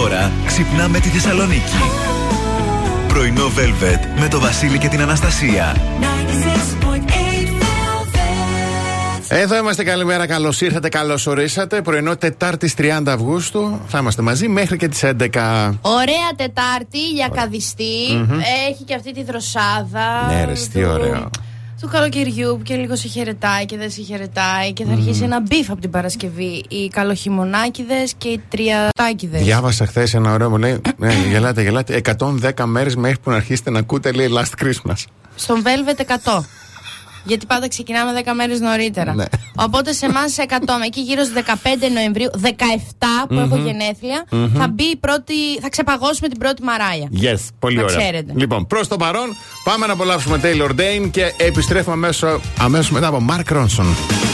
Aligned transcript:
Τώρα 0.00 0.32
ξυπνάμε 0.46 0.98
τη 0.98 1.08
Θεσσαλονίκη. 1.08 1.76
Πρωινό 3.08 3.46
Velvet 3.46 4.20
με 4.20 4.28
το 4.28 4.40
Βασίλη 4.40 4.78
και 4.78 4.88
την 4.88 5.00
Αναστασία. 5.00 5.76
Εδώ 9.28 9.56
είμαστε, 9.56 9.84
καλημέρα, 9.84 10.26
καλώς 10.26 10.60
ήρθατε, 10.60 10.88
καλώς 10.88 11.26
ορίσατε. 11.26 11.82
Πρωινό 11.82 12.16
Τετάρτη 12.16 12.72
30 12.78 13.02
Αυγούστου. 13.06 13.80
Θα 13.86 13.98
είμαστε 13.98 14.22
μαζί 14.22 14.48
μέχρι 14.48 14.76
και 14.76 14.88
τις 14.88 15.02
11. 15.02 15.78
Ωραία 15.80 16.30
Τετάρτη 16.36 17.10
για 17.14 17.28
καδιστή. 17.34 18.04
Έχει 18.70 18.84
και 18.84 18.94
αυτή 18.94 19.12
τη 19.12 19.22
δροσάδα. 19.24 20.26
Ναι, 20.28 20.44
ρε, 20.44 20.52
τι 20.52 20.68
του- 20.68 20.88
ωραίο. 20.92 21.30
Του 21.84 21.90
καλοκαιριού 21.90 22.56
που 22.56 22.62
και 22.62 22.74
λίγο 22.74 22.96
σε 22.96 23.08
χαιρετάει 23.08 23.64
και 23.64 23.76
δεν 23.76 23.90
σε 23.90 24.02
χαιρετάει 24.02 24.72
και 24.72 24.84
θα 24.84 24.92
αρχίσει 24.92 25.22
ένα 25.22 25.40
beef 25.40 25.70
από 25.70 25.80
την 25.80 25.90
Παρασκευή. 25.90 26.64
Οι 26.68 26.88
καλοχειμωνάκηδες 26.88 28.04
και 28.18 28.28
οι 28.28 28.40
τριαντάκηδες. 28.48 29.38
Διάβασα 29.38 29.86
χθες 29.86 30.14
ένα 30.14 30.32
ωραίο 30.32 30.50
μου 30.50 30.56
λέει. 30.56 30.80
Ναι, 30.96 31.14
γελάτε, 31.30 31.62
γελάτε. 31.62 32.00
110 32.18 32.64
μέρες 32.64 32.96
μέχρι 32.96 33.18
που 33.22 33.30
να 33.30 33.36
αρχίσετε 33.36 33.70
να 33.70 33.78
ακούτε 33.78 34.12
λέει 34.12 34.28
Last 34.30 34.64
Christmas. 34.64 35.04
Στον 35.34 35.62
Velvet 35.62 36.00
100. 36.32 36.44
Γιατί 37.24 37.46
πάντα 37.46 37.68
ξεκινάμε 37.68 38.22
10 38.24 38.32
μέρες 38.34 38.60
νωρίτερα. 38.60 39.14
Ναι. 39.14 39.24
Οπότε 39.56 39.92
σε 39.92 40.06
εμάς 40.06 40.36
100, 40.38 40.42
με 40.78 40.84
εκεί 40.86 41.00
γύρω 41.00 41.22
στις 41.24 41.34
15 41.34 41.90
Νοεμβρίου, 41.94 42.30
17 42.42 43.26
που 43.28 43.34
έχω 43.34 43.56
γενέθλια, 43.56 44.24
θα 44.54 44.68
μπει 44.68 44.84
η 44.84 44.96
πρώτη. 44.96 45.34
θα 45.60 45.68
ξεπαγώσουμε 45.68 46.28
την 46.28 46.38
πρώτη 46.38 46.62
Μαράια. 46.62 47.08
Yes, 47.20 47.48
πολύ 47.58 47.76
Να 47.76 47.82
ωραία. 47.82 47.96
ξέρετε. 47.96 48.32
Λοιπόν, 48.36 48.66
προς 48.66 48.88
το 48.88 48.96
παρόν, 48.96 49.36
πάμε 49.64 49.86
να 49.86 49.92
απολαύσουμε 49.92 50.40
Taylor 50.42 50.70
Dane 50.80 51.08
και 51.10 51.32
επιστρέφουμε 51.36 51.94
αμέσως 51.94 52.40
αμέσως 52.58 52.90
μετά 52.90 53.06
από 53.06 53.22
Mark 53.30 53.52
Ronson. 53.52 54.33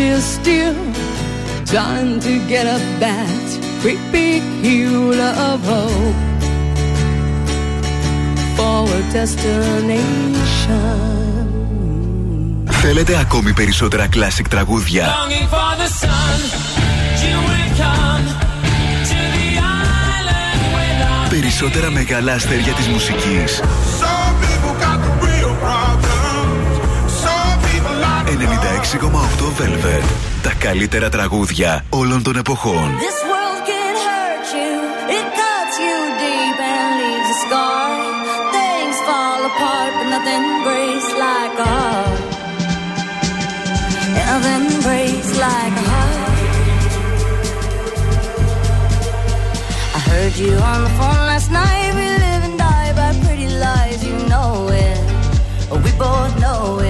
time. 0.00 0.60
get 2.50 2.66
up 2.66 2.82
that 2.98 3.46
great 3.80 4.02
big 4.10 4.42
hill 4.62 5.20
of 5.48 5.60
hope 5.72 6.18
for 8.56 8.82
a 8.98 9.02
destination. 9.12 10.40
Θέλετε 12.70 13.18
ακόμη 13.18 13.52
περισσότερα 13.52 14.08
classic 14.14 14.46
τραγούδια; 14.48 15.08
Περισσότερα 21.30 21.90
μεγάλα 21.90 22.32
αστέρια 22.32 22.72
της 22.72 22.86
μουσικής. 22.86 23.60
96,8 28.36 28.36
Velvet. 29.58 30.04
Τα 30.42 30.52
καλύτερα 30.58 31.08
τραγούδια 31.08 31.84
όλων 31.88 32.22
των 32.22 32.36
εποχών. 32.36 32.90
Nothing 40.14 40.48
breaks 40.66 41.08
like 41.26 41.56
a 41.64 41.68
heart. 41.74 42.20
Nothing 44.30 44.66
breaks 44.86 45.30
like 45.46 45.74
a 45.82 45.84
heart. 45.92 46.38
I 49.96 49.98
heard 50.10 50.34
you 50.42 50.52
on 50.72 50.78
the 50.86 50.92
phone 50.98 51.22
last 51.30 51.48
night. 51.60 51.90
We 51.98 52.06
live 52.24 52.42
and 52.48 52.56
die 52.66 52.92
by 52.98 53.10
pretty 53.24 53.48
lies. 53.64 53.98
You 54.08 54.16
know 54.32 54.50
it. 54.86 55.00
We 55.84 55.92
both 56.04 56.32
know 56.44 56.80
it. 56.80 56.89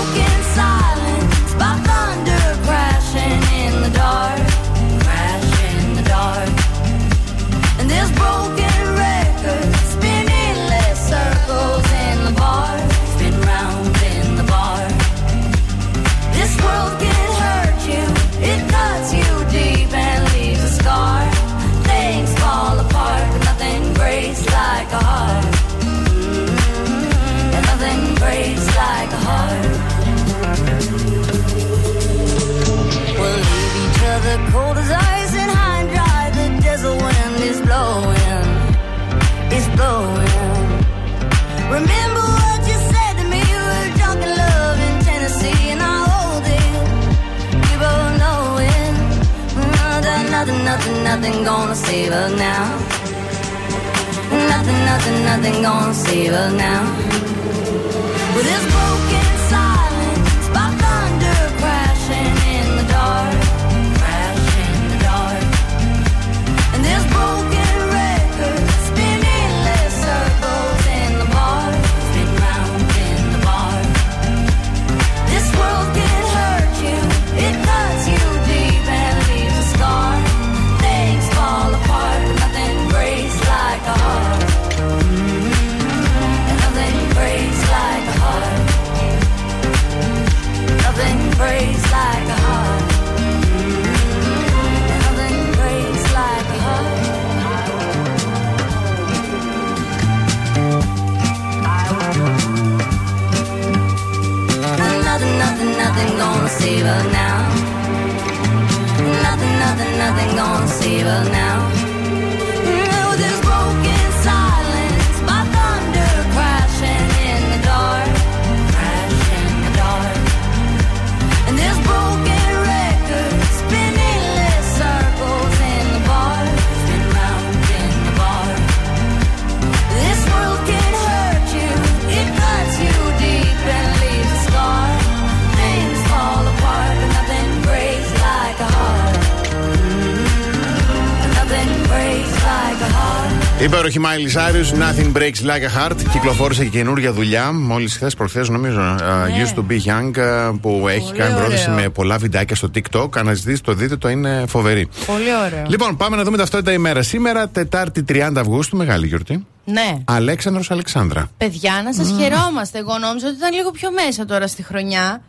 Miley 144.11 144.29
Cyrus, 144.37 144.69
Nothing 144.73 145.11
Breaks 145.17 145.41
Like 145.41 145.63
a 145.63 145.71
Heart. 145.77 145.95
Κυκλοφόρησε 146.11 146.63
και 146.63 146.69
καινούργια 146.69 147.13
δουλειά. 147.13 147.51
Μόλις 147.51 147.95
χθες 147.95 148.15
προχθές, 148.15 148.49
νομίζω, 148.49 148.95
uh, 148.99 149.45
Used 149.45 149.55
to 149.55 149.63
Be 149.71 149.77
Young, 149.85 150.17
uh, 150.17 150.59
που 150.61 150.87
έχει 150.87 151.13
κάνει 151.13 151.33
ωραίο. 151.33 151.45
πρόταση 151.45 151.69
με 151.69 151.89
πολλά 151.89 152.17
βιντεάκια 152.17 152.55
στο 152.55 152.69
TikTok. 152.75 153.17
Αναζητήσει 153.17 153.63
το 153.63 153.73
δείτε, 153.73 153.95
το 153.97 154.09
είναι 154.09 154.43
φοβερή. 154.47 154.89
Πολύ 155.05 155.35
ωραίο. 155.45 155.65
Λοιπόν, 155.67 155.97
πάμε 155.97 156.15
να 156.15 156.23
δούμε 156.23 156.37
ταυτότητα 156.37 156.71
ημέρα. 156.71 157.01
Σήμερα, 157.01 157.49
Τετάρτη 157.49 158.03
30 158.03 158.31
Αυγούστου, 158.37 158.77
μεγάλη 158.77 159.07
γιορτή. 159.07 159.45
Ναι. 159.65 159.97
Αλέξανδρος 160.05 160.71
Αλεξάνδρα. 160.71 161.29
Παιδιά, 161.37 161.81
να 161.83 161.93
σας 161.93 162.13
χαιρόμαστε. 162.19 162.77
Εγώ 162.77 162.97
νόμιζα 162.97 163.27
ότι 163.27 163.35
ήταν 163.35 163.53
λίγο 163.53 163.71
πιο 163.71 163.91
μέσα 163.91 164.25
τώρα 164.25 164.47
στη 164.47 164.63
χρονιά. 164.63 165.21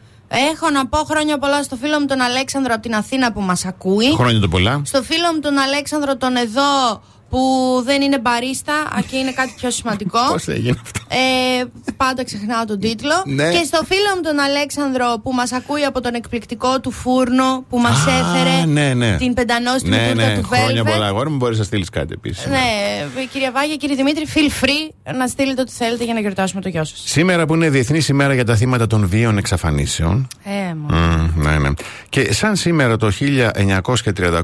Έχω 0.52 0.70
να 0.70 0.86
πω 0.86 0.98
χρόνια 0.98 1.38
πολλά 1.38 1.62
στο 1.62 1.76
φίλο 1.76 2.00
μου 2.00 2.06
τον 2.06 2.20
Αλέξανδρο 2.20 2.72
από 2.74 2.82
την 2.82 2.94
Αθήνα 2.94 3.32
που 3.32 3.40
μας 3.40 3.64
ακούει. 3.64 4.14
Χρόνια 4.14 4.40
το 4.40 4.48
πολλά. 4.48 4.82
Στο 4.84 5.02
φίλο 5.02 5.32
μου 5.34 5.40
τον 5.40 5.58
Αλέξανδρο 5.58 6.16
τον 6.16 6.36
εδώ 6.36 7.02
που 7.32 7.82
δεν 7.84 8.02
είναι 8.02 8.18
μπαρίστα 8.18 8.74
α, 8.74 9.02
και 9.10 9.16
είναι 9.16 9.32
κάτι 9.32 9.52
πιο 9.56 9.70
σημαντικό. 9.70 10.18
Πώς 10.32 10.48
έγινε 10.48 10.78
αυτό; 10.82 11.00
Ε, 11.14 11.64
πάντα 11.96 12.24
ξεχνάω 12.24 12.64
τον 12.64 12.78
τίτλο. 12.80 13.22
Ναι. 13.26 13.50
Και 13.50 13.62
στο 13.64 13.80
φίλο 13.84 14.10
μου 14.16 14.22
τον 14.22 14.38
Αλέξανδρο 14.38 15.20
που 15.22 15.32
μας 15.32 15.52
ακούει 15.52 15.84
από 15.84 16.00
τον 16.00 16.14
εκπληκτικό 16.14 16.80
του 16.80 16.90
φούρνο 16.90 17.64
που 17.68 17.78
μας 17.78 18.06
Α, 18.06 18.10
έφερε 18.10 18.64
ναι, 18.66 18.94
ναι. 18.94 19.16
την 19.16 19.34
πεντανόστιμη 19.34 19.96
Ναι, 19.96 20.08
τούρτα 20.08 20.26
ναι, 20.26 20.38
του 20.38 20.48
χρόνια 20.48 20.82
Velvet. 20.82 20.86
πολλά. 20.86 21.06
Αγόρι 21.06 21.30
μου, 21.30 21.36
μπορείς 21.36 21.58
να 21.58 21.64
στείλεις 21.64 21.88
κάτι 21.88 22.12
επίσης. 22.16 22.46
Ναι, 22.46 22.58
κυρία 23.32 23.50
Βάγια, 23.52 23.76
κύριε 23.76 23.96
Δημήτρη, 23.96 24.26
feel 24.34 24.64
free 24.64 25.12
να 25.18 25.26
στείλετε 25.26 25.60
ό,τι 25.60 25.72
θέλετε 25.72 26.04
για 26.04 26.14
να 26.14 26.20
γιορτάσουμε 26.20 26.60
το 26.60 26.68
γιο 26.68 26.84
σας. 26.84 27.02
Σήμερα 27.04 27.46
που 27.46 27.54
είναι 27.54 27.70
Διεθνής 27.70 28.08
ημέρα 28.08 28.34
για 28.34 28.44
τα 28.44 28.54
θύματα 28.56 28.86
των 28.86 29.06
βίων 29.08 29.38
εξαφανίσεων. 29.38 30.28
Ε, 30.44 30.74
μου. 30.74 30.86
Μμ, 30.96 31.42
ναι, 31.42 31.58
ναι. 31.58 31.68
Και 32.08 32.32
σαν 32.32 32.56
σήμερα 32.56 32.96
το 32.96 33.10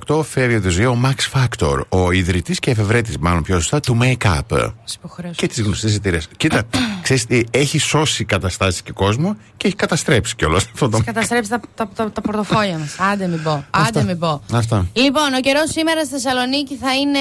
1938 0.09 0.23
φεύγει 0.23 0.55
από 0.57 0.65
τη 0.67 0.71
ζωή 0.71 0.85
ο 0.85 0.99
Max 1.05 1.39
Factor, 1.39 1.81
ο 1.89 2.11
ιδρυτής 2.11 2.59
και 2.59 2.71
εφευρέτης, 2.71 3.19
μάλλον 3.19 3.43
πιο 3.43 3.55
σωστά, 3.55 3.81
του 3.81 3.99
make-up. 4.03 4.41
Σας 4.85 4.95
υποχρέωσα. 4.95 5.35
Και 5.37 5.47
τις 5.47 5.61
γνωστές 5.61 5.95
εταιρείε. 5.95 6.21
Κοίτα, 6.37 6.58
ξέρεις 7.03 7.27
τι, 7.27 7.43
έχει 7.50 7.79
σώσει 7.79 8.25
καταστάσεις 8.25 8.83
και 8.83 8.93
κόσμο 8.93 9.37
και 9.57 9.67
έχει 9.67 9.77
καταστρέψει 9.77 10.37
κιόλας 10.37 10.65
αυτό 10.73 10.88
το. 10.88 11.00
Καταστρέψει 11.05 11.50
τα, 11.50 11.61
τα, 11.75 11.88
τα, 11.95 12.12
τα 12.12 12.21
πορτοφόλια 12.21 12.79
μας. 12.79 12.97
Άντε 13.12 13.27
μην 13.27 13.43
πω. 13.43 13.65
Άντε 13.71 14.03
μην 14.03 14.19
πω. 14.19 14.43
Αυτά. 14.53 14.87
Λοιπόν, 14.93 15.35
ο 15.35 15.41
καιρός 15.41 15.71
σήμερα 15.71 16.05
στη 16.05 16.12
Θεσσαλονίκη 16.12 16.77
θα 16.77 16.95
είναι 16.95 17.19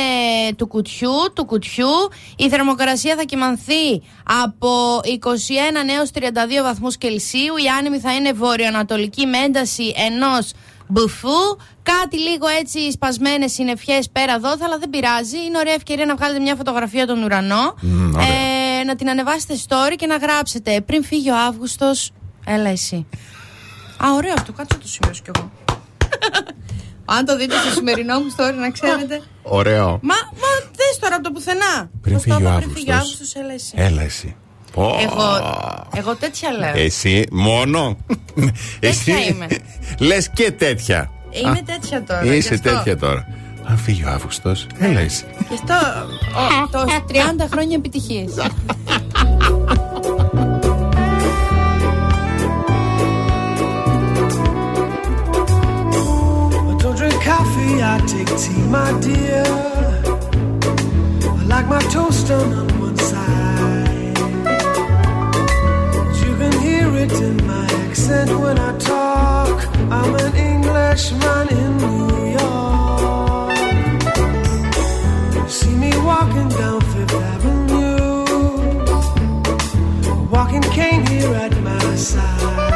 του 0.55 0.67
κουτιού, 0.67 1.11
του 1.33 1.45
κουτιού. 1.45 1.87
Η 2.35 2.49
θερμοκρασία 2.49 3.15
θα 3.15 3.23
κυμανθεί 3.23 4.01
από 4.43 4.99
21 5.03 5.09
έως 5.97 6.09
32 6.13 6.19
βαθμούς 6.63 6.97
Κελσίου. 6.97 7.55
Η 7.65 7.67
άνεμη 7.79 7.99
θα 7.99 8.13
είναι 8.13 8.33
βορειοανατολική 8.33 9.25
με 9.25 9.37
ένταση 9.37 9.93
ενός 10.07 10.51
μπουφού. 10.87 11.39
Κάτι 11.83 12.19
λίγο 12.19 12.47
έτσι 12.59 12.91
σπασμένες 12.91 13.51
συννεφιές 13.51 14.09
πέρα 14.09 14.33
εδώ, 14.33 14.49
αλλά 14.49 14.77
δεν 14.79 14.89
πειράζει. 14.89 15.37
Είναι 15.47 15.57
ωραία 15.57 15.73
ευκαιρία 15.73 16.05
να 16.05 16.15
βγάλετε 16.15 16.39
μια 16.39 16.55
φωτογραφία 16.55 17.05
τον 17.07 17.23
ουρανό. 17.23 17.75
Μμμ, 17.81 18.13
ωραία. 18.15 18.27
ε, 18.27 18.56
να 18.87 18.95
την 18.95 19.09
ανεβάσετε 19.09 19.53
story 19.67 19.95
και 19.95 20.05
να 20.05 20.17
γράψετε 20.17 20.81
πριν 20.81 21.03
φύγει 21.03 21.29
ο 21.31 21.37
Αύγουστος, 21.47 22.11
έλα 22.45 22.69
εσύ. 22.69 23.05
Α, 24.03 24.13
ωραίο 24.15 24.33
αυτό, 24.37 24.51
κάτσε 24.51 24.75
να 24.75 24.81
το 24.81 24.87
σημειώσω 24.87 25.21
κι 25.23 25.31
εγώ. 25.35 25.51
Αν 27.15 27.25
το 27.25 27.37
δείτε 27.37 27.55
στο 27.63 27.69
σημερινό 27.71 28.19
μου 28.19 28.35
story, 28.37 28.53
να 28.59 28.69
ξέρετε. 28.71 29.21
Ωραίο. 29.43 29.85
Μα, 29.87 30.15
μα 30.41 30.51
δες 30.75 30.99
τώρα 30.99 31.15
από 31.15 31.23
το 31.23 31.31
πουθενά. 31.31 31.89
Πριν 32.01 32.13
Πώς 32.15 32.23
το 32.23 32.33
φύγει 32.33 32.45
ο 32.45 32.49
είπα, 32.49 32.57
Πριν 32.59 32.71
φύγει 32.71 32.91
ο 32.91 32.93
Αύγουστος. 32.93 33.35
Αύγουστος, 33.35 33.43
έλα 33.43 33.53
εσύ. 33.53 33.73
Έλα 33.75 34.01
εσύ. 34.01 34.35
Πω. 34.73 34.97
Εγώ, 35.01 35.23
εγώ 35.95 36.15
τέτοια 36.15 36.51
λέω. 36.51 36.73
Εσύ 36.75 37.23
μόνο. 37.31 37.97
Τέτοια 38.79 39.19
είμαι. 39.19 39.47
Λες 39.99 40.29
και 40.29 40.51
τέτοια. 40.51 41.11
Είμαι 41.29 41.49
Α, 41.49 41.63
τέτοια 41.65 42.03
τώρα. 42.03 42.23
γι' 42.23 42.35
Είσαι 42.35 42.53
αυτό. 42.53 42.69
τέτοια 42.69 42.97
τώρα. 42.97 43.27
Αν 43.69 43.77
φύγει 43.77 44.03
ο 44.03 44.09
Αύγουστο, 44.09 44.53
έλα 44.79 44.99
εσύ. 44.99 45.25
Γι' 45.49 45.53
αυτό 45.53 45.73
ο, 46.63 46.67
το 46.71 46.91
30 47.07 47.47
χρόνια 47.51 47.75
επιτυχίες. 47.75 48.29
I 56.69 56.79
don't 56.81 56.95
drink 57.01 57.17
coffee, 57.31 57.75
I 57.91 57.95
take 58.11 58.31
tea, 58.41 58.61
my 58.75 58.89
dear. 59.05 59.45
I 61.39 61.43
like 61.53 61.67
my 61.75 61.81
toast 61.93 62.27
done 62.29 62.51
on 62.61 62.67
one 62.85 62.99
side. 63.11 64.17
You 66.23 66.33
can 66.41 66.53
hear 66.65 66.87
it 67.03 67.13
in 67.27 67.35
my 67.51 67.65
accent 67.83 68.29
when 68.43 68.57
I 68.69 68.71
talk. 68.91 69.57
I'm 69.97 70.11
an 70.25 70.33
Englishman 70.51 71.45
in 71.61 71.71
New 71.83 72.07
York. 72.39 72.76
See 75.49 75.73
me 75.75 75.89
walking 75.99 76.49
down 76.49 76.81
Fifth 76.81 77.13
Avenue, 77.13 78.25
walking 80.29 80.61
cane 80.61 81.05
here 81.07 81.33
at 81.35 81.57
my 81.61 81.95
side. 81.95 82.66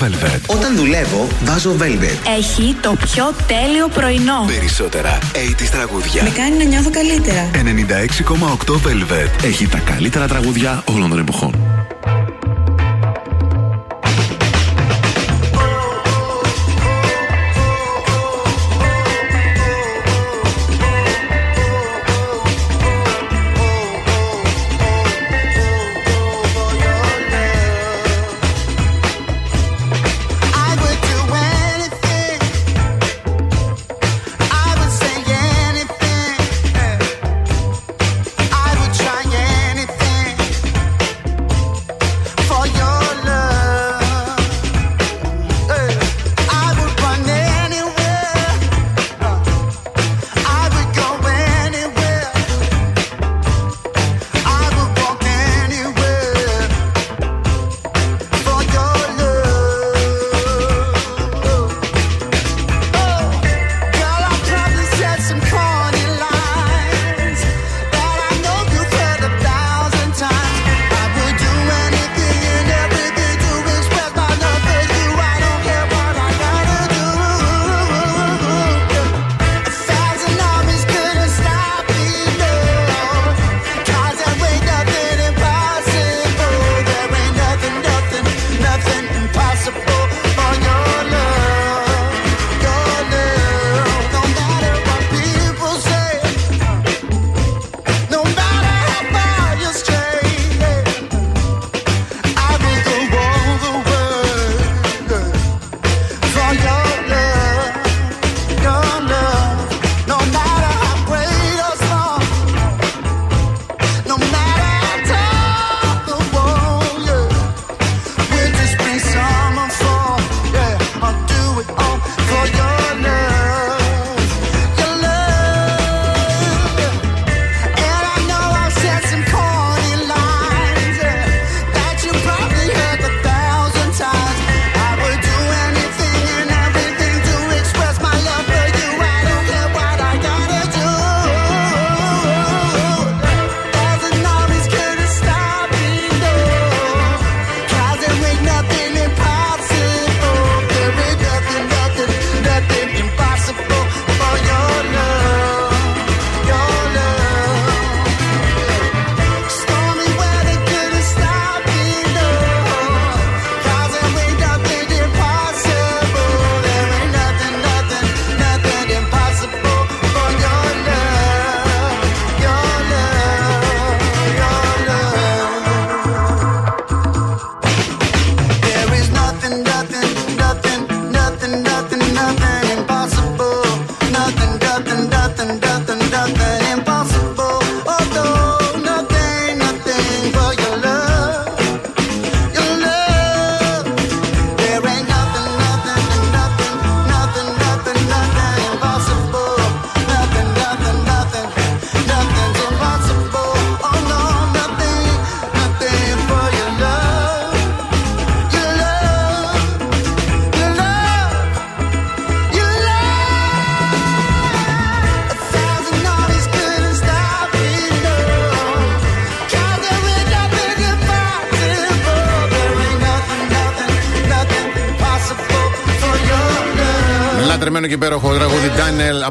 Velvet. 0.00 0.40
Όταν 0.46 0.76
δουλεύω, 0.76 1.26
βάζω 1.44 1.76
Velvet. 1.78 2.36
Έχει 2.38 2.76
το 2.80 2.96
πιο 3.02 3.34
τέλειο 3.46 3.88
πρωινό. 3.88 4.44
Περισσότερα 4.46 5.18
80's 5.32 5.68
τραγούδια. 5.70 6.22
Με 6.22 6.30
κάνει 6.30 6.56
να 6.56 6.64
νιώθω 6.64 6.90
καλύτερα. 6.90 7.50
96,8 7.54 8.72
Velvet. 8.72 9.44
Έχει 9.44 9.66
τα 9.66 9.78
καλύτερα 9.78 10.26
τραγούδια 10.26 10.82
όλων 10.86 11.08
των 11.08 11.18
εποχών. 11.18 11.69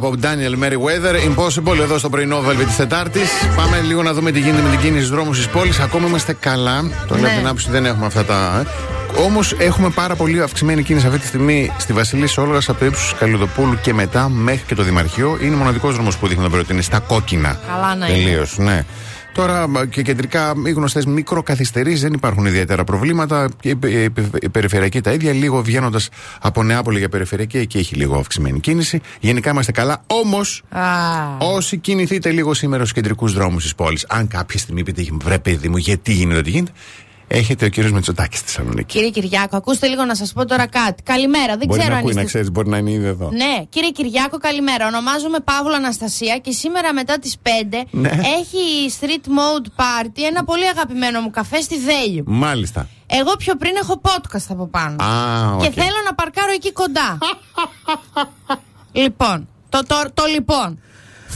Από 0.08 0.14
Daniel 0.22 0.64
Merriweather. 0.64 1.16
Impossible 1.30 1.80
εδώ 1.82 1.98
στο 1.98 2.10
πρωινό 2.10 2.44
Velvet 2.50 2.66
της 2.66 2.76
Τετάρτης. 2.76 3.30
Πάμε 3.56 3.80
λίγο 3.88 4.04
να 4.04 4.14
δούμε 4.14 4.32
τι 4.32 4.40
γίνεται 4.40 4.62
με 4.64 4.70
την 4.70 4.80
κίνηση 4.80 4.98
στους 5.06 5.16
δρόμους 5.16 5.38
της 5.38 5.48
πόλης. 5.48 5.80
Ακόμα 5.80 6.08
είμαστε 6.08 6.34
καλά. 6.34 6.80
Το 7.08 7.16
λέω 7.16 7.22
Ναι. 7.24 7.28
από 7.28 7.38
την 7.38 7.46
άποψη 7.48 7.70
δεν 7.72 7.86
έχουμε 7.86 8.06
αυτά 8.06 8.26
τα. 8.26 8.66
Όμως 9.26 9.56
έχουμε 9.58 9.90
πάρα 9.90 10.16
πολύ 10.16 10.42
αυξημένη 10.42 10.84
κίνηση 10.84 11.08
αυτή 11.08 11.20
τη 11.20 11.28
στιγμή 11.28 11.72
στη 11.78 11.94
Βασιλής 11.94 12.38
Όλγας 12.38 12.70
από 12.70 12.80
το 12.80 12.86
ύψος 12.86 13.16
Καλλιδοπούλου 13.20 13.78
και 13.82 13.94
μετά 13.94 14.30
μέχρι 14.30 14.64
και 14.68 14.76
το 14.76 14.84
Δημαρχείο. 14.84 15.38
Είναι 15.42 15.56
ο 15.56 15.58
μοναδικός 15.58 15.94
δρόμος 15.94 16.18
που 16.18 16.28
δείχνει 16.28 16.44
να 16.44 16.50
προτείνει 16.50 16.82
στα 16.82 17.00
κόκκινα. 17.00 17.60
Καλά 17.68 17.96
να 17.96 18.08
είναι. 18.08 18.18
Τελείως, 18.18 18.58
ναι. 18.58 18.86
Τώρα 19.40 19.68
μα, 19.68 19.86
και 19.86 20.02
κεντρικά 20.02 20.54
οι 20.66 20.72
γνωστές 20.72 21.06
μικροκαθυστερήσει 21.06 22.02
δεν 22.02 22.14
υπάρχουν 22.14 22.46
ιδιαίτερα 22.46 22.84
προβλήματα. 22.84 23.50
Και 23.60 23.70
η, 23.70 23.78
η- 23.82 24.12
η 24.42 24.50
περιφερειακή 24.50 25.02
τα 25.02 25.12
ίδια. 25.12 25.32
Λίγο 25.34 25.62
βγαίνοντας 25.64 26.10
από 26.42 26.64
Νεάπολη 26.64 27.00
για 27.00 27.10
περιφερειακή, 27.10 27.58
εκεί 27.58 27.78
έχει 27.78 27.96
λίγο 27.96 28.18
αυξημένη 28.18 28.60
κίνηση. 28.60 29.02
Γενικά 29.20 29.50
είμαστε 29.50 29.72
καλά. 29.72 30.04
Όμως, 30.08 30.64
Α, 30.70 30.82
όσοι 31.40 31.78
κινηθείτε 31.78 32.32
λίγο 32.32 32.54
σήμερα 32.54 32.82
στους 32.82 32.94
κεντρικούς 32.94 33.34
δρόμους 33.34 33.64
της 33.64 33.76
πόλης, 33.76 34.06
αν 34.10 34.28
κάποια 34.28 34.60
στιγμή 34.60 34.84
πείτε, 34.84 35.06
βρε 35.22 35.40
παιδί 35.40 35.70
μου, 35.70 35.78
γιατί 35.78 36.12
γίνεται 36.14 36.40
ό,τι 36.40 36.50
γίνεται, 36.50 36.72
έχετε 37.32 37.66
ο 37.66 37.70
κύριος 37.70 37.92
Μετσοτάκη 37.92 38.38
στη 38.38 38.46
Θεσσαλονίκη. 38.46 38.94
κύριε 38.94 39.10
Κυριάκο, 39.10 39.58
ακούστε 39.58 39.88
λίγο 39.88 40.06
να 40.06 40.16
σας 40.16 40.34
πω 40.34 40.46
τώρα 40.46 40.68
κάτι. 40.68 41.04
Καλημέρα, 41.04 41.58
δεν 41.58 41.68
Μπορεί 41.68 41.80
ξέρω 41.80 41.84
να 41.94 41.94
αν 41.94 42.00
ακούει, 42.00 42.10
είστε. 42.10 42.22
να 42.22 42.28
ξέρεις, 42.28 42.52
μπορεί 42.52 42.70
να 42.70 42.78
είναι 42.78 42.92
ήδη 42.92 43.06
εδώ. 43.06 43.30
Ναι, 43.32 43.64
κύριε 43.70 43.90
Κυριάκο, 43.90 44.38
καλημέρα. 44.38 44.88
Ονομάζομαι 44.88 45.40
Παύλο 45.40 45.74
Αναστασία 45.76 46.38
και 46.38 46.52
σήμερα 46.52 46.94
μετά 46.94 47.20
τις 47.20 47.36
5 47.44 47.48
Ναι. 47.92 48.10
έχει 48.10 48.94
street 49.00 49.26
mode 49.28 49.66
party 49.82 50.20
ένα 50.28 50.44
πολύ 50.44 50.68
αγαπημένο 50.68 51.22
μου 51.22 51.30
καφέ 51.30 51.62
στη 51.62 51.76
Δέλιου. 51.80 52.24
Μάλιστα. 52.28 52.88
Εγώ 53.08 53.36
πιο 53.38 53.56
πριν 53.56 53.74
έχω 53.82 54.02
podcast 54.04 54.46
από 54.50 54.68
πάνω. 54.68 55.04
Α, 55.04 55.54
οκ. 55.56 55.62
Και 55.62 55.70
θέλω 55.72 55.98
να 56.06 56.14
παρκάρω 56.16 56.52
εκεί 56.52 56.72
κοντά. 56.72 57.18
λοιπόν, 58.92 59.48
το, 59.70 59.80
το, 59.88 59.96
το 60.14 60.24
λοιπόν. 60.34 60.80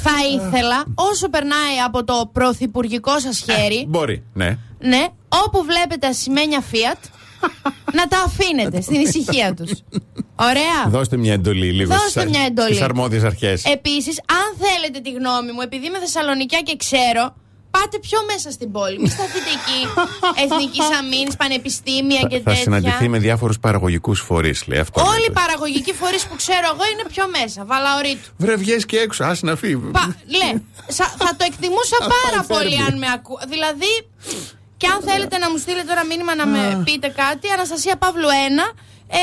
Θα 0.05 0.11
ήθελα 0.33 0.83
όσο 0.95 1.29
περνάει 1.29 1.77
από 1.85 2.03
το 2.03 2.29
πρωθυπουργικό 2.33 3.19
σας 3.19 3.39
χέρι, 3.39 3.85
Μπορεί, 3.87 4.23
ναι. 4.33 4.57
ναι, 4.79 5.07
όπου 5.45 5.63
βλέπετε 5.63 6.07
ασημένια 6.07 6.63
Fiat, 6.71 6.99
να 7.97 8.07
τα 8.07 8.17
αφήνετε 8.25 8.81
στην 8.81 8.99
ησυχία 9.01 9.53
τους. 9.53 9.71
Ωραία. 10.35 10.79
Δώστε 10.87 11.17
μια 11.17 11.33
εντολή 11.33 11.71
λίγο 11.71 11.93
Δώστε 11.93 12.09
στις- 12.19 12.25
μια 12.31 12.41
εντολή. 12.45 12.67
στις 12.73 12.81
αρμόδιες 12.81 13.23
αρχές. 13.23 13.63
Επίσης, 13.65 14.19
αν 14.31 14.67
θέλετε 14.67 14.99
τη 14.99 15.11
γνώμη 15.11 15.51
μου, 15.51 15.61
επειδή 15.61 15.85
είμαι 15.85 15.99
Θεσσαλονικιά 15.99 16.59
και 16.59 16.75
ξέρω, 16.75 17.35
πάτε 17.71 17.99
πιο 17.99 18.19
μέσα 18.31 18.51
στην 18.51 18.71
πόλη. 18.71 18.99
Μην 18.99 19.09
σταθείτε 19.09 19.49
εκεί. 19.59 19.79
Εθνική 20.43 20.79
Αμήνη, 20.99 21.31
πανεπιστήμια 21.37 22.21
και 22.29 22.39
Θα 22.39 22.55
συναντηθεί 22.55 22.91
τέτοια. 22.91 23.09
με 23.09 23.17
διάφορους 23.19 23.59
παραγωγικούς 23.59 24.19
φορείς, 24.19 24.67
λέει 24.67 24.79
αυτό. 24.79 25.01
Όλοι 25.01 25.15
οι 25.17 25.19
λέτε. 25.19 25.31
παραγωγικοί 25.39 25.93
φορείς 25.93 26.23
που 26.25 26.35
ξέρω 26.35 26.67
εγώ 26.73 26.83
είναι 26.91 27.03
πιο 27.13 27.25
μέσα. 27.41 27.65
Βαλαωρίτου. 27.65 28.29
Βρε 28.37 28.55
βγες 28.55 28.85
και 28.85 28.97
έξω, 28.99 29.23
ας 29.23 29.41
να 29.41 29.55
φύγει. 29.55 29.75
Πα, 29.75 30.15
λέ, 30.25 30.49
σα- 30.87 31.13
θα 31.23 31.35
το 31.37 31.43
εκτιμούσα 31.49 31.97
Θα 32.03 32.07
πάρα 32.23 32.43
πάει 32.43 32.57
πολύ 32.57 32.75
Φέρμπι. 32.75 32.91
αν 32.91 32.97
με 32.97 33.07
ακούω. 33.15 33.39
Δηλαδή, 33.47 33.91
και 34.83 34.89
αν 34.95 34.99
θέλετε 35.09 35.37
να 35.37 35.47
μου 35.51 35.57
στείλετε 35.57 35.87
τώρα 35.91 36.05
μήνυμα 36.05 36.35
να 36.35 36.45
με 36.53 36.81
πείτε 36.85 37.07
κάτι, 37.07 37.45
Αναστασία 37.57 37.95
Παύλου 38.03 38.27
1, 38.27 38.73
ε, 39.07 39.19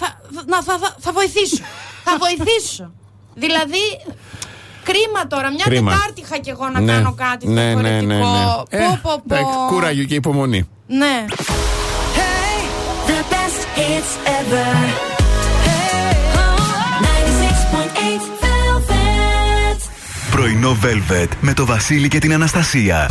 θα, 0.00 0.06
να, 0.52 0.62
θα, 0.62 0.74
θα, 0.82 0.88
θα 1.04 1.12
βοηθήσω. 1.12 1.62
θα 2.06 2.12
βοηθήσω. 2.24 2.84
Δηλαδή, 3.34 3.84
κρίμα 4.88 5.26
τώρα. 5.28 5.50
Μια 5.50 5.64
Κρίμα. 5.64 5.90
Τετάρτη 5.92 6.20
είχα 6.20 6.38
κι 6.38 6.50
εγώ 6.50 6.68
να 6.68 6.80
Ναι. 6.80 6.92
κάνω 6.92 7.14
κάτι 7.14 7.48
ναι, 7.48 7.52
ναι, 7.62 7.66
διαφορετικό. 7.68 8.06
ναι, 8.06 8.14
ναι. 8.14 8.20
Πω, 8.20 8.62
Ε, 8.70 8.78
πω, 9.02 9.22
πω. 9.28 9.34
εντάξει, 9.34 9.58
κουράγιο 9.68 10.04
και 10.04 10.14
υπομονή. 10.14 10.68
Ναι. 10.86 11.24
The 13.08 13.20
best 13.32 13.60
hits 13.78 14.12
ever. 14.38 14.72
Oh, 16.42 17.04
96.8 17.06 18.24
Velvet. 18.42 19.78
Πρωινό 20.30 20.76
Velvet 20.84 21.28
με 21.40 21.52
το 21.52 21.66
Βασίλη 21.66 22.08
και 22.08 22.18
την 22.18 22.32
Αναστασία. 22.32 23.10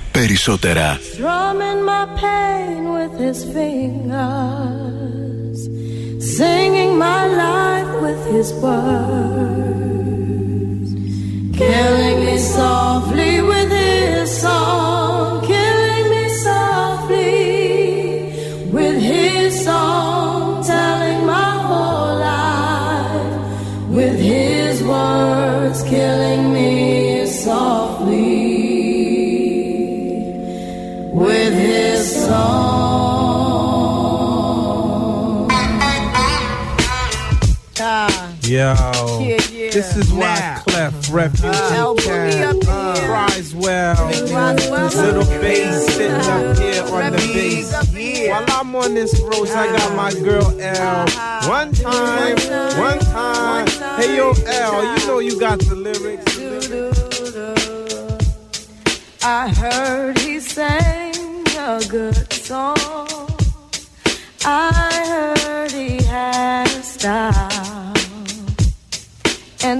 περισσότερα. 0.30 0.88
Strumming 1.12 1.80
my 1.92 2.04
pain 2.24 2.80
with 2.96 3.14
his 3.26 3.38
fingers, 3.56 5.58
singing 6.36 6.92
my 7.06 7.22
life 7.44 7.92
with 8.04 8.20
his 8.34 8.48
words, 8.64 9.88
killing 11.60 12.18
me 12.26 12.36
softly 12.56 13.34
with 13.50 13.70
his 13.84 14.19
This 39.93 40.07
is 40.07 40.13
why 40.13 40.39
Now. 40.39 40.61
Clef 40.67 41.13
Refugee 41.13 41.47
Uh, 41.47 41.93
put 41.93 42.07
me 42.07 42.31
Cat 42.31 42.67
up 42.67 42.97
cries 42.99 43.55
well. 43.55 44.07
Little 44.07 45.25
bass 45.41 45.85
sitting 45.93 46.11
up 46.11 46.21
uh-huh. 46.21 46.61
here 46.61 46.83
on 46.83 47.11
the 47.11 47.17
bass. 47.33 48.29
While 48.29 48.45
I'm 48.49 48.75
on 48.75 48.93
this 48.93 49.19
road, 49.21 49.49
I 49.49 49.67
got 49.77 49.95
my 49.95 50.09
uh-huh. 50.09 50.23
girl 50.23 50.61
L. 50.61 51.03
Uh-huh. 51.03 51.49
One 51.49 51.71
time, 51.73 52.37
one 52.77 52.99
time. 52.99 53.67
Hey 53.99 54.15
yo, 54.17 54.33
L, 54.45 54.99
you 54.99 55.07
know 55.07 55.19
you 55.19 55.39
got 55.39 55.59
the 55.59 55.75
lyrics. 55.75 56.37
I 59.23 59.49
heard 59.49 60.17
he 60.19 60.39
sang 60.39 61.45
a 61.57 61.81
good 61.87 62.31
song. 62.33 62.77
I 64.43 64.80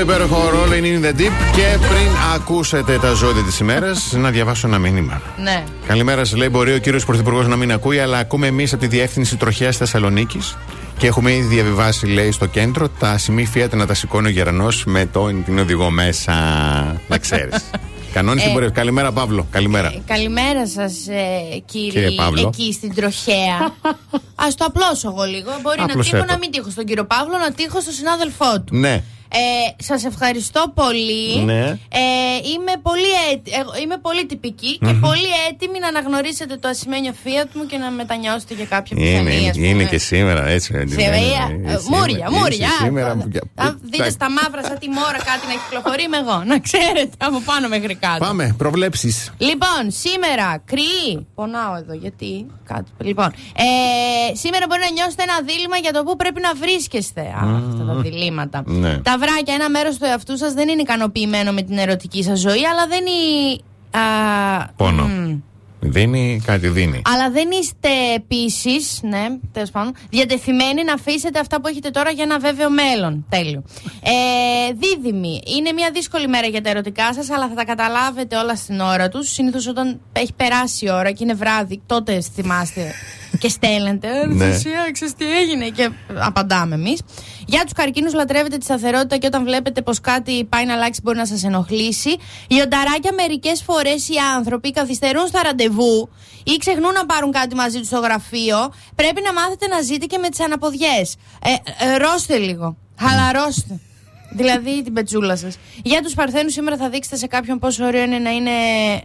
υπέροχο 0.00 0.36
Rolling 0.52 0.84
in 0.84 1.04
the 1.04 1.10
Deep. 1.20 1.32
Και 1.54 1.76
πριν 1.78 2.08
ακούσετε 2.34 2.98
τα 2.98 3.12
ζώδια 3.12 3.42
της 3.42 3.58
ημέρας, 3.58 4.12
να 4.12 4.30
διαβάσω 4.30 4.66
ένα 4.66 4.78
μήνυμα. 4.78 5.22
Ναι. 5.42 5.64
Καλημέρα, 5.86 6.24
σας 6.24 6.38
λέει. 6.38 6.48
Μπορεί 6.50 6.72
ο 6.74 6.78
κύριος 6.78 7.04
Πρωθυπουργός 7.04 7.46
να 7.48 7.56
μην 7.56 7.72
ακούει, 7.72 7.98
αλλά 7.98 8.18
ακούμε 8.18 8.46
εμείς 8.46 8.72
από 8.72 8.82
τη 8.82 8.88
διεύθυνση 8.88 9.36
τροχέας 9.36 9.76
Θεσσαλονίκης. 9.76 10.56
Και 10.98 11.06
έχουμε 11.06 11.32
ήδη 11.32 11.46
διαβιβάσει, 11.54 12.06
λέει, 12.06 12.30
στο 12.30 12.46
κέντρο 12.46 12.88
τα 12.88 13.18
σημεία 13.18 13.48
Fiat 13.54 13.70
να 13.70 13.86
τα 13.86 13.94
σηκώνει 13.94 14.26
ο 14.26 14.30
Γερανός 14.30 14.84
με 14.84 15.06
το 15.06 15.26
την 15.44 15.58
οδηγό 15.58 15.90
μέσα. 15.90 16.32
Να 17.08 17.18
ξέρεις. 17.18 17.64
Κανόνιση 18.12 18.46
Ε. 18.48 18.52
μπορεί. 18.52 18.70
Καλημέρα, 18.70 19.12
Παύλο. 19.12 19.46
Καλημέρα. 19.50 19.94
Καλημέρα 20.06 20.66
σας, 20.68 20.92
κύριε, 21.64 21.90
Κύριε 21.90 22.10
Παύλο. 22.10 22.46
εκεί 22.54 22.72
στην 22.72 22.94
τροχέα. 22.94 23.56
Α 24.44 24.46
το 24.56 24.64
απλώσω 24.64 25.08
εγώ 25.08 25.24
λίγο. 25.24 25.50
Μπορεί 25.62 25.80
Απλώσέ 25.80 25.96
να 25.96 26.02
τύχω 26.02 26.16
το. 26.26 26.32
να 26.32 26.38
μην 26.38 26.50
τύχω 26.50 26.70
στον 26.70 26.84
κύριο 26.84 27.04
Παύλο, 27.04 27.38
να 27.38 27.52
τύχω 27.52 27.80
στον 27.80 27.92
συνάδελφό 27.92 28.60
του. 28.64 28.76
Ναι. 28.76 29.02
Ε, 29.32 29.82
Σας 29.82 30.04
ευχαριστώ 30.04 30.72
πολύ. 30.74 31.38
Ναι. 31.44 31.60
Ε, 32.02 32.02
είμαι, 32.54 32.72
πολύ 32.82 33.10
έτη- 33.32 33.50
εγώ 33.60 33.72
είμαι 33.82 33.96
πολύ 34.06 34.26
τυπική 34.26 34.78
και 34.78 34.92
Μμμ. 34.92 35.00
πολύ 35.00 35.30
έτοιμη 35.50 35.78
να 35.78 35.88
αναγνωρίσετε 35.88 36.56
το 36.56 36.68
ασημένιο 36.68 37.12
Fiat 37.24 37.48
μου 37.54 37.66
και 37.66 37.76
να 37.76 37.90
μετανιώσετε 37.90 38.54
για 38.54 38.64
κάποια 38.64 38.96
Είναι, 38.98 39.08
πιθανή. 39.10 39.36
είναι, 39.40 39.48
ας 39.50 39.56
πούμε. 39.56 39.66
είναι 39.66 39.84
και 39.84 39.98
σήμερα 39.98 40.46
έτσι. 40.46 40.66
Σήμερα, 40.66 41.16
Είναι, 41.16 41.26
ε, 41.50 41.54
είναι 41.54 41.72
ε, 41.72 41.78
σήμερα. 41.78 41.98
Μούρια, 41.98 42.26
Είσαι 42.30 42.38
μούρια. 42.38 42.68
Σήμερα. 42.84 43.10
Αν 43.54 43.80
δείτε 43.90 44.10
στα 44.10 44.30
μαύρα 44.30 44.62
σαν 44.64 44.78
τη 44.78 44.88
μόρα 44.88 45.18
κάτι 45.30 45.44
να 45.50 45.54
κυκλοφορεί, 45.62 46.02
είμαι 46.02 46.16
εγώ. 46.24 46.42
Να 46.44 46.58
ξέρετε 46.58 47.14
από 47.28 47.38
πάνω 47.44 47.68
μέχρι 47.68 47.94
κάτω. 47.94 48.24
Πάμε, 48.24 48.54
προβλέψεις. 48.58 49.32
Λοιπόν, 49.38 49.82
σήμερα, 50.04 50.62
κρύη. 50.64 51.26
Πονάω 51.34 51.74
εδώ, 51.76 51.94
γιατί. 51.94 52.46
Κάτω. 52.64 52.90
Λοιπόν, 52.98 53.28
ε, 53.66 54.34
σήμερα 54.42 54.64
μπορεί 54.68 54.80
να 54.88 54.90
νιώσετε 54.96 55.22
ένα 55.22 55.36
δίλημα 55.48 55.76
για 55.76 55.92
το 55.92 56.02
πού 56.02 56.16
πρέπει 56.16 56.40
να 56.40 56.52
βρίσκεστε. 56.54 57.20
Α, 57.20 57.42
αυτά 57.70 57.84
τα 57.84 57.94
διλήμματα. 57.94 58.62
Ναι. 58.66 58.98
Τα 58.98 59.14
βράκια, 59.20 59.54
ένα 59.54 59.70
μέρος 59.70 59.98
του 59.98 60.04
εαυτού 60.04 60.36
σας 60.36 60.52
δεν 60.52 60.68
είναι 60.68 60.80
ικανοποιημένο 60.82 61.52
με 61.52 61.62
την 61.62 61.78
ερωτική 61.78 62.22
σας 62.22 62.38
ζωή, 62.40 62.66
αλλά 62.66 62.86
δεν 62.86 63.04
είναι. 63.06 63.58
Α, 64.04 64.72
Πόνο. 64.76 65.04
μ, 65.06 65.38
Δίνει, 65.82 66.42
κάτι 66.46 66.68
δίνει. 66.68 67.02
αλλά 67.04 67.30
δεν 67.30 67.48
είστε 67.60 67.88
επίση, 68.14 68.70
ναι, 69.02 69.26
τέλος 69.52 69.70
πάντων, 69.70 69.94
διατεθειμένοι 70.10 70.84
να 70.84 70.92
αφήσετε 70.92 71.38
αυτά 71.38 71.60
που 71.60 71.68
έχετε 71.68 71.90
τώρα 71.90 72.10
για 72.10 72.24
ένα 72.24 72.38
βέβαιο 72.38 72.70
μέλλον. 72.70 73.26
Τέλειο. 73.28 73.62
Ε, 74.02 74.72
δίδυμοι, 74.72 75.40
είναι 75.56 75.72
μια 75.72 75.90
δύσκολη 75.94 76.28
μέρα 76.28 76.46
για 76.46 76.62
τα 76.62 76.70
ερωτικά 76.70 77.14
σας, 77.14 77.30
αλλά 77.30 77.48
θα 77.48 77.54
τα 77.54 77.64
καταλάβετε 77.64 78.36
όλα 78.36 78.56
στην 78.56 78.80
ώρα 78.80 79.08
τους. 79.08 79.32
Συνήθως 79.32 79.66
όταν 79.66 80.00
έχει 80.12 80.32
περάσει 80.32 80.84
η 80.86 80.90
ώρα 80.90 81.10
και 81.10 81.24
είναι 81.24 81.34
βράδυ, 81.34 81.80
τότε 81.86 82.20
θυμάστε 82.34 82.92
και 83.40 83.48
στέλνετε. 83.48 84.08
Ε, 84.08 84.26
Ναι. 84.26 84.44
Θεσία, 84.44 84.90
ξέρεις 84.92 85.14
τι 85.14 85.24
έγινε 85.38 85.68
και 85.68 85.90
απαντάμε 86.14 86.74
εμείς. 86.74 87.00
Για 87.46 87.62
τους 87.62 87.72
καρκίνους, 87.72 88.12
λατρεύετε 88.14 88.56
τη 88.56 88.64
σταθερότητα 88.64 89.16
και 89.16 89.26
όταν 89.26 89.44
βλέπετε 89.44 89.82
πως 89.82 90.00
κάτι 90.00 90.44
πάει 90.44 90.64
να 90.64 90.72
αλλάξει, 90.72 91.00
μπορεί 91.04 91.16
να 91.16 91.26
σας 91.26 91.44
ενοχλήσει. 91.44 92.16
Λιονταράκια, 92.48 93.12
μερικές 93.12 93.62
φορές 93.62 94.08
οι 94.08 94.14
άνθρωποι 94.36 94.70
καθυστερούν 94.70 95.26
στα 95.26 95.42
ραντεβού 95.42 96.08
ή 96.44 96.56
ξεχνούν 96.56 96.92
να 96.92 97.06
πάρουν 97.06 97.32
κάτι 97.32 97.54
μαζί 97.54 97.78
τους 97.78 97.86
στο 97.86 97.98
γραφείο. 97.98 98.72
Πρέπει 98.94 99.20
να 99.24 99.32
μάθετε 99.32 99.66
να 99.66 99.80
ζείτε 99.80 100.06
και 100.06 100.18
με 100.18 100.28
τις 100.28 100.40
αναποδιές. 100.40 101.16
Ε, 101.42 101.50
ε, 101.92 101.96
ρώστε 101.96 102.36
λίγο. 102.36 102.76
Χαλαρώστε. 102.98 103.80
Δηλαδή 104.32 104.82
την 104.82 104.92
πετσούλα 104.92 105.36
σας. 105.36 105.56
Για 105.82 106.02
τους 106.02 106.14
Παρθένους, 106.14 106.52
σήμερα 106.52 106.76
θα 106.76 106.88
δείξετε 106.88 107.16
σε 107.16 107.26
κάποιον 107.26 107.58
πόσο 107.58 107.84
ωραίο 107.84 108.02
είναι 108.02 108.18
να, 108.18 108.30
είναι 108.30 108.50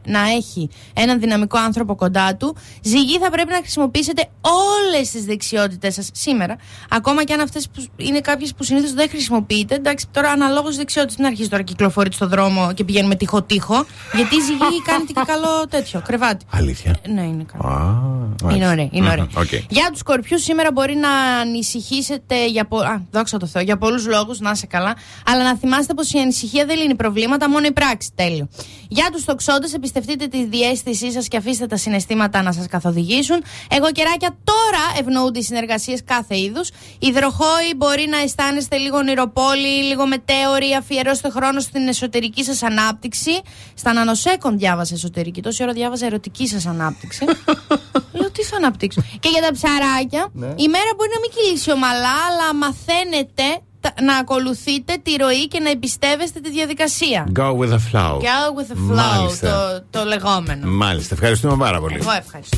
να 0.05 0.19
έχει 0.19 0.69
έναν 0.93 1.19
δυναμικό 1.19 1.57
άνθρωπο 1.57 1.95
κοντά 1.95 2.35
του. 2.35 2.55
Ζυγή, 2.81 3.17
θα 3.19 3.29
πρέπει 3.29 3.51
να 3.51 3.57
χρησιμοποιήσετε 3.57 4.29
όλες 4.41 5.09
τις 5.11 5.25
δεξιότητές 5.25 5.89
σας 5.89 6.09
σήμερα. 6.13 6.55
Ακόμα 6.89 7.23
και 7.23 7.33
αν 7.33 7.39
αυτές 7.39 7.67
είναι 7.97 8.19
κάποιες 8.19 8.53
που 8.53 8.63
συνήθως 8.63 8.93
δεν 8.93 9.09
χρησιμοποιείτε. 9.09 9.75
Εντάξει, 9.75 10.07
τώρα 10.11 10.29
αναλόγως 10.29 10.75
δεξιότητε. 10.77 11.13
Μην 11.17 11.27
αρχίσει 11.27 11.49
τώρα 11.49 11.63
κυκλοφορείτε 11.63 12.15
στο 12.15 12.27
δρόμο 12.27 12.73
και 12.73 12.83
πηγαίνουμε 12.83 13.15
τοίχο-τοίχο. 13.15 13.85
Γιατί 14.13 14.35
η 14.35 14.41
ζυγή 14.41 14.81
κάνετε 14.87 15.13
και 15.13 15.21
καλό 15.25 15.67
τέτοιο 15.69 16.01
κρεβάτι. 16.05 16.45
Αλήθεια; 16.51 16.95
Ε, 17.01 17.11
Ναι, 17.11 17.21
είναι 17.21 17.45
καλό. 17.57 17.73
Α, 17.73 18.55
Είναι 18.55 18.67
ωραία. 18.67 18.87
Είναι 18.91 19.09
ωραία. 19.09 19.23
Μμμ, 19.23 19.41
οκ. 19.41 19.53
Για 19.69 19.87
τους 19.91 19.99
σκορπιούς, 19.99 20.43
σήμερα 20.43 20.71
μπορεί 20.71 20.95
να 20.95 21.09
ανησυχήσετε 21.09 22.47
για, 22.47 22.65
πο... 22.65 22.77
Α, 22.77 23.01
δόξα 23.11 23.37
τω 23.37 23.45
Θεώ, 23.45 23.61
για 23.61 23.77
πολλούς 23.77 24.07
λόγους, 24.07 24.39
να 24.39 24.51
είσαι 24.51 24.65
καλά. 24.65 24.95
Αλλά 25.25 25.43
να 25.43 25.55
θυμάστε 25.57 25.93
πως 25.93 26.11
η 26.13 26.19
ανησυχία 26.19 26.65
δεν 26.65 26.77
λύνει 26.77 26.95
προβλήματα, 26.95 27.49
μόνο 27.49 27.65
η 27.65 27.71
πράξη. 27.71 28.11
Τέλειο. 28.15 28.47
Για 28.89 29.09
τους 29.11 29.25
τοξότες, 29.25 29.73
εμπιστευτείτε 29.73 30.27
τη 30.27 30.45
διέστησή 30.45 31.11
σας 31.11 31.27
και 31.27 31.37
αφήστε 31.37 31.67
τα 31.67 31.77
συναισθήματα 31.77 32.41
να 32.41 32.51
σας 32.51 32.67
καθοδηγήσουν. 32.67 33.43
Εγώ 33.69 33.91
κεράκια 33.91 34.37
τώρα 34.43 34.99
ευνοούνται 34.99 35.39
οι 35.39 35.43
συνεργασίες 35.43 36.01
κάθε 36.05 36.37
είδους. 36.39 36.69
Υδροχόοι 36.99 37.73
μπορεί 37.75 38.07
να 38.09 38.17
αισθάνεστε 38.17 38.77
λίγο 38.77 38.97
ονειροπόλη, 38.97 39.67
λίγο 39.83 40.07
μετέωρη. 40.07 40.73
Αφιερώστε 40.73 41.29
χρόνο 41.29 41.59
στην 41.59 41.87
εσωτερική 41.87 42.43
σας 42.43 42.63
ανάπτυξη. 42.63 43.41
Στα 43.73 43.93
νανοσέκον 43.93 44.57
διάβασα 44.57 44.93
εσωτερική. 44.95 45.41
Τόση 45.41 45.63
ώρα 45.63 45.73
διάβαζα 45.73 46.05
ερωτική 46.05 46.47
σας 46.47 46.65
ανάπτυξη. 46.65 47.25
Λέω 48.17 48.31
τι 48.31 48.43
θα 48.43 48.55
αναπτύξω; 48.57 49.01
Και 49.19 49.29
για 49.29 49.41
τα 49.41 49.51
ψαράκια, 49.51 50.27
Ναι. 50.33 50.45
η 50.45 50.67
μέρα 50.67 50.91
μπορεί 50.95 51.09
να 51.13 51.19
μην 51.19 51.29
κυλήσει 51.35 51.71
ομαλά, 51.71 52.15
αλλά 52.29 52.53
μαθαίνετε 52.55 53.43
τα- 53.43 53.61
να 54.01 54.15
ακολουθείτε 54.17 54.97
τη 55.03 55.15
ροή 55.15 55.47
και 55.47 55.59
να 55.59 55.69
εμπιστεύεστε 55.69 56.39
τη 56.39 56.49
διαδικασία. 56.51 57.27
Go 57.39 57.57
with 57.57 57.69
the 57.69 57.79
flow. 57.91 58.19
Go 58.19 58.59
with 58.59 58.71
the 58.71 58.91
flow, 58.91 58.95
Μάλιστα. 58.95 59.83
το, 59.91 59.99
το 59.99 60.05
λεγόμενο. 60.05 60.67
Μάλιστα, 60.69 61.13
ευχαριστούμε 61.13 61.55
πάρα 61.57 61.79
πολύ. 61.79 61.95
Εγώ 62.01 62.11
ευχαριστώ. 62.11 62.57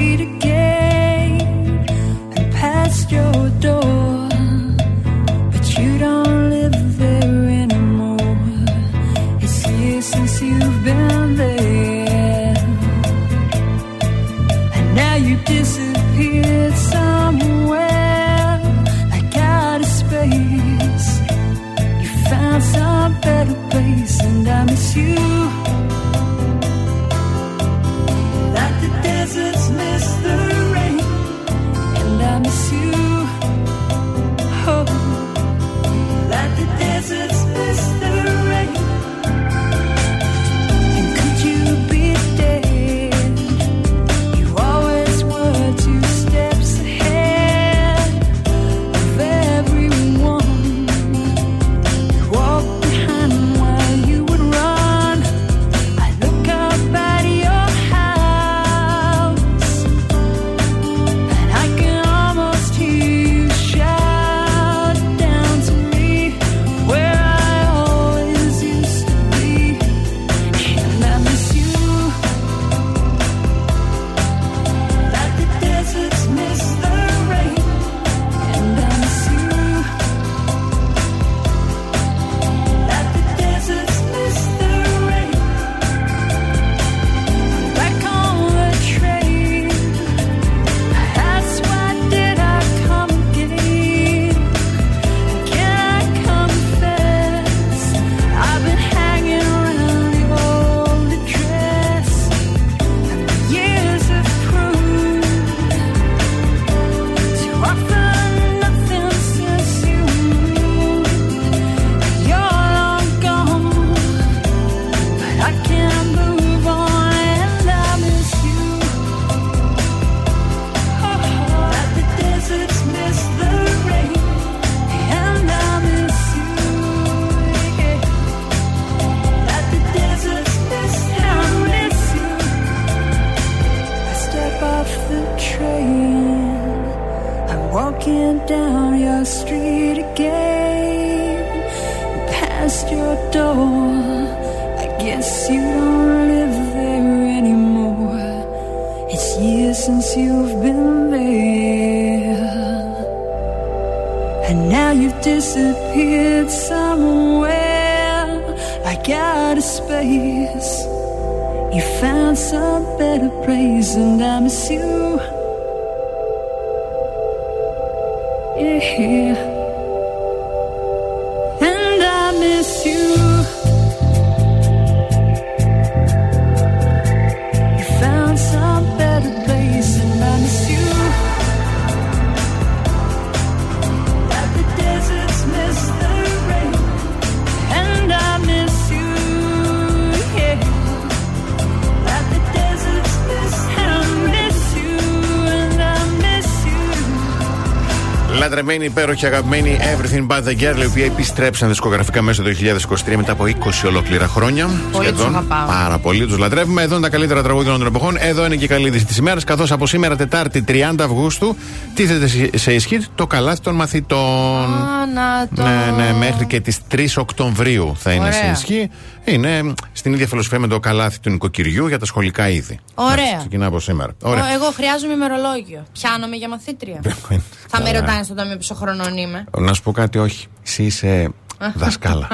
υπέροχη, 199.11 199.25
αγαπημένη 199.25 199.77
Everything 199.81 200.27
But 200.27 200.43
The 200.43 200.51
Girl, 200.51 200.81
οι 200.81 200.85
οποίοι 200.85 201.03
επιστρέψαν 201.11 201.69
δισκογραφικά 201.69 202.21
μέσα 202.21 202.43
το 202.43 202.49
2023 202.49 203.15
μετά 203.15 203.31
από 203.31 203.43
20 203.45 203.87
ολόκληρα 203.87 204.27
χρόνια. 204.27 204.69
Πολύ 204.91 205.11
τους 205.11 205.23
αγαπάω. 205.23 205.67
Πάρα 205.67 205.97
πολύ 205.97 206.25
τους 206.25 206.37
λατρεύουμε. 206.37 206.81
Εδώ 206.81 206.93
είναι 206.95 207.03
τα 207.03 207.09
καλύτερα 207.09 207.43
τραγούδια 207.43 207.71
των 207.71 207.85
εποχών. 207.85 208.15
Εδώ 208.19 208.45
είναι 208.45 208.55
και 208.55 208.63
η 208.63 208.67
καλή 208.67 208.87
είδηση 208.87 209.05
της 209.05 209.17
ημέρας. 209.17 209.43
Καθώς 209.43 209.71
από 209.71 209.87
σήμερα, 209.87 210.15
Τετάρτη 210.15 210.63
30 210.67 211.03
Αυγούστου, 211.03 211.55
τίθεται 211.93 212.27
σε- 212.27 212.49
σε 212.57 212.73
ισχύ 212.73 212.99
το 213.15 213.27
καλάθι 213.27 213.61
των 213.61 213.75
μαθητών. 213.75 214.19
Α, 214.19 215.05
να 215.13 215.47
το. 215.55 215.61
Ναι, 215.61 216.03
ναι, 216.03 216.13
μέχρι 216.17 216.45
και 216.45 216.59
τις 216.59 216.77
3 216.87 217.17
Οκτωβρίου 217.17 217.95
θα 217.99 218.11
είναι 218.11 218.23
Ωραία. 218.25 218.33
σε 218.33 218.49
ισχύ. 218.53 218.89
Είναι 219.23 219.73
στην 220.01 220.13
ίδια 220.13 220.27
φιλοσοφία 220.27 220.59
με 220.59 220.67
το 220.67 220.79
καλάθι 220.79 221.19
του 221.19 221.29
νοικοκυριού 221.29 221.87
για 221.87 221.99
τα 221.99 222.05
σχολικά 222.05 222.49
είδη. 222.49 222.79
Ωραία. 222.93 223.13
Εντάξει, 223.13 223.35
Ξεκινά 223.37 223.65
από 223.65 223.79
σήμερα. 223.79 224.11
Ωραία. 224.21 224.43
Ο- 224.43 224.53
Εγώ 224.53 224.65
χρειάζομαι 224.71 225.13
ημερολόγιο. 225.13 225.83
Πιάνομαι 225.91 226.35
για 226.35 226.49
μαθήτρια. 226.49 226.99
Θα 227.71 227.81
με 227.81 227.91
ρωτάνε 227.91 228.23
στον 228.23 228.35
ταμείο 228.35 228.55
πόσο 228.55 228.73
χρονών 228.75 229.17
είμαι. 229.17 229.43
Να 229.57 229.73
σου 229.73 229.81
πω 229.81 229.91
κάτι, 229.91 230.17
όχι. 230.17 230.47
Εσύ 230.65 230.83
είσαι 230.83 231.29
δασκάλα. 231.81 232.27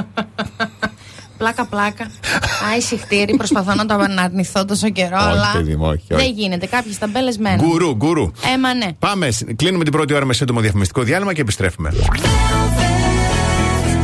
Πλάκα, 1.38 1.66
πλάκα. 1.66 2.04
Α, 2.04 2.76
ησυχτήρι. 2.78 3.36
Προσπαθώ 3.38 3.74
να 3.74 3.86
το 3.86 3.94
αναρνηθώ 3.94 4.66
τόσο 4.66 4.90
καιρό, 4.90 5.18
Όχι, 5.18 5.28
αλλά. 5.28 5.52
παιδί 5.54 5.76
μου, 5.76 5.86
όχι, 5.86 6.14
όχι. 6.14 6.24
Δεν 6.24 6.34
γίνεται. 6.34 6.66
Κάποιες 6.66 6.98
ταμπέλες 6.98 7.38
μένουν. 7.38 7.66
Γκουρού, 7.68 7.96
γκουρού. 7.96 8.24
Ε, 8.54 8.58
μα 8.58 8.74
ναι. 8.74 8.88
Πάμε, 9.00 9.32
σ- 9.32 9.56
κλείνουμε 9.56 9.84
την 9.84 9.94
πρώτη 9.94 10.14
ώρα 10.14 10.26
με 10.26 10.34
σύντομο 10.34 10.60
διαφημιστικό 10.60 11.02
διάλειμμα 11.02 11.34
και 11.34 11.42
επιστρέφουμε. 11.42 11.94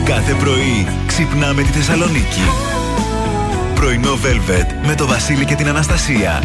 Κάθε 0.05 0.33
πρωί 0.33 0.87
ξυπνάμε 1.07 1.61
τη 1.61 1.67
Θεσσαλονίκη. 1.69 2.41
Πρωινό 3.83 4.13
Velvet 4.13 4.87
με 4.87 4.95
το 4.95 5.07
Βασίλη 5.07 5.45
και 5.45 5.55
την 5.55 5.67
Αναστασία. 5.67 6.43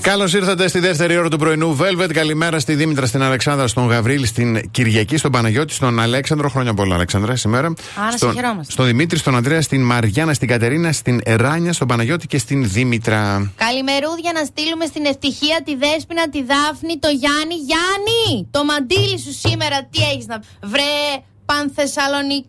Καλώς 0.00 0.34
ήρθατε 0.34 0.68
στη 0.68 0.78
δεύτερη 0.78 1.16
ώρα 1.16 1.28
του 1.28 1.38
πρωινού 1.38 1.76
Velvet. 1.80 2.12
Καλημέρα 2.12 2.58
στη 2.58 2.74
Δήμητρα, 2.74 3.06
στην 3.06 3.22
Αλεξάνδρα, 3.22 3.66
στον 3.66 3.86
Γαβρίλη, 3.86 4.26
στην 4.26 4.70
Κυριακή, 4.70 5.16
στον 5.16 5.30
Παναγιώτη, 5.30 5.72
στον 5.72 6.00
Αλέξανδρο. 6.00 6.48
Χρόνια 6.48 6.74
πολλά, 6.74 6.94
Αλέξανδρα, 6.94 7.36
σήμερα. 7.36 7.74
Άρα 8.06 8.16
στον, 8.16 8.32
σε 8.32 8.34
χαιρόμαστε. 8.34 8.72
στον 8.72 8.86
Δημήτρη, 8.86 9.18
στον 9.18 9.36
Ανδρέα, 9.36 9.62
στην 9.62 9.82
Μαριάννα, 9.82 10.34
στην 10.34 10.48
Κατερίνα, 10.48 10.92
στην 10.92 11.20
Εράνια, 11.24 11.72
στον 11.72 11.88
Παναγιώτη 11.88 12.26
και 12.26 12.38
στην 12.38 12.68
Δήμητρα. 12.68 13.52
Καλημερούδια 13.56 14.32
να 14.34 14.44
στείλουμε 14.44 14.84
στην 14.86 15.04
ευτυχία 15.04 15.62
τη 15.64 15.74
Δέσποινα, 15.76 16.28
τη 16.28 16.42
Δάφνη, 16.42 16.98
το 16.98 17.08
Γιάννη. 17.08 17.54
Γιάννη! 17.54 18.48
Το 18.50 18.64
μαντίλι 18.64 19.18
σου 19.18 19.32
σήμερα 19.48 19.88
τι 19.90 20.02
έχεις 20.02 20.26
να. 20.26 20.40
Βρε, 20.62 21.22
Πανθεσσαλονίκη. 21.44 22.48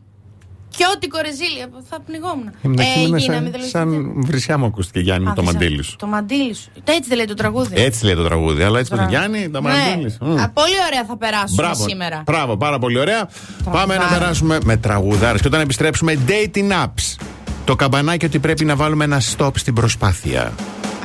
Και 0.78 0.86
ό,τι 0.95 1.07
κορεζίλια 1.07 1.69
θα 1.89 1.99
πνιγόμουν. 2.05 2.47
Ε, 2.47 2.99
Έγινα, 2.99 3.17
ε, 3.17 3.19
σαν, 3.19 3.51
σαν 3.71 4.13
βρυσιά 4.26 4.57
μου 4.57 4.65
ακούστηκε 4.65 4.99
Γιάννη 4.99 5.26
με 5.26 5.34
το 5.36 5.43
μαντίλι 5.43 5.84
σου. 5.84 5.95
Το 5.95 6.07
μαντίλι 6.07 6.53
σου. 6.53 6.69
Έτσι 6.84 7.07
δεν 7.09 7.17
λέει 7.17 7.26
το 7.26 7.34
τραγούδι. 7.34 7.82
Έτσι 7.82 8.05
λέει 8.05 8.15
το 8.15 8.23
τραγούδι. 8.23 8.63
Αλλά 8.63 8.80
έτσι 8.80 8.93
Μπράβο. 8.93 9.09
Γιάννη, 9.09 9.49
τα 9.49 9.61
ναι. 9.61 9.69
μαντίλι 9.69 10.09
σου. 10.09 10.17
Mm. 10.21 10.49
Πολύ 10.53 10.76
ωραία 10.88 11.05
θα 11.07 11.17
περάσουμε 11.17 11.61
Μπράβο. 11.61 11.88
σήμερα. 11.88 12.23
Μπράβο, 12.26 12.57
πάρα 12.57 12.80
πολύ 12.80 12.99
ωραία. 12.99 13.30
Πάμε 13.71 13.95
να 13.95 14.05
περάσουμε 14.05 14.57
με 14.63 14.78
τραγουδάρες. 14.78 15.41
Και 15.41 15.47
όταν 15.47 15.61
επιστρέψουμε, 15.61 16.17
dating 16.28 16.71
apps. 16.71 17.15
Το 17.65 17.76
καμπανάκι 17.76 18.26
ότι 18.26 18.39
πρέπει 18.39 18.65
να 18.65 18.76
βάλουμε 18.76 19.03
ένα 19.03 19.21
stop 19.38 19.51
στην 19.55 19.73
προσπάθεια. 19.73 20.41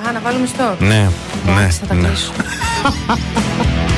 Α, 0.08 0.12
να 0.12 0.20
βάλουμε 0.20 0.48
stop. 0.56 0.78
Ναι, 0.78 1.08
ναι. 1.54 1.68
Θα 1.70 1.86
τα 1.86 1.94
ναι. 1.94 2.08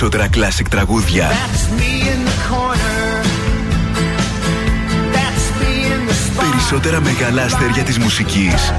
περισσότερα 0.00 0.28
κλασικ 0.28 0.68
τραγούδια. 0.68 1.30
Περισσότερα 6.36 7.00
μεγάλα 7.00 7.42
αστέρια 7.42 7.82
της 7.82 7.98
μουσικής. 7.98 8.72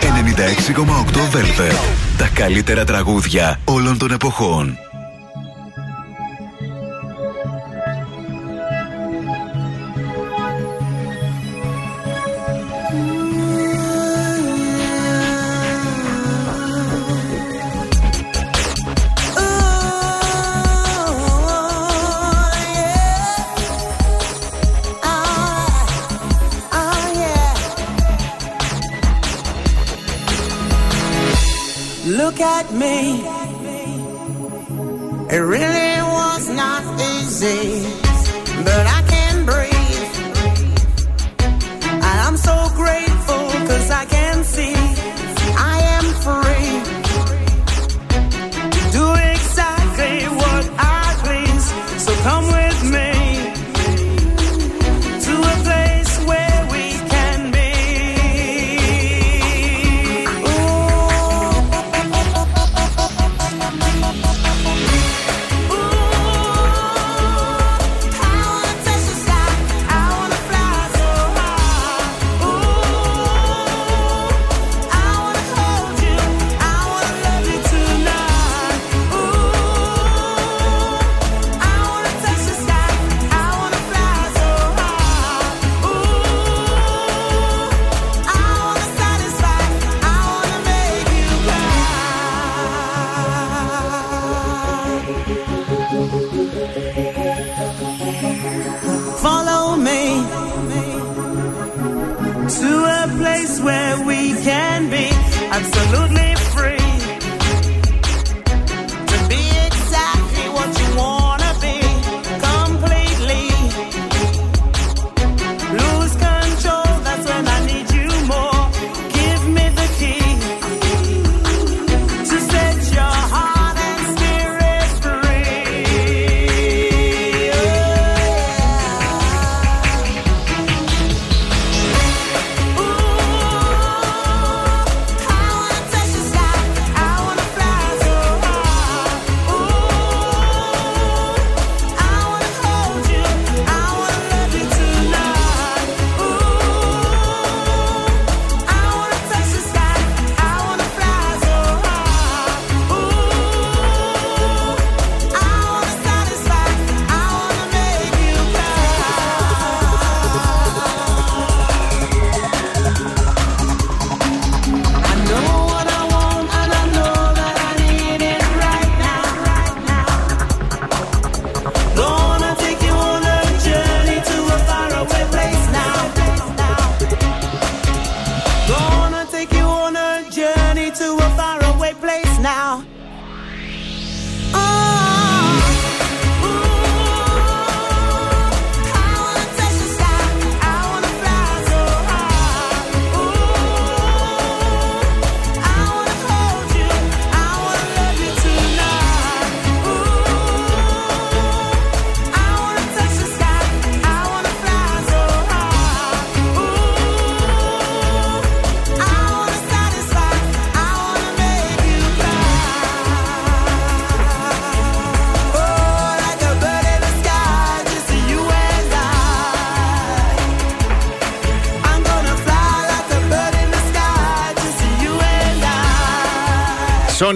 96,8 0.00 1.36
Velvet. 1.36 1.74
Τα 2.16 2.28
καλύτερα 2.34 2.84
τραγούδια 2.84 3.60
όλων 3.64 3.98
των 3.98 4.10
εποχών. 4.10 4.78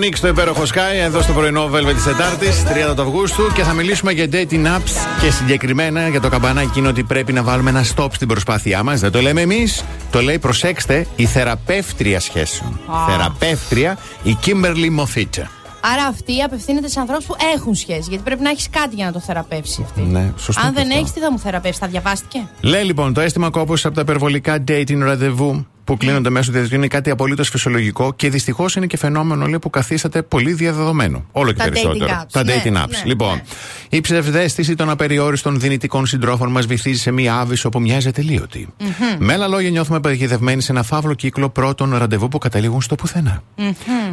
Sonic 0.04 0.16
στο 0.16 0.28
υπέροχο 0.28 0.62
Sky, 0.62 1.04
εδώ 1.04 1.22
στο 1.22 1.32
πρωινό 1.32 1.70
Velvet 1.72 1.94
της 1.94 2.04
Τετάρτης, 2.04 2.62
30 2.90 2.94
του 2.96 3.02
Αυγούστου 3.02 3.52
και 3.52 3.62
θα 3.62 3.72
μιλήσουμε 3.72 4.12
για 4.12 4.26
dating 4.32 4.66
apps 4.66 5.20
και 5.20 5.30
συγκεκριμένα 5.30 6.08
για 6.08 6.20
το 6.20 6.28
καμπανάκι 6.28 6.78
είναι 6.78 6.88
ότι 6.88 7.02
πρέπει 7.02 7.32
να 7.32 7.42
βάλουμε 7.42 7.70
ένα 7.70 7.84
stop 7.94 8.08
στην 8.12 8.28
προσπάθειά 8.28 8.82
μας. 8.82 9.00
Δεν 9.00 9.10
το 9.10 9.20
λέμε 9.20 9.40
εμείς, 9.40 9.84
το 10.10 10.20
λέει, 10.20 10.38
προσέξτε, 10.38 11.06
η 11.16 11.26
θεραπεύτρια 11.26 12.20
σχέσεων. 12.20 12.80
Α. 12.86 13.12
Θεραπεύτρια, 13.12 13.98
η 14.22 14.36
Kimberly 14.46 15.00
Moffitt. 15.00 15.42
Άρα 15.80 16.06
αυτή 16.08 16.42
απευθύνεται 16.42 16.88
σε 16.88 17.00
ανθρώπους 17.00 17.24
που 17.24 17.36
έχουν 17.54 17.74
σχέση. 17.74 18.06
Γιατί 18.08 18.24
πρέπει 18.24 18.42
να 18.42 18.50
έχεις 18.50 18.68
κάτι 18.70 18.94
για 18.94 19.04
να 19.04 19.12
το 19.12 19.20
θεραπεύσει 19.20 19.82
αυτή. 19.84 20.00
Ναι, 20.00 20.32
σωστό. 20.36 20.62
Αν 20.62 20.68
και 20.68 20.74
δεν 20.74 20.86
αυτό. 20.86 20.98
έχεις, 20.98 21.12
τι 21.12 21.20
θα 21.20 21.32
μου 21.32 21.38
θεραπεύσεις, 21.38 21.78
θα 21.78 21.86
διαβάστηκε; 21.86 22.48
Λέει 22.60 22.82
λοιπόν 22.82 23.14
το 23.14 23.20
αίσθημα 23.20 23.50
κόπο 23.50 23.74
από 23.84 23.94
τα 23.94 24.00
υπερβολικά 24.00 24.64
dating 24.68 24.98
ραντεβού 24.98 25.66
που 25.84 25.96
κλείνονται 25.96 26.30
μέσω 26.30 26.50
διαδικτύου 26.50 26.78
είναι 26.78 26.88
κάτι 26.88 27.10
απολύτως 27.10 27.48
φυσιολογικό 27.48 28.12
και 28.14 28.28
δυστυχώς 28.30 28.76
είναι 28.76 28.86
και 28.86 28.96
φαινόμενο 28.96 29.46
λέει, 29.46 29.58
που 29.58 29.70
καθίσταται 29.70 30.22
πολύ 30.22 30.52
διαδεδομένο. 30.52 31.24
Όλο 31.32 31.52
και 31.52 31.58
Τα 31.58 31.64
περισσότερο. 31.64 32.06
dating 32.06 32.22
apps. 32.22 32.26
Τα 32.32 32.44
Ναι, 32.44 32.62
dating 32.64 32.76
apps. 32.76 32.88
ναι, 32.90 33.02
λοιπόν, 33.04 33.40
η 33.88 34.00
ψευδέστηση 34.00 34.74
των 34.74 34.90
απεριόριστων 34.90 35.60
δυνητικών 35.60 36.06
συντρόφων 36.06 36.50
μας 36.50 36.66
βυθίζει 36.66 37.00
σε 37.00 37.10
μία 37.10 37.34
άβυσο 37.34 37.68
που 37.68 37.80
μοιάζει 37.80 38.08
ατελείωτη. 38.08 38.68
Με 39.18 39.32
άλλα 39.32 39.48
λόγια, 39.48 39.70
νιώθουμε 39.70 40.00
παγιδευμένοι 40.00 40.62
σε 40.62 40.72
ένα 40.72 40.82
φαύλο 40.82 41.14
κύκλο 41.14 41.48
πρώτων 41.50 41.96
ραντεβού 41.96 42.28
που 42.28 42.38
καταλήγουν 42.38 42.82
στο 42.82 42.94
πουθενά. 42.94 43.42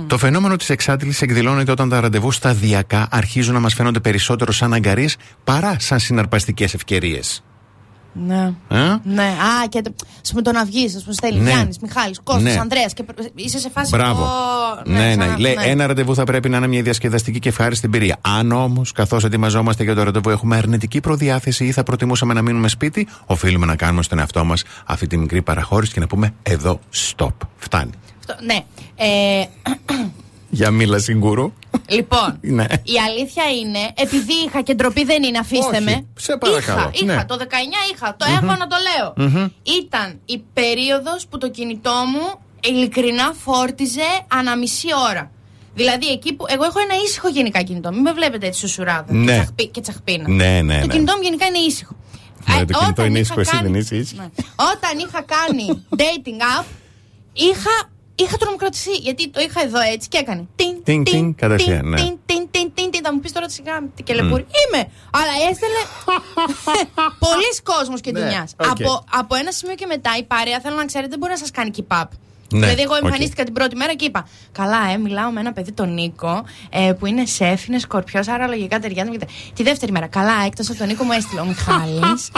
Το 0.07 0.17
φαινόμενο 0.17 0.55
της 0.55 0.69
εξάντλησης 0.69 1.21
εκδηλώνεται 1.21 1.71
όταν 1.71 1.89
τα 1.89 1.99
ραντεβού 1.99 2.31
σταδιακά 2.31 3.07
αρχίζουν 3.11 3.53
να 3.53 3.59
μας 3.59 3.73
φαίνονται 3.73 3.99
περισσότερο 3.99 4.51
σαν 4.51 4.73
αγκαρίες 4.73 5.15
παρά 5.43 5.75
σαν 5.79 5.99
συναρπαστικές 5.99 6.73
ευκαιρίες. 6.73 7.43
Ναι. 8.13 8.53
Ε; 8.69 8.77
Ναι, 9.03 9.23
α, 9.23 9.67
και 9.69 9.81
το, 9.81 9.93
ας 10.23 10.29
πούμε 10.29 10.41
το 10.41 10.51
να 10.51 10.65
βγεις, 10.65 10.95
ας 10.95 11.01
πούμε 11.01 11.13
στέλνει 11.15 11.39
Ναι. 11.39 11.49
Γιάννη, 11.49 11.75
Μιχάλης, 11.81 12.19
Κώστας, 12.23 12.43
Ναι. 12.43 12.59
Ανδρέας 12.59 12.93
και 12.93 13.03
προ- 13.03 13.31
είσαι 13.35 13.59
σε 13.59 13.69
φάση. 13.69 13.95
Μπράβο. 13.95 14.23
«Ω, 14.23 14.27
Ναι, 14.85 15.15
ναι. 15.15 15.25
σαν- 15.25 15.39
Λέει 15.39 15.55
ένα 15.65 15.87
ραντεβού 15.87 16.15
θα 16.15 16.23
πρέπει 16.23 16.49
να 16.49 16.57
είναι 16.57 16.67
μια 16.67 16.81
διασκεδαστική 16.81 17.39
και 17.39 17.49
ευχάριστη 17.49 17.85
εμπειρία. 17.85 18.17
Αν 18.21 18.51
όμως, 18.51 18.91
καθώς 18.91 19.23
ετοιμαζόμαστε 19.23 19.83
για 19.83 19.95
το 19.95 20.03
ραντεβού, 20.03 20.29
έχουμε 20.29 20.57
αρνητική 20.57 20.99
προδιάθεση 20.99 21.65
ή 21.65 21.71
θα 21.71 21.83
προτιμούσαμε 21.83 22.33
να 22.33 22.41
μείνουμε 22.41 22.67
σπίτι, 22.67 23.07
οφείλουμε 23.25 23.65
να 23.65 23.75
κάνουμε 23.75 24.03
στον 24.03 24.19
εαυτό 24.19 24.43
μας 24.45 24.63
αυτή 24.85 25.07
τη 25.07 25.17
μικρή 25.17 25.41
παραχώρηση 25.41 25.93
και 25.93 25.99
να 25.99 26.07
πούμε 26.07 26.33
εδώ, 26.43 26.79
stop. 27.15 27.27
Φτάνει. 27.57 27.91
Αυτό- 28.19 28.43
ναι. 28.45 28.59
Ε, 28.95 29.43
Για 30.53 30.71
μίλα 30.71 30.99
συγκούρου. 30.99 31.53
λοιπόν, 31.87 32.37
Ναι. 32.57 32.63
η 32.83 32.93
αλήθεια 33.07 33.43
είναι, 33.61 33.79
επειδή 33.95 34.33
είχα 34.47 34.61
και 34.61 34.73
ντροπή 34.73 35.03
δεν 35.03 35.23
είναι, 35.23 35.37
αφήστε 35.37 35.75
Όχι, 35.75 35.83
με. 35.83 36.05
σε 36.19 36.37
παρακαλώ, 36.37 36.79
Είχα, 36.79 36.91
είχα 36.93 37.15
ναι. 37.15 37.25
το 37.25 37.37
19 37.39 37.43
είχα, 37.93 38.15
το 38.17 38.25
έχω 38.29 38.55
να 38.55 38.67
το 38.67 38.75
λέω. 38.87 39.27
Μμμ. 39.27 39.47
Ήταν 39.83 40.19
η 40.25 40.37
περίοδος 40.53 41.27
που 41.29 41.37
το 41.37 41.49
κινητό 41.49 41.93
μου 42.13 42.39
ειλικρινά 42.63 43.33
φόρτιζε 43.43 44.09
ανά 44.27 44.57
μισή 44.57 44.87
ώρα. 45.09 45.31
Δηλαδή 45.75 46.07
εκεί 46.07 46.33
που. 46.33 46.45
Εγώ 46.49 46.63
έχω 46.63 46.79
ένα 46.79 46.93
ήσυχο 47.05 47.27
γενικά 47.29 47.61
κινητό. 47.61 47.91
Μην 47.91 48.01
με 48.01 48.13
βλέπετε 48.13 48.47
έτσι 48.47 48.59
σουσουράδα 48.59 49.13
Ναι. 49.13 49.25
και, 49.25 49.31
τσαχπί, 49.39 49.67
και 49.67 49.81
τσαχπίνα. 49.81 50.29
Ναι, 50.29 50.61
ναι, 50.61 50.79
Το 50.79 50.85
ναι. 50.85 50.93
κινητό 50.93 51.13
μου 51.15 51.21
γενικά 51.21 51.45
είναι 51.45 51.57
ήσυχο. 51.57 51.95
Ναι, 52.47 52.55
Ε, 52.55 52.57
το 52.65 52.65
κινητό 52.65 52.85
όταν 52.89 53.05
είναι 53.05 53.13
είχα 53.19 53.21
ήσυχο, 53.21 53.39
εσύ 53.39 53.51
κάνει- 53.51 53.63
δεν 53.71 53.79
είσαι 53.79 53.95
ήσυχη. 53.95 54.19
Ναι. 54.19 54.27
Όταν 54.55 54.97
είχα 55.07 55.21
κάνει 55.35 55.85
dating 56.01 56.59
app, 56.59 56.65
είχα, 57.33 57.89
είχα 58.23 58.37
τρομοκρατηθεί. 58.37 58.91
Γιατί 58.91 59.29
το 59.29 59.39
είχα 59.41 59.61
εδώ 59.63 59.79
έτσι 59.93 60.07
και 60.07 60.17
έκανε. 60.17 60.47
Τιν, 60.55 60.83
Τιν, 60.83 61.03
τιν, 61.03 61.35
κατευθείαν, 61.35 61.87
ναι. 61.89 61.95
τιν, 62.01 62.17
τιν, 62.25 62.47
τιν, 62.51 62.71
τιν, 62.73 62.91
τιν. 62.91 63.01
Θα 63.03 63.13
μου 63.13 63.19
πεις 63.19 63.31
τώρα 63.31 63.45
τι 63.45 63.53
σιγά 63.53 63.83
τι 63.95 64.03
κελεπούρι. 64.03 64.45
Είμαι. 64.61 64.81
Αλλά 65.11 65.33
έστελνε. 65.49 65.81
Πολλοί 67.25 67.51
κόσμος 67.63 68.01
και 68.01 68.11
Ναι, 68.11 68.19
δουλειά. 68.19 68.47
οκ. 68.57 68.65
Από, 68.69 69.03
από 69.11 69.35
ένα 69.35 69.51
σημείο 69.51 69.75
και 69.75 69.85
μετά 69.85 70.11
η 70.17 70.23
παρέα 70.23 70.59
θέλω 70.59 70.75
να 70.75 70.85
ξέρετε 70.85 71.09
δεν 71.09 71.19
μπορεί 71.19 71.31
να 71.31 71.37
σας 71.37 71.51
κάνει 71.51 71.71
keep 71.77 72.01
up. 72.01 72.05
Ναι, 72.51 72.59
δηλαδή, 72.59 72.81
εγώ 72.81 72.93
οκ. 72.95 73.03
εμφανίστηκα 73.03 73.43
την 73.43 73.53
πρώτη 73.53 73.75
μέρα 73.75 73.93
και 73.93 74.05
είπα: 74.05 74.27
Καλά, 74.51 74.77
ε, 74.93 74.97
μιλάω 74.97 75.31
με 75.31 75.39
ένα 75.39 75.51
παιδί, 75.53 75.71
τον 75.71 75.93
Νίκο, 75.93 76.43
ε, 76.69 76.91
που 76.99 77.05
είναι 77.05 77.25
σεφ, 77.25 77.67
είναι 77.67 77.79
σκορπιός, 77.79 78.27
άρα 78.27 78.47
λογικά 78.47 78.79
ταιριάζει. 78.79 79.09
και 79.11 79.17
τα- 79.17 79.25
Τη 79.53 79.63
δεύτερη 79.63 79.91
μέρα, 79.91 80.07
καλά, 80.07 80.33
εκτός 80.45 80.69
από 80.69 80.77
τον 80.77 80.87
Νίκο 80.87 81.03
μου 81.03 81.11
έστειλε 81.11 81.41
ο 81.41 81.45
Μιχάλης, 81.45 82.29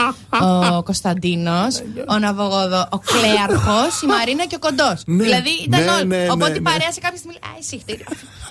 ο 0.72 0.82
Κωνσταντίνος, 0.82 1.82
ο 2.08 2.18
Ναυογόδο, 2.18 2.86
ο 2.90 2.98
Κλέαρχος, 2.98 4.02
η 4.02 4.06
Μαρίνα 4.06 4.46
και 4.46 4.54
ο 4.54 4.58
Κοντός. 4.58 5.02
Ναι, 5.06 5.22
δηλαδή 5.22 5.50
ήταν 5.66 5.84
ναι, 5.84 5.90
όλοι. 5.90 6.06
ναι, 6.06 6.26
Οπότε 6.30 6.50
ναι, 6.50 6.56
η 6.56 6.60
ναι. 6.60 6.70
παρέα 6.70 6.92
σε 6.92 7.00
κάποια 7.00 7.16
στιγμή 7.18 7.36
λέει: 7.42 7.52
Α, 7.52 7.56
ε 7.58 7.78
σιχτίρι». 7.78 8.04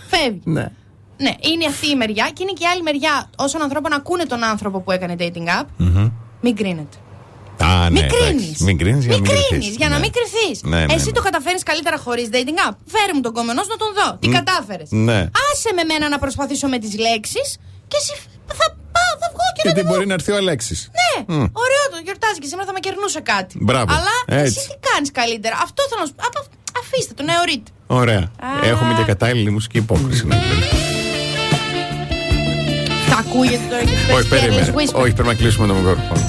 Φεύγει. 0.10 0.42
Ναι. 0.44 0.66
Ναι, 1.18 1.32
είναι 1.52 1.66
αυτή 1.66 1.90
η 1.90 1.96
μεριά 1.96 2.30
και 2.34 2.44
είναι 2.44 2.52
και 2.52 2.64
η 2.64 2.68
άλλη 2.74 2.82
μεριά. 2.82 3.30
Όσων 3.38 3.62
ανθρώπων 3.62 3.94
ακούνε 3.94 4.24
τον 4.26 4.44
άνθρωπο 4.44 4.80
που 4.82 4.92
έκανε 4.92 5.16
dating 5.20 5.62
app, 5.62 5.66
Μμμ. 5.78 6.10
μην 6.42 6.56
κρίνετε. 6.56 6.98
Α, 7.58 7.90
ναι, 7.90 7.90
Μην 7.90 8.04
εντάξει. 8.04 8.18
κρίνεις. 8.24 8.58
Μην 8.68 8.76
κρίνεις 8.82 9.06
για 9.06 9.16
να 9.18 9.22
μην 9.22 9.30
κρίνεις, 9.30 9.48
κρυθείς. 9.50 9.76
για 9.82 9.90
να 9.90 9.96
Ναι. 9.96 10.02
μην 10.04 10.12
κρυθεί. 10.18 10.48
Ναι, 10.72 10.80
ναι, 10.86 10.94
Εσύ 10.94 11.06
ναι. 11.06 11.12
το 11.18 11.22
καταφέρει 11.28 11.60
καλύτερα 11.70 11.98
χωρίς 12.06 12.28
dating 12.34 12.58
app. 12.68 12.76
Φέρε 12.94 13.12
μου 13.16 13.22
τον 13.28 13.34
κομμενός 13.38 13.64
σου 13.66 13.72
να 13.76 13.80
τον 13.84 13.92
δω. 13.98 14.08
Τι 14.22 14.28
Μ, 14.30 14.32
κατάφερες. 14.40 14.88
ναι. 15.08 15.20
Άσε 15.48 15.70
με 15.78 15.84
μένα 15.92 16.06
να 16.14 16.18
προσπαθήσω 16.24 16.68
με 16.74 16.78
τις 16.84 16.94
λέξεις 17.06 17.48
και 17.92 17.98
εσύ 18.02 18.14
θα 18.60 18.66
πάω, 18.96 19.12
θα 19.22 19.28
βγω 19.34 19.46
και 19.56 19.62
Γιατί 19.64 19.80
δεν 19.80 19.86
μπορεί 19.90 20.06
να 20.12 20.14
έρθει 20.18 20.32
ο 20.32 20.38
Αλέξης. 20.42 20.80
Ναι, 21.00 21.14
Μμ. 21.36 21.46
ωραίο 21.66 21.84
το 21.94 21.98
γιορτάζει 22.06 22.38
και 22.42 22.48
σήμερα 22.52 22.66
θα 22.70 22.74
με 22.78 22.80
κερνούσε 22.86 23.20
κάτι. 23.34 23.54
Μπράβο. 23.68 23.90
Αλλά 23.98 24.16
Έτσι. 24.42 24.56
εσύ 24.60 24.68
τι 24.72 24.78
κάνεις 24.90 25.10
καλύτερα. 25.20 25.56
Αυτό 25.68 25.80
θέλω 25.90 26.02
να 26.04 26.08
σου 26.10 26.16
πω. 26.18 26.24
Απα- 26.30 26.48
Αφήστε 26.82 27.14
τον 27.18 27.26
νεωρίτη. 27.32 27.72
Ωραία. 28.02 28.24
Α. 28.48 28.68
Έχουμε 28.72 28.92
και 28.98 29.04
κατάλληλη 29.14 29.50
μουσική 29.58 29.78
υπόκριση. 29.86 30.24
να 30.28 30.36
πούμε. 30.36 30.66
Θα 33.10 33.16
ακούγεται 33.24 33.66
τώρα 33.70 33.84
και 33.84 34.14
Όχι, 34.18 34.28
περίμενε. 34.28 34.74
Όχι, 34.94 35.14
πρέπει 35.14 35.28
να 35.34 35.34
κλείσουμε 35.34 35.68
το 35.68 35.74
μικρόφωνο. 35.74 36.22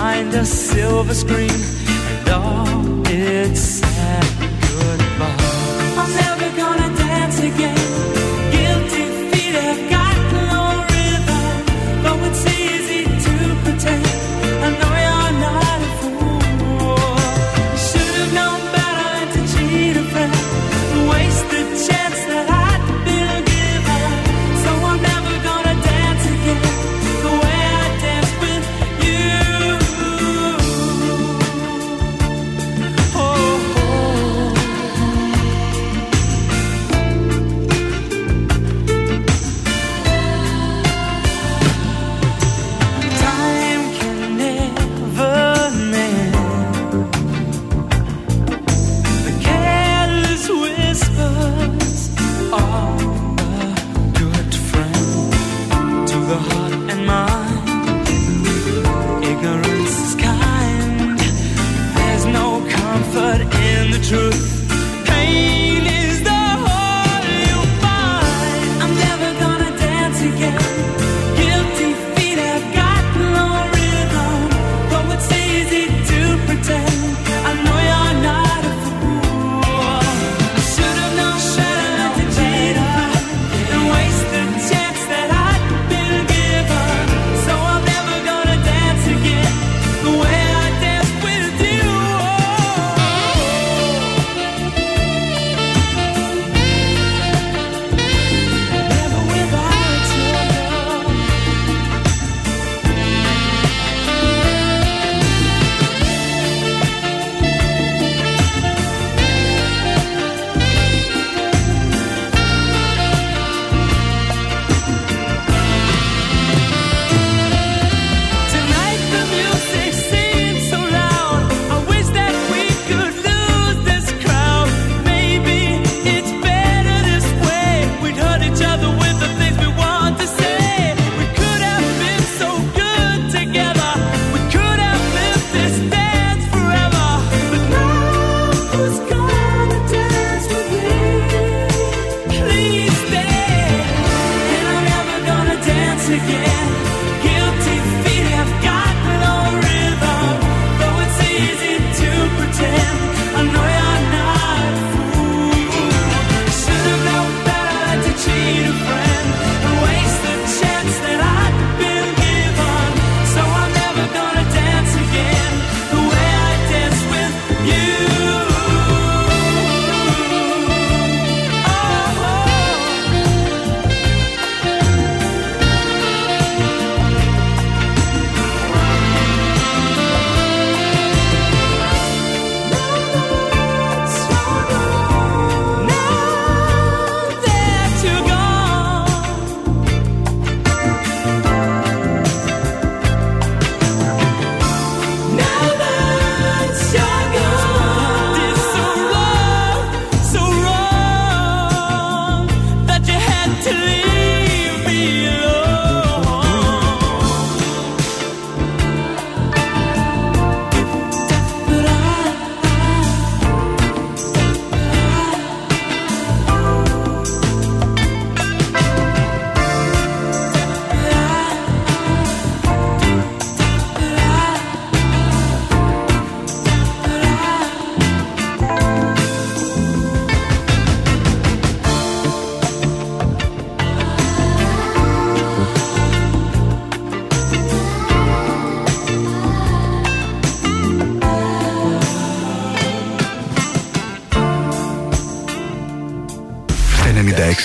To 0.00 0.04
mind 0.04 0.34
a 0.34 0.44
silver 0.44 1.14
screen 1.14 1.50
and 1.50 2.28
all 2.28 3.02
its 3.06 3.89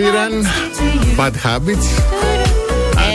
My 0.00 0.06
bad 0.06 0.16
Ed 0.16 0.32
Sheeran, 0.32 0.32
habits 0.32 0.50
lead 0.54 0.74
to 0.78 0.84
you. 0.84 1.16
Bad 1.18 1.34
Habits. 1.44 1.86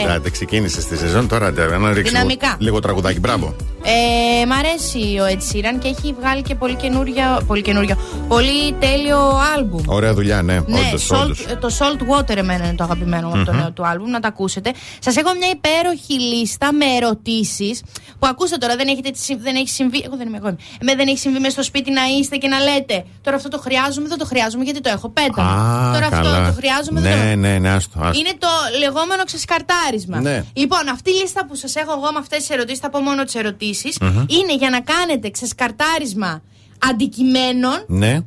Άντε, 0.02 0.12
άντε, 0.12 0.30
ξεκίνησε 0.30 0.82
τη 0.88 0.96
σεζόν 0.96 1.28
τώρα. 1.28 1.46
άντε, 1.46 1.66
Να 1.78 1.92
ρίξουμε 1.92 2.02
Δυναμικά. 2.02 2.56
λίγο 2.58 2.80
τραγουδάκι. 2.80 3.20
Μπράβο. 3.20 3.54
Ε, 3.88 4.46
μ' 4.46 4.52
αρέσει 4.52 4.98
ο 4.98 5.24
Ed 5.28 5.52
Sheeran 5.52 5.78
και 5.78 5.88
έχει 5.88 6.14
βγάλει 6.20 6.42
και 6.42 6.54
πολύ 6.54 6.74
καινούριο, 6.74 7.40
πολύ 7.46 7.62
καινούριο, 7.62 7.96
πολύ 8.28 8.72
τέλειο 8.72 9.18
άλμπουμ. 9.56 9.82
Ωραία 9.86 10.14
δουλειά, 10.14 10.42
ναι. 10.42 10.54
Ναι, 10.66 10.78
όντως, 10.88 11.10
salt- 11.12 11.22
όντως. 11.22 11.46
το 11.60 11.68
Salt 11.78 12.00
Water 12.20 12.36
εμένα 12.36 12.64
είναι 12.66 12.74
το 12.74 12.84
αγαπημένο 12.84 13.28
μου 13.28 13.34
από 13.34 13.44
το 13.44 13.52
Μμμ. 13.52 13.58
νέο 13.60 13.70
του 13.72 13.86
άλμπουμ, 13.86 14.10
να 14.10 14.20
τα 14.20 14.28
ακούσετε. 14.28 14.72
Σας 14.98 15.16
έχω 15.16 15.30
μια 15.38 15.48
υπέροχη 15.48 16.20
λίστα 16.20 16.72
με 16.72 16.84
ερωτήσεις 16.96 17.82
που 18.18 18.26
ακούστε 18.26 18.56
τώρα, 18.56 18.76
δεν, 18.76 18.88
έχετε, 18.88 19.10
συ- 19.14 19.40
δεν 19.40 19.54
έχει 19.56 19.68
συμβεί. 19.68 20.02
Εγώ 20.06 20.16
δεν 20.16 20.26
είμαι 20.26 20.36
εγώ. 20.36 20.48
είμαι. 20.48 20.58
Εμέ 20.80 20.94
δεν 20.94 21.08
έχει 21.08 21.18
συμβεί 21.18 21.38
μέσα 21.38 21.50
στο 21.50 21.62
σπίτι 21.62 21.90
να 21.90 22.02
είστε 22.18 22.36
και 22.36 22.48
να 22.48 22.58
λέτε 22.60 23.04
Τώρα 23.22 23.36
αυτό 23.36 23.48
το 23.48 23.58
χρειάζομαι, 23.58 24.08
δεν 24.08 24.18
το 24.18 24.24
χρειάζομαι 24.26 24.64
γιατί 24.64 24.80
το 24.80 24.90
έχω 24.92 25.08
πέταμα. 25.08 25.50
Α, 25.50 25.92
τώρα 25.92 26.08
καλά. 26.08 26.30
αυτό 26.30 26.46
το 26.50 26.52
χρειάζομαι, 26.56 27.00
δεν 27.00 27.18
το 27.18 27.24
Ναι, 27.24 27.34
ναι, 27.34 27.58
ναι, 27.58 27.68
άστο. 27.70 28.00
άστο. 28.00 28.18
είναι 28.18 28.32
το 28.38 28.48
λεγόμενο 28.78 29.24
ξεσκαρτάρισμα. 29.24 30.20
Ναι. 30.20 30.44
Λοιπόν, 30.52 30.88
αυτή 30.92 31.10
η 31.10 31.14
λίστα 31.14 31.46
που 31.46 31.54
σας 31.54 31.74
έχω 31.74 31.92
εγώ 31.92 32.12
με 32.12 32.18
αυτές 32.18 32.38
τις 32.38 32.50
ερωτήσεις, 32.50 32.78
θα 32.80 32.90
πω 32.90 32.98
μόνο 33.00 33.24
τις 33.24 33.34
ερωτήσεις, 33.34 33.75
Μμμ. 34.00 34.18
είναι 34.28 34.54
για 34.58 34.70
να 34.70 34.80
κάνετε 34.80 35.30
ξεσκαρτάρισμα 35.30 36.42
αντικειμένων 36.90 37.84
Ναι. 37.86 38.18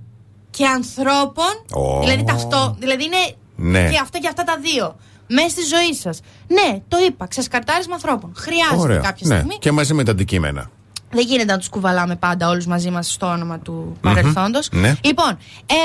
και 0.49 0.65
ανθρώπων. 0.65 1.53
Ω. 1.73 1.99
Δηλαδή 1.99 2.23
ταυτό. 2.23 2.75
Δηλαδή 2.79 3.03
είναι 3.03 3.35
Ναι. 3.55 3.89
και 3.89 3.99
αυτά 4.01 4.19
και 4.19 4.27
αυτά 4.27 4.43
τα 4.43 4.57
δύο. 4.61 4.95
Μέσα 5.31 5.49
στη 5.49 5.61
ζωή 5.61 5.93
σας. 5.93 6.19
Ναι, 6.47 6.79
το 6.87 6.97
είπα. 7.07 7.27
Ξεσκαρτάρισμα 7.27 7.93
ανθρώπων. 7.93 8.33
Χρειάζεται 8.37 8.75
Ωραία. 8.81 8.99
κάποια 8.99 9.27
Ναι. 9.27 9.35
στιγμή. 9.35 9.57
Και 9.59 9.71
μαζί 9.71 9.93
με 9.93 10.03
τα 10.03 10.11
αντικείμενα. 10.11 10.69
Δεν 11.11 11.25
γίνεται 11.25 11.51
να 11.51 11.57
τους 11.57 11.69
κουβαλάμε 11.69 12.15
πάντα 12.15 12.47
όλους 12.49 12.65
μαζί 12.65 12.89
μας 12.89 13.11
στο 13.11 13.25
όνομα 13.27 13.59
του 13.59 13.97
παρελθόντος. 14.01 14.69
Ναι. 14.71 14.95
Λοιπόν, 15.03 15.37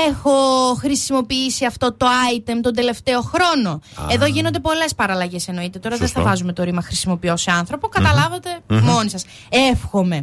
έχω 0.09 0.31
χρησιμοποιήσει 0.79 1.65
αυτό 1.65 1.93
το 1.93 2.05
item 2.37 2.59
τον 2.61 2.73
τελευταίο 2.73 3.21
χρόνο. 3.21 3.79
Εδώ 4.09 4.25
γίνονται 4.25 4.59
πολλές 4.59 4.95
παραλλαγές 4.95 5.47
εννοείται. 5.47 5.79
Τώρα 5.79 5.95
Σωστό. 5.95 6.13
δεν 6.13 6.23
θα 6.23 6.29
βάζουμε 6.29 6.53
το 6.53 6.63
ρήμα 6.63 6.81
χρησιμοποιώ 6.81 7.37
σε 7.37 7.51
άνθρωπο. 7.51 7.87
Καταλάβατε 7.87 8.49
Μμμ. 8.67 8.79
μόνοι 8.79 9.09
σας. 9.09 9.25
Εύχομαι. 9.49 10.15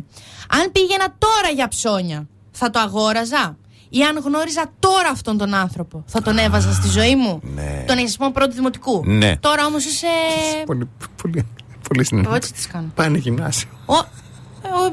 Αν 0.48 0.72
πήγαινα 0.72 1.06
τώρα 1.18 1.48
για 1.54 1.68
ψώνια, 1.68 2.26
θα 2.50 2.70
το 2.70 2.78
αγόραζα; 2.78 3.56
Ή 3.88 4.02
αν 4.02 4.18
γνώριζα 4.24 4.64
τώρα 4.78 5.08
αυτόν 5.12 5.38
τον 5.38 5.54
άνθρωπο, 5.54 6.04
θα 6.06 6.22
τον 6.22 6.38
έβαζα 6.38 6.72
στη 6.72 6.88
ζωή 6.88 7.16
μου; 7.16 7.40
Τον 7.86 7.98
εξισμό 7.98 8.30
πρώτου 8.30 8.52
δημοτικού; 8.54 9.02
Ναι. 9.04 9.36
Τώρα 9.36 9.66
όμως 9.66 9.84
είσαι. 9.84 10.06
Πολύ, 10.66 10.88
πολύ, 11.22 11.46
πολύ 11.88 12.04
συνεχή. 12.04 12.26
Εγώ 12.26 12.34
έτσι 12.34 12.52
τι 12.52 12.68
κάνω. 12.68 12.86
Πάνε 12.94 13.18
γυμνάσιο. 13.18 13.68
Ο, 13.86 13.94
ε, 13.96 14.00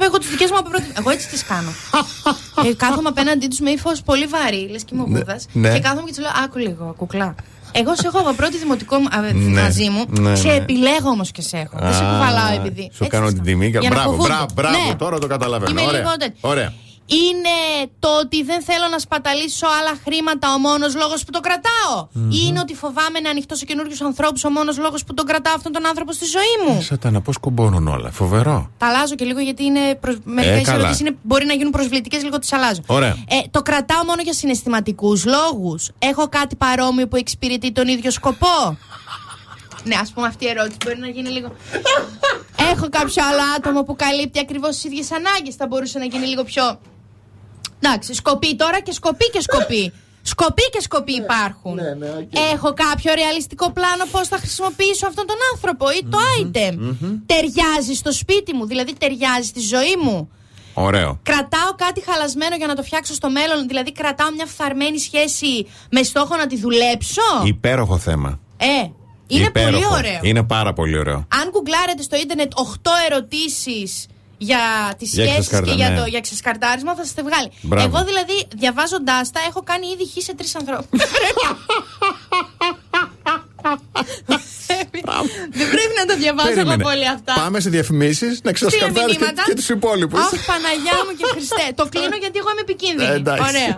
εγώ 0.02 0.18
τις 0.18 0.30
δικές 0.30 0.52
μου 0.52 0.58
από 0.58 0.70
πρώτη. 0.70 0.86
Εγώ 0.98 1.10
έτσι 1.10 1.28
τις 1.28 1.44
κάνω. 1.46 1.70
ε, 2.70 2.74
κάθομαι 2.74 3.10
απέναντί 3.10 3.48
τους 3.48 3.60
με 3.60 3.70
ύφος 3.70 4.02
πολύ 4.02 4.26
βαρύ, 4.26 4.68
λες 4.72 4.84
και 4.84 4.94
μου 4.96 5.06
βούδα. 5.08 5.40
ναι. 5.52 5.74
Και 5.74 5.80
κάθομαι 5.80 6.02
και 6.02 6.08
τους 6.14 6.20
λέω: 6.20 6.32
Άκου 6.44 6.58
λίγο, 6.58 6.94
κουκλά. 6.98 7.36
Εγώ 7.72 7.96
σε 7.96 8.08
έχω 8.08 8.18
από 8.20 8.34
πρώτη 8.34 8.58
δημοτικό 8.58 8.98
μου- 8.98 9.08
α, 9.12 9.22
Ναι, 9.34 9.62
μαζί 9.62 9.90
μου. 9.90 10.06
ναι, 10.10 10.36
σε 10.36 10.48
ναι. 10.48 10.54
επιλέγω 10.54 11.10
όμως 11.10 11.32
και 11.32 11.42
σε 11.42 11.58
έχω. 11.58 11.78
Δεν 11.82 11.94
σε 11.94 12.04
Α, 12.04 12.08
κουβαλάω 12.12 12.54
επειδή. 12.66 12.92
Σου 12.94 13.08
κάνω 13.08 13.28
την 13.28 13.44
τιμή. 13.44 13.72
και- 13.72 13.78
Για 13.80 13.90
να 13.90 13.96
Μπράβο, 13.96 14.10
φοβούνται. 14.12 14.30
μπράβο, 14.30 14.46
μπράβο, 14.54 14.88
Ναι. 14.88 14.96
τώρα 14.96 15.20
το 15.20 15.28
καταλαβαίνω. 15.28 15.80
Είμαι 15.82 16.04
Ωραία. 16.42 16.74
Λίγο 17.10 17.30
τέτοιο. 17.30 17.30
Ωραία. 17.30 17.30
Είναι 17.30 17.90
το 18.00 18.20
ότι 18.20 18.44
δεν 18.44 18.62
θέλω 18.62 18.88
να 18.92 19.00
σπαταλήσω 19.00 19.68
άλλα 19.80 20.00
χρήματα 20.04 20.54
ο 20.54 20.58
μόνος 20.58 20.96
λόγος 20.96 21.24
που 21.24 21.32
το 21.32 21.40
κρατάω. 21.40 22.08
Ή 22.14 22.38
είναι 22.48 22.60
ότι 22.60 22.76
φοβάμαι 22.76 23.20
να 23.20 23.30
ανοιχτώ 23.30 23.56
σε 23.56 23.66
καινούριους 23.66 24.02
ανθρώπους 24.02 24.44
ο 24.44 24.50
μόνος 24.50 24.78
λόγος 24.78 25.04
που 25.04 25.14
τον 25.14 25.26
κρατάω 25.26 25.54
αυτόν 25.56 25.72
τον 25.72 25.86
άνθρωπο 25.88 26.12
στη 26.12 26.26
ζωή 26.26 26.56
μου. 26.68 26.82
Σατάνα, 26.82 27.22
πώς 27.22 27.38
κουμπώνουν 27.38 27.88
όλα. 27.88 28.12
Φοβερό. 28.12 28.70
Τα 28.78 28.88
αλλάζω 28.88 29.16
και 29.16 29.26
λίγο 29.26 29.40
γιατί 29.40 29.64
είναι 29.64 29.96
προσ... 29.96 30.16
μερικές 30.24 30.62
καλά. 30.62 30.78
ερωτήσεις 30.78 31.00
είναι, 31.00 31.18
μπορεί 31.22 31.46
να 31.46 31.54
γίνουν 31.54 31.72
προσβλητικές, 31.72 32.24
λίγο 32.24 32.40
τις 32.40 32.54
αλλάζω. 32.54 32.82
Ωραία. 32.86 33.10
Ε, 33.10 33.40
το 33.52 33.62
κρατάω 33.62 34.04
μόνο 34.06 34.22
για 34.22 34.34
συναισθηματικούς 34.34 35.26
λόγους. 35.26 35.90
Έχω 36.00 36.28
κάτι 36.28 36.56
παρόμοιο 36.56 37.08
που 37.08 37.16
εξυπηρετεί 37.16 37.72
τον 37.72 37.88
ίδιο 37.88 38.12
σκοπό. 38.12 38.78
ναι, 39.84 39.96
ας 39.96 40.12
πούμε 40.12 40.28
αυτή 40.28 40.46
η 40.46 40.50
ερώτηση 40.50 40.78
μπορεί 40.86 41.00
να 41.00 41.08
γίνει 41.08 41.30
λίγο. 41.30 41.52
Έχω 42.72 42.90
κάποιο 42.90 43.24
άλλο 43.30 43.42
άτομο 43.58 43.84
που 43.84 43.96
καλύπτει 43.96 44.40
ακριβώς 44.40 44.70
τις 44.70 44.84
ίδιες 44.84 45.12
ανάγκες. 45.12 45.56
Θα 45.56 45.68
μπορούσε 45.68 46.00
να 46.00 46.06
γίνει 46.06 46.26
λίγο 46.26 46.44
πιο. 46.44 46.80
Εντάξει, 47.82 48.14
σκοπή 48.14 48.56
τώρα 48.56 48.80
και 48.82 48.92
σκοπή 48.92 49.30
και 49.30 49.42
σκοπή. 49.42 49.94
Σκοπή 50.22 50.70
και 50.72 50.82
σκοπή 50.82 51.14
υπάρχουν. 51.14 51.80
Έχω 52.54 52.74
κάποιο 52.74 53.14
ρεαλιστικό 53.14 53.72
πλάνο 53.72 54.04
πώς 54.12 54.28
θα 54.28 54.38
χρησιμοποιήσω 54.38 55.08
αυτόν 55.08 55.26
τον 55.28 55.36
άνθρωπο 55.54 55.86
ή 55.92 56.06
το 56.10 56.18
item. 56.42 56.96
Ταιριάζει 57.26 57.94
στο 57.94 58.12
σπίτι 58.12 58.54
μου, 58.54 58.66
δηλαδή 58.66 58.94
ταιριάζει 58.98 59.48
στη 59.48 59.60
ζωή 59.60 59.96
μου. 60.04 60.30
Ωραίο. 60.74 61.20
Κρατάω 61.24 61.72
κάτι 61.76 62.02
χαλασμένο 62.04 62.56
για 62.56 62.68
να 62.68 62.76
το 62.76 62.84
φτιάξω 62.84 63.14
στο 63.14 63.30
μέλλον, 63.30 63.68
δηλαδή 63.68 63.92
κρατάω 63.92 64.32
μια 64.32 64.46
φθαρμένη 64.46 65.00
σχέση 65.00 65.68
με 65.92 66.04
στόχο 66.04 66.36
να 66.36 66.48
τη 66.48 66.58
δουλέψω; 66.58 67.22
Υπέροχο 67.46 67.98
θέμα. 67.98 68.40
Ε, 68.58 68.90
είναι 69.28 69.46
Υπέροχο. 69.46 69.72
πολύ 69.72 69.86
ωραίο. 69.98 70.20
Είναι 70.22 70.44
πάρα 70.44 70.74
πολύ 70.74 70.98
ωραίο. 70.98 71.16
Αν 71.16 71.50
γκουγκλάρετε 71.52 72.02
στο 72.02 72.16
ίντερνετ 72.18 72.52
8 72.56 72.92
ερωτήσεις 73.10 74.06
για 74.42 74.60
τις 74.98 75.14
Για 75.14 75.24
σχέσεις 75.24 75.40
ξεσκαρτα- 75.48 75.70
και 75.72 75.76
για, 75.76 75.90
ναι. 75.90 75.98
το, 76.00 76.06
για 76.06 76.22
ξεσκαρτάρισμα, 76.22 76.96
θα 76.96 77.06
σα 77.06 77.14
τη 77.14 77.22
βγάλει. 77.22 77.50
Μπράβο. 77.62 77.86
Εγώ 77.88 78.06
δηλαδή, 78.06 78.48
διαβάζοντάς 78.56 79.32
τα, 79.32 79.40
έχω 79.50 79.62
κάνει 79.64 79.88
ήδη 79.88 80.06
χ 80.12 80.24
σε 80.24 80.36
τρεις 80.36 80.56
ανθρώπους. 80.56 81.00
Δεν 85.52 85.70
πρέπει 85.70 85.94
να 86.00 86.06
τα 86.06 86.16
διαβάζω 86.16 86.48
εγώ 86.50 86.56
Περίμενε. 86.58 86.84
πολύ 86.84 87.08
αυτά. 87.08 87.34
Πάμε 87.34 87.60
σε 87.60 87.70
διαφημίσεις 87.70 88.28
να 88.30 88.36
Στείλε 88.36 88.52
ξεσκαρτάρει 88.54 89.12
και, 89.12 89.18
μηνύματα. 89.20 89.44
και 89.46 89.54
τους 89.54 89.70
υπόλοιπους. 89.70 90.20
Αχ, 90.20 90.46
Παναγιά 90.46 90.94
μου 91.06 91.16
και 91.18 91.26
Χριστέ. 91.32 91.66
το 91.76 91.86
κλείνω 91.90 92.16
γιατί 92.20 92.38
εγώ 92.40 92.50
είμαι 92.52 92.62
επικίνδυνη. 92.62 93.10
Ε, 93.10 93.14
εντάξει. 93.16 93.44
Ωραία. 93.48 93.78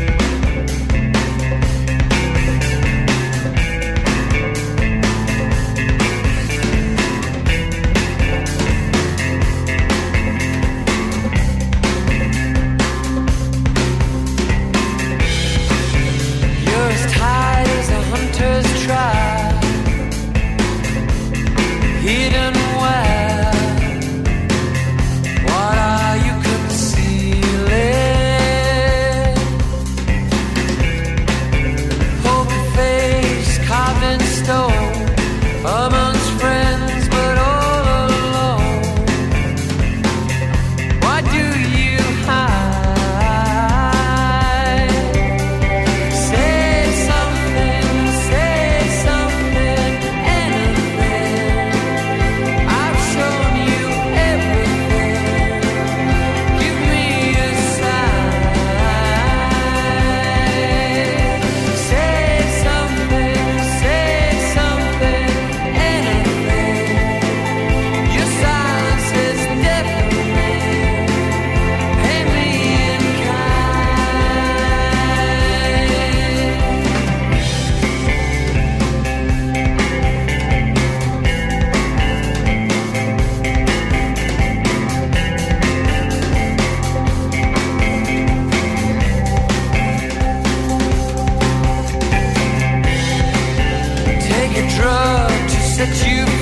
that 95.81 96.07
you've 96.07 96.40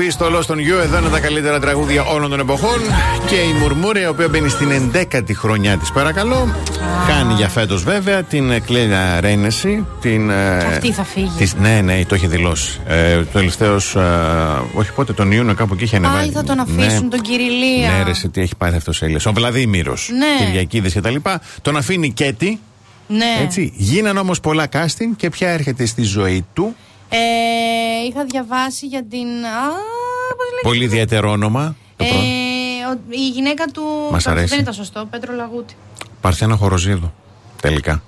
on 0.00 0.04
you. 0.04 0.08
LB 0.08 0.10
στο 0.10 0.26
Lost 0.26 0.52
on 0.54 0.56
You. 0.58 0.82
Εδώ 0.82 0.98
είναι 0.98 1.08
τα 1.08 1.20
καλύτερα 1.20 1.60
τραγούδια 1.60 2.02
όλων 2.04 2.30
των 2.30 2.40
εποχών. 2.40 2.80
Και 3.28 3.34
η 3.34 3.52
Μουρμούρια, 3.60 4.02
η 4.02 4.06
οποία 4.06 4.28
μπαίνει 4.28 4.48
στην 4.48 4.70
11η 4.70 5.32
χρονιά 5.34 5.76
της, 5.76 5.92
παρακαλώ. 5.92 6.54
Κάνει 7.08 7.32
για 7.34 7.48
φέτος 7.48 7.82
βέβαια 7.84 8.22
την 8.22 8.62
Κλέλια 8.64 9.20
Ρέινεση. 9.20 9.86
Την, 10.00 10.30
ε, 10.30 10.56
Αυτή 10.56 10.92
θα 10.92 11.04
φύγει. 11.04 11.30
της- 11.38 11.54
ναι, 11.54 11.80
ναι, 11.80 12.04
το 12.04 12.14
έχει 12.14 12.26
δηλώσει. 12.26 12.80
Ε, 12.86 13.16
το 13.16 13.24
τελευταίος. 13.32 13.96
όχι 14.74 14.92
πότε, 14.92 15.12
τον 15.12 15.32
Ιούνιο 15.32 15.54
κάπου 15.54 15.74
εκεί 15.74 15.84
είχε 15.84 15.96
ανεβάσει. 15.96 16.18
Άι, 16.24 16.30
θα 16.30 16.44
τον 16.44 16.58
αφήσουν, 16.58 17.10
τον 17.10 17.20
Κυριλία. 17.20 17.88
Ναι, 17.90 18.02
ρε, 18.04 18.14
σε 18.14 18.28
τι 18.28 18.40
έχει 18.40 18.56
πάθει 18.56 18.76
αυτός 18.76 19.00
ο 19.00 19.04
Έλληνας. 19.04 19.26
Ο 19.26 19.32
Βλαδίμηρος. 19.32 20.10
Ναι. 20.18 20.44
Κυριακίδε 20.46 20.90
κτλ. 21.00 21.14
Τον 21.62 21.76
αφήνει 21.76 22.12
Κέτι. 22.12 22.58
Ναι. 23.08 23.24
Έτσι. 23.42 23.72
Γίνανε 23.76 24.18
όμως 24.18 24.40
πολλά 24.40 24.68
casting 24.72 25.10
και 25.16 25.28
ποια 25.28 25.48
έρχεται 25.50 25.86
στη 25.86 26.02
ζωή 26.02 26.44
του. 26.52 26.74
Ε, 27.12 27.16
είχα 28.08 28.24
διαβάσει 28.24 28.86
για 28.86 29.04
την. 29.04 29.26
Α, 29.28 29.68
πώς 30.36 30.46
λέγεται. 30.50 30.62
Πολύ 30.62 30.84
ιδιαίτερο 30.84 31.30
όνομα. 31.30 31.76
Το 31.96 32.04
Ε, 32.04 32.08
πρώτο. 32.08 32.24
ο- 32.92 33.00
η 33.10 33.28
γυναίκα 33.28 33.64
του. 33.64 33.82
Μας 34.10 34.26
αρέσει. 34.26 34.46
Δεν 34.46 34.58
ήταν 34.58 34.74
σωστό. 34.74 35.06
Πέτρο 35.10 35.34
Λαγούτη. 35.34 35.74
Παρθένα 36.20 36.56
Χοροζίδου. 36.56 37.12
Τελικά. 37.62 38.02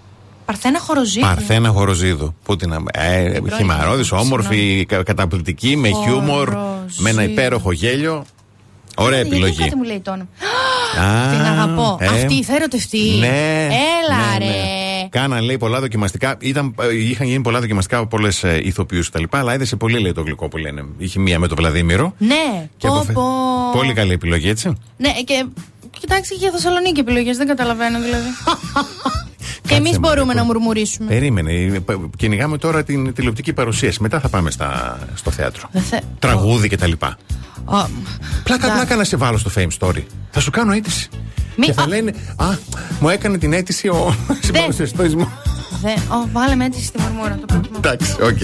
Παρθένα 0.45 0.79
Χοροζίδη. 0.79 1.21
Παρθένα 1.27 1.69
Χοροζίδου. 1.69 2.35
Πού 2.45 2.57
την. 2.57 2.73
Ε, 2.93 3.39
Χυμαρόδης, 3.57 4.13
όμορφη, 4.13 4.85
κα- 4.89 5.03
καταπληκτική, 5.03 5.77
με 5.77 5.89
χιούμορ, 5.89 6.57
με 6.99 7.11
ένα 7.11 7.23
υπέροχο 7.23 7.73
γέλιο. 7.73 8.25
Ωραία 8.97 9.17
Γιατί 9.21 9.31
επιλογή. 9.31 9.59
κάτι 9.63 9.77
μου 9.77 9.83
λέει 9.83 10.01
το 10.01 10.11
όνομα. 10.11 10.29
Α, 11.01 11.31
Την 11.31 11.41
αγαπώ. 11.41 11.97
ε. 12.01 12.07
Αυτή 12.07 12.43
θα 12.45 12.55
ερωτευτεί. 12.55 12.99
Ναι. 13.19 13.67
Έλα 13.67 14.39
ναι, 14.39 14.47
ρε. 14.47 14.53
Ναι. 15.13 15.21
Κάναν 15.21 15.45
λέει 15.45 15.59
πολλά 15.59 15.81
δοκιμαστικά. 15.81 16.37
Ήταν, 16.41 16.75
ε, 16.81 16.95
είχαν 17.09 17.27
γίνει 17.27 17.41
πολλά 17.43 17.61
δοκιμαστικά 17.61 17.99
από 17.99 18.07
πολλές 18.07 18.43
ηθοποιούς 18.63 19.11
κτλ. 19.11 19.23
Αλλά 19.31 19.53
έδεσε 19.53 19.77
πολύ 19.77 19.99
λέει 20.01 20.13
το 20.13 20.23
γλυκό 20.23 20.49
που 20.49 20.57
λένε. 20.57 20.85
Είχε 20.99 21.19
μία 21.21 21.39
με 21.39 21.47
το 21.49 21.55
Βλαδίμηρο. 21.55 22.15
Ναι. 22.19 22.69
Και 22.77 22.87
πω, 22.87 22.95
αποφε- 22.95 23.13
πω. 23.15 23.23
Πολύ 23.73 23.93
καλή 23.93 24.13
επιλογή, 24.13 24.49
έτσι. 24.49 24.73
Ναι, 24.97 25.13
και 25.25 25.47
κοιτάξτε 26.01 26.35
και 26.35 26.41
για 26.41 26.51
Θεσσαλονίκη 26.51 27.01
επιλογές. 27.01 27.37
Δεν 27.37 27.47
καταλαβαίνω 27.47 28.01
δηλαδή. 28.01 28.29
και 29.73 29.79
εμείς 29.79 29.99
μπορούμε 29.99 30.35
να 30.35 30.45
μουρμουρίσουμε. 30.45 31.09
Περίμενε. 31.09 31.53
ε, 31.53 31.79
π- 31.79 32.17
Κυνηγάμε 32.17 32.59
τώρα 32.59 32.83
την 32.85 33.15
τηλεοπτική 33.15 33.53
παρουσίαση. 33.53 34.03
Μετά 34.03 34.21
θα 34.21 34.29
πάμε 34.29 34.51
στα, 34.51 34.99
στο 35.15 35.31
θέατρο. 35.31 35.69
Δεν 35.73 35.83
θε... 35.83 35.99
Τραγούδι 36.19 36.69
κτλ. 36.69 36.93
Ω, 37.65 37.87
Πλάκα, 38.45 38.73
πλάκα 38.73 38.97
να 38.97 39.05
σε 39.05 39.17
βάλω 39.17 39.39
στο 39.39 39.51
Fame 39.57 39.69
Story. 39.79 40.03
Θα 40.31 40.41
σου 40.41 40.51
κάνω 40.51 40.73
αίτηση. 40.73 41.09
Μη- 41.57 41.67
Και 41.67 41.73
θα 41.73 41.83
α. 41.83 41.87
λένε, 41.87 42.15
Α, 42.37 42.47
μου 43.01 43.09
έκανε 43.09 43.39
την 43.39 43.53
αίτηση 43.53 43.89
ο 43.89 44.15
συμπαρουσιαστής 44.43 45.17
μου. 45.17 45.33
Δε, 45.83 45.91
ο, 45.93 46.29
βάλε 46.33 46.55
με 46.55 46.65
έτσι 46.65 46.85
στη 46.85 47.01
μουρμούρα 47.01 47.39
το 47.41 47.47
προτιμώ. 47.47 47.77
Εντάξει, 47.85 48.13
οκ. 48.23 48.39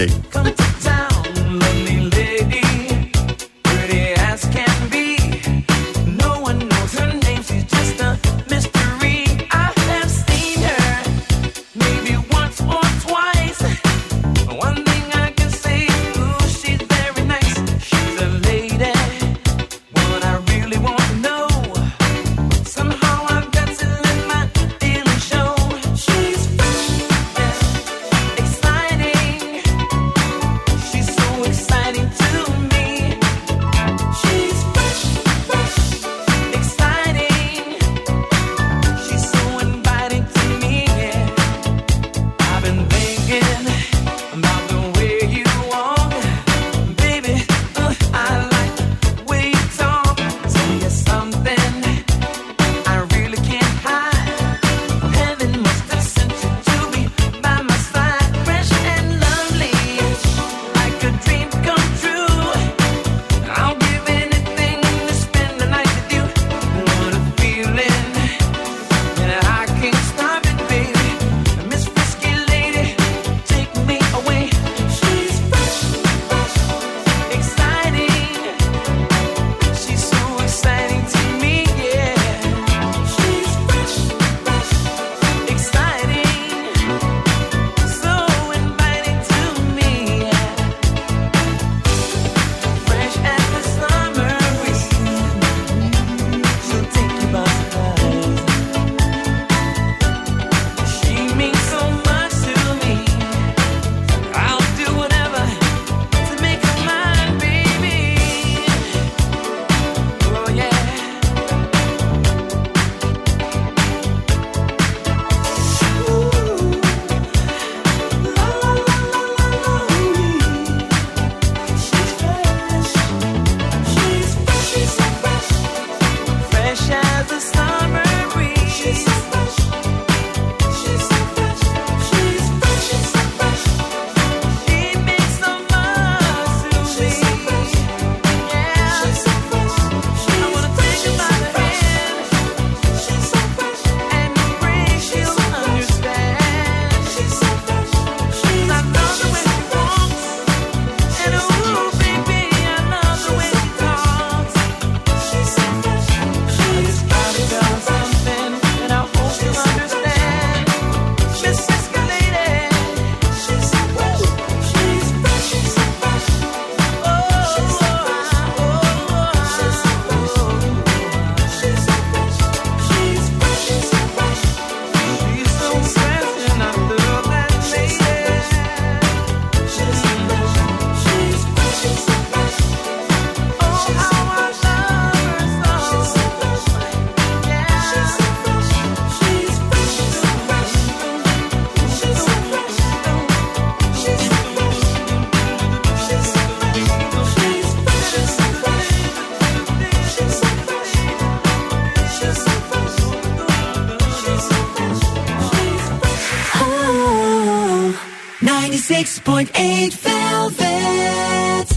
96.8 208.99 209.93
Velvet. 209.93 211.67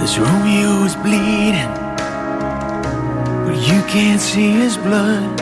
This 0.00 0.18
Romeo 0.18 0.82
is 0.82 0.96
bleeding, 0.96 1.70
but 3.46 3.56
you 3.56 3.80
can't 3.86 4.20
see 4.20 4.50
his 4.50 4.76
blood. 4.76 5.41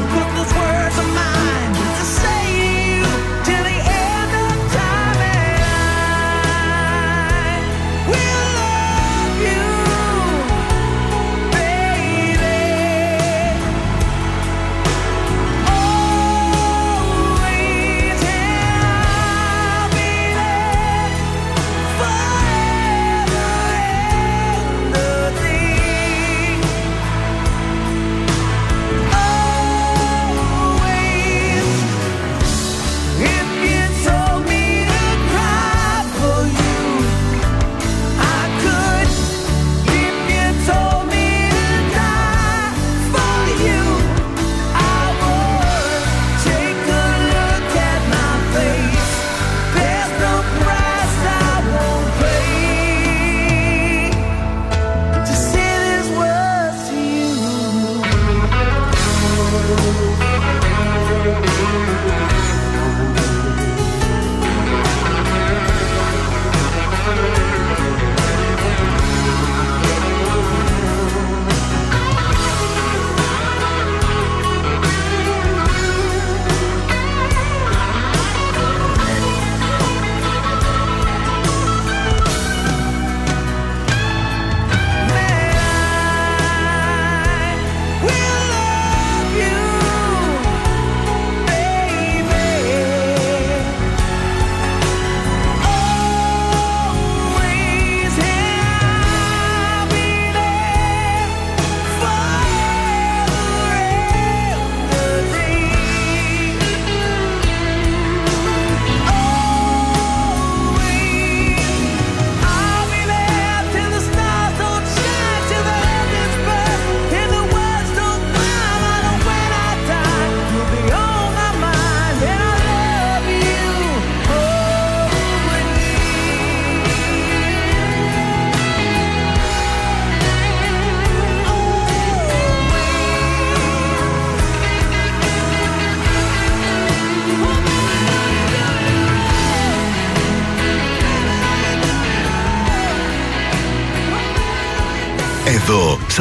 of 1.01 1.15
mine. 1.15 1.30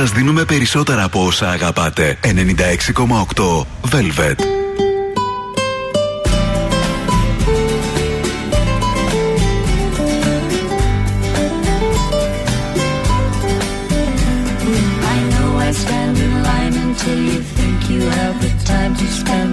Σας 0.00 0.12
δίνουμε 0.12 0.44
περισσότερα 0.44 1.02
από 1.02 1.26
όσα 1.26 1.50
αγαπάτε. 1.50 2.18
96,8 2.22 3.66
Velvet. 3.90 4.38
I 15.12 15.18
know 15.32 15.50
I 15.68 15.70
stand 15.82 16.16
in 16.26 16.32
line 16.48 16.74
until 16.86 17.18
you 17.30 17.40
think 17.56 17.78
you 17.92 18.02
have 18.18 18.36
the 18.44 18.52
time 18.72 18.92
to 19.00 19.06
spend 19.20 19.52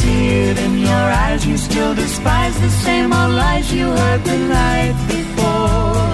See 0.00 0.22
it 0.48 0.56
in 0.66 0.74
your 0.78 1.06
eyes. 1.24 1.46
You 1.46 1.56
still 1.56 1.94
despise 1.94 2.56
the 2.60 2.72
same 2.86 3.10
old 3.18 3.34
lies 3.42 3.66
you 3.72 3.86
heard 4.00 4.22
the 4.30 4.38
night 4.60 4.96
before. 5.14 6.08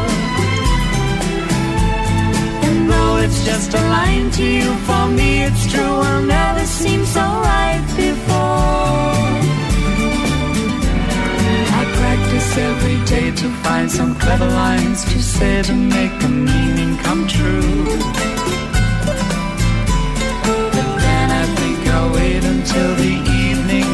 And 2.67 2.79
though 2.91 3.15
it's 3.25 3.41
just 3.51 3.71
a 3.81 3.83
line 3.97 4.29
to 4.39 4.45
you, 4.59 4.69
for 4.87 5.05
me 5.19 5.31
it's 5.47 5.65
true. 5.73 5.95
Will 6.03 6.25
never 6.39 6.65
seem 6.81 7.01
so 7.17 7.25
right 7.51 7.85
before. 8.05 9.15
I 11.81 11.83
practice 12.01 12.51
every 12.71 12.99
day 13.15 13.29
to 13.41 13.47
find 13.65 13.89
some 13.99 14.13
clever 14.23 14.51
lines 14.65 15.01
to 15.13 15.19
say 15.35 15.63
to 15.69 15.75
make 15.97 16.15
the 16.25 16.33
meaning 16.49 16.93
come 17.07 17.23
true. 17.37 17.85
But 20.75 20.89
then 21.05 21.27
I 21.43 21.45
think 21.59 21.79
I'll 21.95 22.11
wait 22.19 22.43
until 22.55 22.91
the 23.03 23.13
evening 23.13 23.40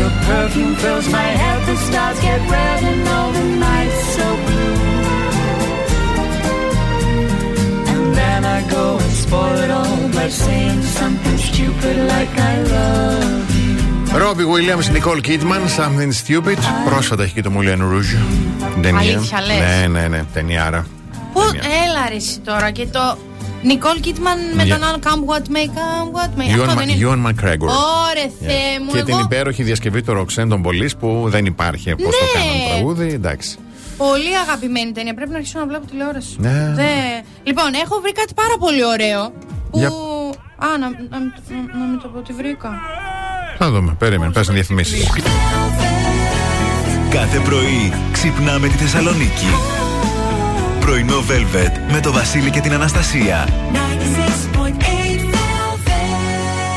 Your 0.00 0.12
perfume 0.28 0.74
fills 0.82 1.06
my 1.18 1.28
head, 1.42 1.58
the 1.70 1.76
stars 1.86 2.18
get 2.26 2.40
red 2.54 2.80
and 2.90 3.02
all 3.14 3.30
the 3.38 3.46
nights 3.66 4.00
so 4.16 4.26
blue. 4.46 4.76
And 7.92 8.04
then 8.20 8.40
I 8.56 8.58
go 8.76 8.84
and 9.04 9.12
spoil 9.24 9.56
it 9.64 9.70
all 9.80 9.98
by 10.18 10.28
saying 10.44 10.82
something 11.00 11.36
stupid 11.50 11.96
like 12.14 12.32
I 12.50 12.54
love 12.74 13.50
you. 13.60 14.18
Ρόμπι 14.22 14.44
Williams, 14.44 14.88
Nicole 14.96 15.20
Kidman, 15.28 15.62
Something 15.78 16.12
Stupid. 16.22 16.58
Πρόσφατα 16.84 17.22
έχει 17.22 17.32
και 17.32 17.42
το 17.42 17.50
Moulin 17.56 17.80
Rouge. 17.80 18.16
Την 18.72 18.82
ταινία. 18.82 19.00
Αλήθεια, 19.00 19.40
λες? 19.40 19.56
Ναι, 19.58 20.00
ναι, 20.00 20.08
ναι, 20.08 20.24
ταινιάρα. 20.32 20.86
Πού, 21.32 21.40
έλα 21.84 22.08
ρε 22.08 22.14
εσύ 22.14 22.38
τώρα 22.38 22.70
και 22.70 22.86
το 22.86 23.18
Νικόλ 23.62 24.00
Κίτμαν 24.00 24.38
με 24.54 24.62
Για- 24.64 24.78
τον 24.78 24.88
άλλο 24.88 24.98
Come 25.04 25.32
What 25.32 25.42
May, 25.42 25.66
Come 25.76 26.10
What 26.16 26.40
May. 26.40 26.54
Ewan 26.56 26.60
Αυτό 26.60 26.72
Ma- 26.72 26.76
δεν 26.76 26.88
είναι. 26.88 27.06
Ewan 27.08 27.26
McGregor. 27.26 27.68
Ωρε 27.68 28.26
Θεέ 28.40 28.80
μου, 28.84 28.90
Και 28.92 29.02
την 29.02 29.14
εγώ 29.14 29.20
υπέροχη 29.24 29.62
διασκευή 29.62 30.02
του 30.02 30.12
Ροξέν 30.12 30.48
των 30.48 30.62
Πολύς 30.62 30.96
που 30.96 31.24
δεν 31.28 31.46
υπάρχει 31.46 31.90
πώ 31.94 32.02
το 32.02 32.08
Ναι. 32.08 32.40
κάναν 32.40 32.56
τραγούδι. 32.68 33.08
Εντάξει. 33.12 33.56
πολύ 33.96 34.36
αγαπημένη 34.46 34.92
ταινία. 34.92 35.14
Πρέπει 35.14 35.30
να 35.30 35.36
αρχίσω 35.36 35.58
να 35.58 35.66
βλέπω 35.66 35.86
τηλεόραση. 35.86 36.36
Ναι. 36.38 36.72
Δε- 36.74 37.20
Λοιπόν, 37.42 37.70
έχω 37.84 38.00
βρει 38.02 38.12
κάτι 38.12 38.34
πάρα 38.34 38.56
πολύ 38.58 38.84
ωραίο. 38.84 39.32
Που. 39.70 39.78
Για- 39.78 39.88
Α, 40.58 40.78
να, 40.78 40.88
να, 40.88 41.18
να, 41.18 41.78
να 41.78 41.84
μην 41.90 42.00
το 42.02 42.08
πω 42.08 42.18
ότι 42.18 42.32
βρήκα. 42.32 42.70
Θα 43.58 43.70
δούμε. 43.70 43.94
Περίμενε, 43.98 44.32
πες 44.32 44.48
διαφημίσεις. 44.48 45.08
Κάθε 47.10 47.38
πρωί 47.38 47.92
ξυπνάμε 48.12 48.68
τη 48.68 48.74
Θεσσαλονίκη. 48.74 49.46
Πρωινό 50.88 51.24
Velvet 51.28 51.92
με 51.92 52.00
το 52.00 52.12
Βασίλη 52.12 52.50
και 52.50 52.60
την 52.60 52.72
Αναστασία. 52.72 53.48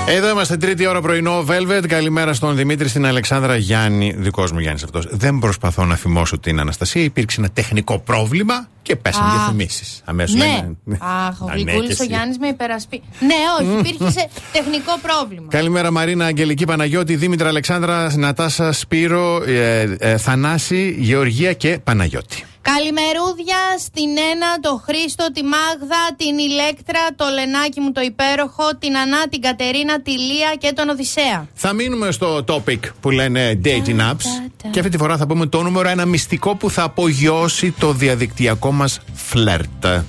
Εδώ 0.07 0.29
είμαστε 0.29 0.57
τρίτη 0.57 0.87
ώρα 0.87 1.01
πρωινό 1.01 1.45
Velvet. 1.47 1.87
Καλημέρα 1.87 2.33
στον 2.33 2.55
Δημήτρη, 2.55 2.87
στην 2.87 3.05
Αλεξάνδρα 3.05 3.55
Γιάννη. 3.55 4.15
Δικός 4.17 4.51
μου 4.51 4.59
Γιάννης 4.59 4.83
αυτός. 4.83 5.07
Δεν 5.11 5.39
προσπαθώ 5.39 5.85
να 5.85 5.95
θυμώσω 5.95 6.39
την 6.39 6.59
Αναστασία. 6.59 7.03
Υπήρξε 7.03 7.39
ένα 7.39 7.49
τεχνικό 7.49 7.99
πρόβλημα 7.99 8.67
και 8.81 8.95
πέσαν 8.95 9.25
Α. 9.25 9.31
διαφημίσεις. 9.31 10.01
Αμέσως 10.05 10.35
Ναι. 10.35 10.69
Αχ, 10.99 11.41
ο 11.41 11.45
Α, 11.45 11.55
ναι, 11.55 11.55
και 11.55 11.63
Γλυκούλη 11.63 11.87
ο 11.87 11.91
εσύ. 11.91 12.05
Γιάννης 12.05 12.37
με 12.37 12.47
υπερασπί. 12.47 13.01
Ναι, 13.19 13.35
όχι, 13.59 13.79
υπήρχε 13.79 14.19
σε 14.19 14.29
τεχνικό 14.51 14.99
πρόβλημα. 15.01 15.47
Καλημέρα 15.49 15.91
Μαρίνα, 15.91 16.25
Αγγελική 16.25 16.65
Παναγιώτη, 16.65 17.15
Δήμητρα 17.15 17.47
Αλεξάνδρα, 17.47 18.11
Νατάσα, 18.17 18.71
Σπύρο, 18.71 19.43
ε, 19.47 19.95
ε, 19.99 20.17
Θανάση, 20.17 20.95
Γεωργία 20.99 21.53
και 21.53 21.79
Παναγιώτη. 21.83 22.45
Καλημερούδια 22.61 23.61
στην 23.79 24.09
Ένα, 24.31 24.49
το 24.61 24.81
Χρήστο, 24.85 25.31
τη 25.33 25.41
Μάγδα, 25.43 26.01
την 26.17 26.37
Ηλέκτρα, 26.37 26.99
το 27.15 27.25
Λενάκι 27.33 27.79
μου 27.79 27.91
το 27.91 28.01
υπέροχο, 28.01 28.75
την 28.79 28.97
Ανά, 28.97 29.27
την 29.29 29.41
Κατερίνα, 29.41 30.01
τη 30.01 30.11
Λία 30.11 30.55
και 30.57 30.71
τον 30.73 30.89
Οδυσσέα. 30.89 31.47
Θα 31.53 31.73
μείνουμε 31.73 32.11
στο 32.11 32.43
topic 32.47 32.79
που 32.99 33.09
λένε 33.11 33.59
dating 33.65 33.99
apps 34.11 34.25
και 34.71 34.79
αυτή 34.79 34.91
τη 34.91 34.97
φορά 34.97 35.17
θα 35.17 35.27
πούμε 35.27 35.45
το 35.45 35.61
νούμερο 35.61 35.89
ένα 35.89 36.05
μυστικό 36.05 36.55
που 36.55 36.69
θα 36.69 36.83
απογειώσει 36.83 37.71
το 37.71 37.93
διαδικτυακό 37.93 38.71
μας 38.71 38.99
φλερτ. 39.13 39.85
Ε, 39.85 40.03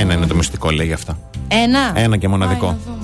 Ένα 0.00 0.14
είναι 0.14 0.26
το 0.26 0.34
μυστικό, 0.34 0.70
λέει 0.70 0.92
αυτά. 0.92 1.18
Ένα. 1.48 1.92
Ένα 1.94 2.16
και 2.16 2.28
μοναδικό. 2.28 2.78
Lay 2.88 3.03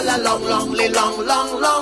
la 0.00 0.16
long, 0.18 0.44
long, 0.44 0.72
long, 0.72 1.26
long, 1.26 1.60
long. 1.60 1.77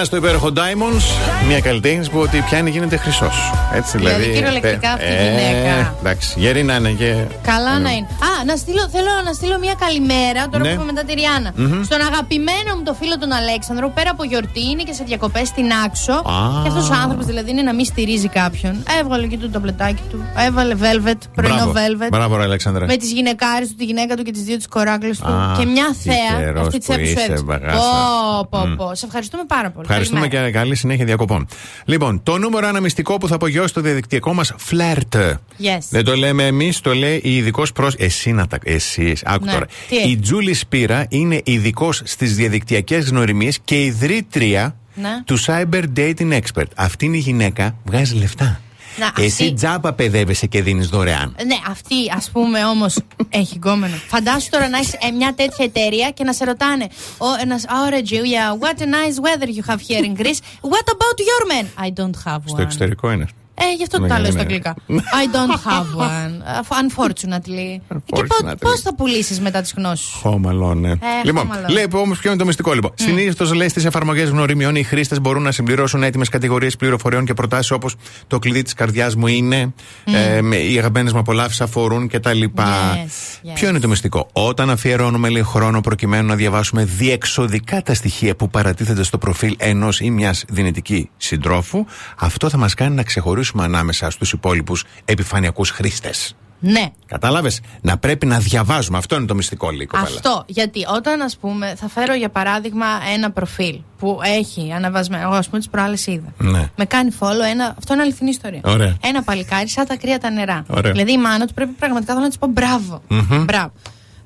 Ριάννα 0.00 0.04
στο 0.04 0.26
υπέροχο 0.26 0.52
Diamonds, 0.56 1.39
μια 1.50 1.60
καλλιτέχνη 1.60 2.08
που 2.12 2.18
ό,τι 2.20 2.38
πιάνει 2.48 2.70
γίνεται 2.70 2.96
χρυσός. 2.96 3.36
Έτσι 3.74 3.96
δηλαδή. 3.98 4.16
Δηλαδή, 4.22 4.34
κυριολεκτικά 4.38 4.90
αυτή 4.92 5.04
η 5.04 5.14
ε, 5.14 5.22
γυναίκα. 5.24 5.94
Εντάξει, 6.00 6.28
γερή 6.36 6.62
να 6.62 6.74
είναι 6.74 6.90
και. 6.90 7.10
Καλά 7.42 7.78
να 7.78 7.90
είναι. 7.90 8.06
Α, 8.28 8.44
να 8.44 8.56
στείλω, 8.56 8.88
θέλω 8.94 9.12
να 9.24 9.32
στείλω 9.32 9.58
μια 9.58 9.74
καλημέρα 9.84 10.40
τώρα 10.50 10.62
Ναι. 10.64 10.68
που 10.68 10.74
είπαμε 10.74 10.92
μετά 10.92 11.04
τη 11.08 11.12
Ριάννα. 11.20 11.50
Μμμ. 11.56 11.82
Στον 11.88 12.00
αγαπημένο 12.10 12.70
μου 12.76 12.82
το 12.82 12.94
φίλο 13.00 13.18
τον 13.18 13.32
Αλέξανδρο, 13.32 13.86
που 13.88 13.92
πέρα 13.98 14.10
από 14.10 14.24
γιορτή 14.24 14.62
είναι 14.70 14.82
και 14.82 14.92
σε 14.92 15.02
διακοπές 15.06 15.46
στην 15.48 15.66
Άξο. 15.84 16.12
Α. 16.12 16.62
Και 16.62 16.68
αυτός 16.72 16.86
ο 16.90 16.94
άνθρωπος 17.04 17.26
δηλαδή 17.26 17.50
είναι 17.50 17.62
να 17.62 17.74
μην 17.74 17.84
στηρίζει 17.84 18.28
κάποιον. 18.28 18.74
Έβγαλε 19.00 19.26
και 19.26 19.36
το 19.36 19.48
ταμπλετάκι 19.50 20.02
του. 20.10 20.18
Έβαλε 20.48 20.74
velvet, 20.84 21.20
πρωινό 21.34 21.54
Μπράβο. 21.56 21.72
velvet. 21.80 22.08
Μπράβο, 22.10 22.36
ρε 22.36 22.42
Αλέξανδρε. 22.42 22.84
Με 22.86 22.96
τις 22.96 23.12
γυναικάρε 23.12 23.64
του, 23.66 23.74
τη 23.78 23.84
γυναίκα 23.84 24.16
του 24.16 24.22
και 24.22 24.32
τις 24.36 24.42
δύο 24.42 24.56
τι 24.56 24.68
κοράκλες 24.68 25.18
του. 25.18 25.26
Α, 25.32 25.54
και 25.58 25.64
μια 25.64 25.86
τι 26.02 26.08
θέα. 26.08 26.38
καιρός 26.38 26.66
Αυτή 26.66 26.78
της 26.78 26.86
που 26.86 26.92
θέα 26.92 27.02
που 27.02 27.06
σου 27.08 27.12
είσαι, 27.12 27.24
έδειξε. 27.24 27.44
μπαγάσα. 27.44 27.78
Πω, 27.78 28.58
πω, 28.58 28.66
Μμ. 28.66 28.74
πω. 28.76 28.94
Σε 28.94 29.06
ευχαριστούμε 29.06 29.42
πάρα 29.46 29.70
πολύ. 29.70 29.86
Ευχαριστούμε 29.88 30.20
Καλημέρα. 30.20 30.50
και 30.50 30.58
καλή 30.58 30.74
συνέχεια 30.74 31.04
διακοπών. 31.04 31.39
Λοιπόν, 31.84 32.22
το 32.22 32.38
νούμερο 32.38 32.66
ένα 32.66 32.80
μυστικό 32.80 33.16
που 33.16 33.28
θα 33.28 33.34
απογειώσει 33.34 33.74
το 33.74 33.80
διαδικτυακό 33.80 34.34
μας 34.34 34.52
φλερτ. 34.56 35.14
Yes. 35.16 35.78
Δεν 35.90 36.04
το 36.04 36.16
λέμε 36.16 36.46
εμείς, 36.46 36.80
το 36.80 36.94
λέει 36.94 37.20
η 37.24 37.36
ειδικός 37.36 37.72
προς... 37.72 37.94
Εσύ 37.98 38.32
να 38.32 38.46
τα. 38.46 38.58
Εσύ, 38.64 39.16
άκου 39.24 39.44
Ναι. 39.44 39.52
τώρα. 39.52 39.66
Τι; 39.88 39.96
Η 39.96 40.16
Τζούλη 40.16 40.54
Σπύρα 40.54 41.06
είναι 41.08 41.40
ειδικός 41.44 42.02
στις 42.04 42.36
διαδικτυακές 42.36 43.08
γνωριμίες 43.08 43.58
και 43.64 43.84
ιδρύτρια 43.84 44.76
Ναι. 44.94 45.22
του 45.24 45.38
Cyber 45.44 45.82
Dating 45.96 46.32
Expert. 46.32 46.64
Αυτή 46.76 47.04
είναι 47.04 47.16
η 47.16 47.20
γυναίκα, 47.20 47.76
βγάζει 47.84 48.14
λεφτά. 48.14 48.60
Να, 49.00 49.12
Εσύ 49.24 49.42
αυτή- 49.42 49.52
τζάμπα 49.54 49.92
παιδεύεσαι 49.92 50.46
και 50.46 50.62
δίνεις 50.62 50.88
δωρεάν. 50.88 51.36
Ναι, 51.46 51.56
αυτή 51.68 51.94
ας 52.16 52.30
πούμε 52.30 52.64
όμως 52.64 52.98
έχει 53.40 53.54
γκόμενο. 53.54 53.94
Φαντάσου 54.08 54.48
τώρα 54.50 54.68
να 54.68 54.78
έχει 54.78 54.90
μια 55.16 55.34
τέτοια 55.34 55.64
εταιρεία 55.64 56.10
και 56.10 56.24
να 56.24 56.32
σε 56.32 56.44
ρωτάνε. 56.44 56.86
Ο 57.18 57.26
ένας, 57.40 57.64
Oh, 57.68 57.94
Julia, 57.94 58.58
what 58.64 58.80
a 58.82 58.86
nice 58.86 59.18
weather 59.24 59.48
you 59.48 59.70
have 59.70 59.78
here 59.88 60.04
in 60.04 60.20
Greece. 60.22 60.40
What 60.72 60.86
about 60.94 61.16
your 61.30 61.42
man? 61.52 61.84
I 61.86 61.88
don't 62.00 62.32
have 62.32 62.40
Στο 62.44 62.56
one. 62.56 62.60
εξωτερικό 62.60 63.10
είναι. 63.10 63.26
Ε, 63.62 63.74
γι' 63.76 63.82
αυτό 63.82 64.00
Ναι, 64.00 64.08
το 64.08 64.14
ναι, 64.14 64.20
λέω 64.20 64.30
στα 64.30 64.36
ναι. 64.36 64.46
αγγλικά. 64.46 64.74
I 64.88 65.34
don't 65.34 65.56
have 65.70 66.00
one. 66.06 66.32
Uh, 66.60 66.76
Unfortunately. 66.82 67.80
Και 68.04 68.22
Unfortunately. 68.22 68.54
πώς 68.60 68.80
θα 68.80 68.94
πουλήσεις 68.94 69.40
μετά 69.40 69.60
τις 69.60 69.74
γνώσεις 69.76 70.06
σου; 70.06 70.18
Χώμαλο, 70.18 70.74
ναι. 70.74 70.92
λοιπόν, 71.24 71.48
Home 71.50 71.66
Alone. 71.66 71.70
λέει 71.72 71.86
όμως 71.92 72.18
ποιο 72.18 72.30
είναι 72.30 72.38
το 72.38 72.44
μυστικό 72.46 72.72
λοιπόν. 72.72 72.90
Συνήθως 72.94 73.52
λέει 73.52 73.68
στις 73.68 73.84
εφαρμογές 73.84 74.28
γνωριμιών 74.28 74.76
οι 74.76 74.82
χρήστες 74.82 75.20
μπορούν 75.20 75.42
να 75.42 75.52
συμπληρώσουν 75.52 76.02
έτοιμες 76.02 76.28
κατηγορίες 76.28 76.76
πληροφοριών 76.76 77.24
και 77.24 77.34
προτάσεις 77.34 77.70
όπως 77.70 77.94
το 78.26 78.38
κλειδί 78.38 78.62
της 78.62 78.74
καρδιάς 78.74 79.14
μου 79.16 79.26
είναι, 79.26 79.72
ε, 80.04 80.40
με- 80.40 80.56
οι 80.56 80.78
αγαπημένες 80.78 81.12
μου 81.12 81.18
απολαύσεις 81.18 81.60
αφορούν 81.60 82.08
κτλ. 82.08 82.42
Yes, 82.56 82.60
yes. 82.62 83.50
Ποιο 83.54 83.68
είναι 83.68 83.78
το 83.78 83.88
μυστικό; 83.88 84.28
Όταν 84.32 84.70
αφιερώνουμε 84.70 85.28
λέει, 85.28 85.42
χρόνο 85.42 85.80
προκειμένου 85.80 86.26
να 86.28 86.34
διαβάσουμε 86.34 86.84
διεξοδικά 86.84 87.82
τα 87.82 87.94
στοιχεία 87.94 88.36
που 88.36 88.50
παρατίθενται 88.50 89.02
στο 89.02 89.18
προφίλ 89.18 89.54
ενός 89.58 90.00
ή 90.00 90.10
μιας 90.10 90.44
δυνητική 90.48 91.10
συντρόφου, 91.16 91.84
αυτό 92.18 92.48
θα 92.48 92.56
μας 92.56 92.74
κάνει 92.74 92.94
να 92.94 93.02
ξεχωρίσουμε 93.02 93.48
ανάμεσα 93.58 94.10
στους 94.10 94.32
υπόλοιπους 94.32 94.84
επιφανειακούς 95.04 95.70
χρήστες. 95.70 96.34
Ναι. 96.60 96.88
Κατάλαβες; 97.06 97.60
Να 97.80 97.98
πρέπει 97.98 98.26
να 98.26 98.38
διαβάζουμε. 98.38 98.98
Αυτό 98.98 99.16
είναι 99.16 99.26
το 99.26 99.34
μυστικό, 99.34 99.70
λέει 99.70 99.80
η 99.82 99.86
κοπέλα. 99.86 100.08
Αυτό. 100.08 100.44
Γιατί 100.46 100.86
όταν, 100.96 101.20
ας 101.20 101.36
πούμε, 101.36 101.74
θα 101.76 101.88
φέρω 101.88 102.14
για 102.14 102.28
παράδειγμα 102.28 102.86
ένα 103.14 103.30
προφίλ 103.30 103.80
που 103.98 104.18
έχει 104.22 104.72
αναβασμένο. 104.72 105.22
Εγώ, 105.22 105.34
ας 105.34 105.46
πούμε, 105.46 105.58
τις 105.58 105.68
προάλλες 105.68 106.06
είδα. 106.06 106.32
Ναι. 106.38 106.70
Με 106.76 106.84
κάνει 106.84 107.10
follow 107.20 107.50
ένα. 107.50 107.74
Αυτό 107.78 107.92
είναι 107.92 108.02
αληθινή 108.02 108.30
ιστορία. 108.30 108.60
Ωραία. 108.64 108.96
Ένα 109.02 109.22
παλικάρι 109.22 109.68
σαν 109.68 109.86
τα 109.86 109.96
κρύα 109.96 110.18
τα 110.18 110.30
νερά. 110.30 110.64
Ωραία. 110.68 110.92
Δηλαδή 110.92 111.12
η 111.12 111.18
μάνα 111.18 111.46
του 111.46 111.54
πρέπει 111.54 111.72
πραγματικά 111.72 112.12
θέλω 112.12 112.24
να 112.24 112.28
της 112.28 112.38
πω 112.38 112.46
μπράβο. 112.46 113.02
Μμμ. 113.08 113.44
Μπράβο. 113.44 113.72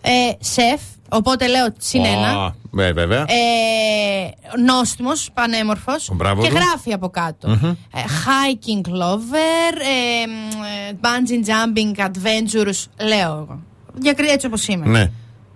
Ε, 0.00 0.10
σεφ, 0.40 0.80
οπότε 1.16 1.46
λέω 1.46 1.66
συν 1.78 2.04
ένα. 2.04 2.28
Α, 2.44 2.52
ναι, 2.70 2.92
βέβαια. 2.92 3.20
Ε, 3.20 4.30
νόστιμος, 4.64 5.30
πανέμορφος 5.34 6.10
Μπράβο 6.12 6.42
και 6.42 6.48
του. 6.48 6.54
γράφει 6.54 6.92
από 6.92 7.08
κάτω. 7.08 7.48
Μμμ. 7.48 7.64
Ε, 7.64 7.76
hiking 8.24 8.88
lover, 8.88 9.74
ε, 9.80 10.26
μ, 10.26 10.62
ε, 10.62 10.98
bungee 11.00 11.46
jumping 11.48 12.04
adventures, 12.04 12.84
λέω 13.06 13.30
εγώ. 13.32 13.60
Διακρι, 13.94 14.28
έτσι 14.28 14.46
όπως 14.46 14.66
είμαι. 14.68 14.86
Ναι. 14.86 15.10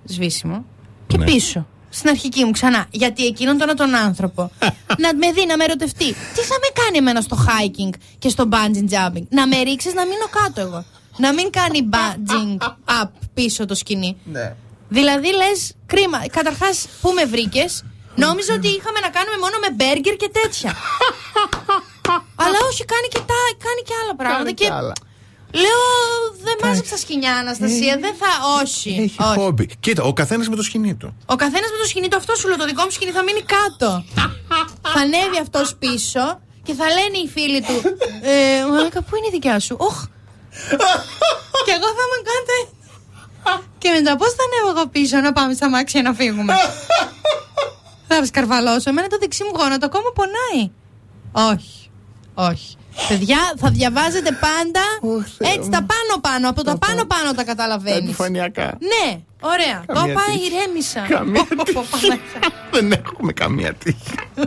Σβήσιμο. 0.04 0.64
Και 1.06 1.16
Ναι. 1.16 1.24
πίσω. 1.24 1.66
Στην 1.90 2.08
αρχική 2.10 2.44
μου 2.44 2.50
ξανά. 2.50 2.86
Γιατί 2.90 3.26
εκείνον 3.26 3.58
τώρα 3.58 3.74
τον 3.74 3.94
άνθρωπο 3.94 4.50
να 5.02 5.14
με 5.14 5.32
δει, 5.32 5.46
να 5.46 5.56
με 5.56 5.64
ερωτευτεί. 5.64 6.06
Τι 6.06 6.40
θα 6.40 6.54
με 6.60 6.82
κάνει 6.82 6.96
εμένα 6.96 7.20
στο 7.20 7.36
hiking 7.46 7.94
και 8.18 8.28
στο 8.28 8.48
bungee 8.52 8.92
jumping; 8.92 9.22
Να 9.28 9.46
με 9.46 9.56
ρίξεις 9.62 9.94
να 9.94 10.02
μείνω 10.02 10.26
κάτω 10.42 10.60
εγώ. 10.60 10.84
Να 11.16 11.32
μην 11.32 11.50
κάνει 11.50 11.88
bungee 11.92 12.62
up 13.02 13.08
πίσω 13.34 13.64
το 13.66 13.74
σκηνή. 13.74 14.16
Ναι. 14.24 14.54
Δηλαδή 14.88 15.30
λες, 15.34 15.74
κρίμα. 15.86 16.18
Καταρχάς, 16.28 16.86
πού 17.00 17.12
με 17.12 17.24
βρήκες; 17.24 17.84
Νόμιζα 18.24 18.52
ότι 18.58 18.68
είχαμε 18.76 18.98
να 19.06 19.10
κάνουμε 19.16 19.36
μόνο 19.44 19.56
με 19.64 19.70
μπέργκερ 19.76 20.14
και 20.22 20.30
τέτοια. 20.38 20.70
Αλλά 22.42 22.58
όχι, 22.70 22.82
κάνει 22.92 23.08
και, 23.14 23.22
τα, 23.30 23.40
κάνει 23.66 23.80
και 23.88 23.94
άλλα 24.00 24.14
πράγματα. 24.20 24.44
Κάνει 24.44 24.54
και 24.54 24.64
και 24.64 24.72
άλλα. 24.80 24.94
Λέω, 25.62 25.82
δεν 26.46 26.56
μάζεψα 26.62 26.96
σκηνιά, 26.96 27.34
Αναστασία. 27.36 27.94
δεν 28.04 28.14
θα. 28.20 28.30
Όχι. 28.62 28.90
Έχει 28.90 29.22
όχι. 29.22 29.38
χόμπι. 29.38 29.66
Κοίτα, 29.80 30.02
ο 30.02 30.12
καθένας 30.12 30.48
με 30.48 30.56
το 30.56 30.62
σκηνή 30.62 30.94
του. 30.94 31.16
Ο 31.26 31.36
καθένας 31.36 31.70
με 31.74 31.78
το 31.82 31.86
σκηνή 31.88 32.08
του, 32.08 32.16
αυτό 32.16 32.34
σου 32.34 32.48
λέω. 32.48 32.56
Το 32.56 32.64
δικό 32.64 32.82
μου 32.84 32.90
σκηνή 32.90 33.10
θα 33.10 33.22
μείνει 33.22 33.42
κάτω. 33.56 34.04
θα 34.94 35.00
ανέβει 35.00 35.38
αυτός 35.40 35.76
πίσω 35.82 36.40
και 36.62 36.74
θα 36.74 36.86
λένε 36.96 37.18
οι 37.24 37.28
φίλοι 37.34 37.60
του. 37.68 37.76
Ε, 38.32 38.64
Μαλάκα, 38.70 39.02
πού 39.02 39.16
είναι 39.16 39.26
η 39.26 39.30
δικιά 39.30 39.60
σου; 39.60 39.76
Οχ. 39.78 39.98
και 41.66 41.72
εγώ 41.78 41.88
θα 41.96 42.02
είμαι 42.06 42.20
κάτω. 42.30 42.54
Έτσι. 43.54 43.66
και 43.82 43.90
μετά 43.90 44.16
πώς 44.16 44.28
θα 44.28 44.42
ανέβω 44.46 44.78
εγώ 44.78 44.88
πίσω 44.88 45.16
να 45.20 45.32
πάμε 45.32 45.52
στα 45.54 45.68
μάξια 45.68 46.02
να 46.02 46.12
φύγουμε. 46.12 46.54
θα 48.08 48.24
σκαρβαλώσω. 48.24 48.90
Εμένα 48.90 49.06
το 49.08 49.18
δεξί 49.20 49.44
μου 49.44 49.50
γόνατο 49.58 49.86
ακόμα 49.86 50.10
πονάει. 50.14 50.70
Όχι. 51.52 51.90
Όχι. 52.34 52.76
Παιδιά, 53.08 53.38
θα 53.56 53.70
διαβάζετε 53.70 54.30
πάντα 54.40 54.80
έτσι 55.52 55.70
τα 55.70 55.86
πάνω-πάνω. 55.90 56.48
Από 56.48 56.62
τα 56.62 56.78
πάνω-πάνω 56.78 57.32
τα 57.34 57.44
καταλαβαίνεις. 57.44 57.98
Επιφανειακά. 57.98 58.78
Ναι, 58.78 59.20
ωραία. 59.40 59.84
Καμία 59.86 60.12
Όπα, 60.12 60.22
τύχη. 60.32 60.46
ηρέμησα. 60.46 61.00
Καμία 61.08 61.44
Πω, 61.44 61.54
πω, 61.56 61.72
πω, 61.72 61.84
Παναγία. 61.90 62.22
Δεν 62.70 62.92
έχουμε 62.92 63.32
καμία 63.32 63.74
τύχη. 63.74 64.14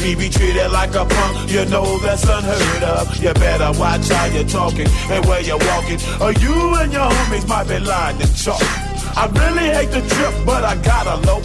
Me 0.00 0.14
be 0.14 0.28
treated 0.28 0.70
like 0.70 0.94
a 0.94 1.04
punk, 1.04 1.50
you 1.50 1.64
know 1.66 1.98
that's 1.98 2.22
unheard 2.22 2.82
of. 2.84 3.16
You 3.22 3.34
better 3.34 3.76
watch 3.78 4.08
how 4.08 4.26
you're 4.26 4.44
talking 4.44 4.86
and 5.10 5.26
where 5.26 5.40
you're 5.40 5.58
walking, 5.58 5.98
or 6.22 6.32
you 6.32 6.76
and 6.76 6.92
your 6.92 7.08
homies 7.10 7.48
might 7.48 7.66
be 7.66 7.80
lying 7.80 8.16
to 8.18 8.26
chalk. 8.36 8.62
I 9.16 9.26
really 9.26 9.68
hate 9.74 9.90
the 9.90 10.00
trip, 10.14 10.34
but 10.46 10.62
I 10.62 10.76
gotta 10.82 11.16
low. 11.26 11.42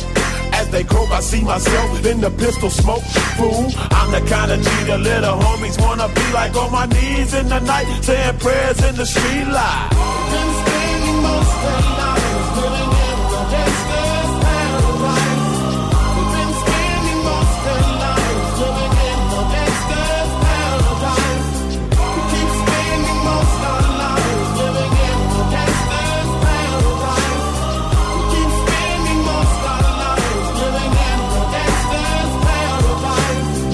As 0.54 0.70
they 0.70 0.84
croak, 0.84 1.10
I 1.10 1.22
see 1.22 1.42
myself 1.42 2.06
in 2.06 2.22
the 2.22 2.30
pistol 2.30 2.70
smoke. 2.70 3.04
Fool, 3.38 3.72
I'm 3.90 4.12
the 4.12 4.22
kind 4.30 4.52
of 4.52 4.62
G 4.62 4.70
the 4.86 5.00
little 5.00 5.36
homies 5.40 5.82
wanna 5.82 6.08
be 6.10 6.32
like 6.32 6.56
on 6.56 6.72
my 6.72 6.86
knees 6.86 7.34
in 7.34 7.50
the 7.50 7.60
night, 7.60 7.88
saying 8.04 8.38
prayers 8.38 8.84
in 8.84 8.96
the 8.96 9.06
street 9.06 9.48
light. 9.48 9.90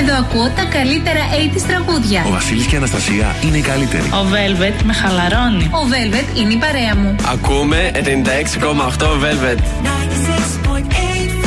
Εδώ 0.00 0.14
ακούω 0.18 0.48
τα 0.56 0.64
καλύτερα 0.64 1.20
80 1.56 1.62
τραγούδια. 1.66 2.24
Ο 2.26 2.30
Βασίλης 2.30 2.66
και 2.66 2.74
η 2.74 2.76
Αναστασία 2.76 3.36
είναι 3.44 3.56
οι 3.56 3.60
καλύτεροι. 3.60 4.02
Ο 4.02 4.26
Velvet 4.32 4.82
με 4.84 4.92
χαλαρώνει. 4.92 5.64
Ο 5.64 5.88
Velvet 5.90 6.38
είναι 6.38 6.52
η 6.52 6.56
παρέα 6.56 6.96
μου. 6.96 7.16
Ακούμε 7.32 7.90
96,8 7.94 9.06
Velvet. 9.24 9.58
96.8 9.58 11.37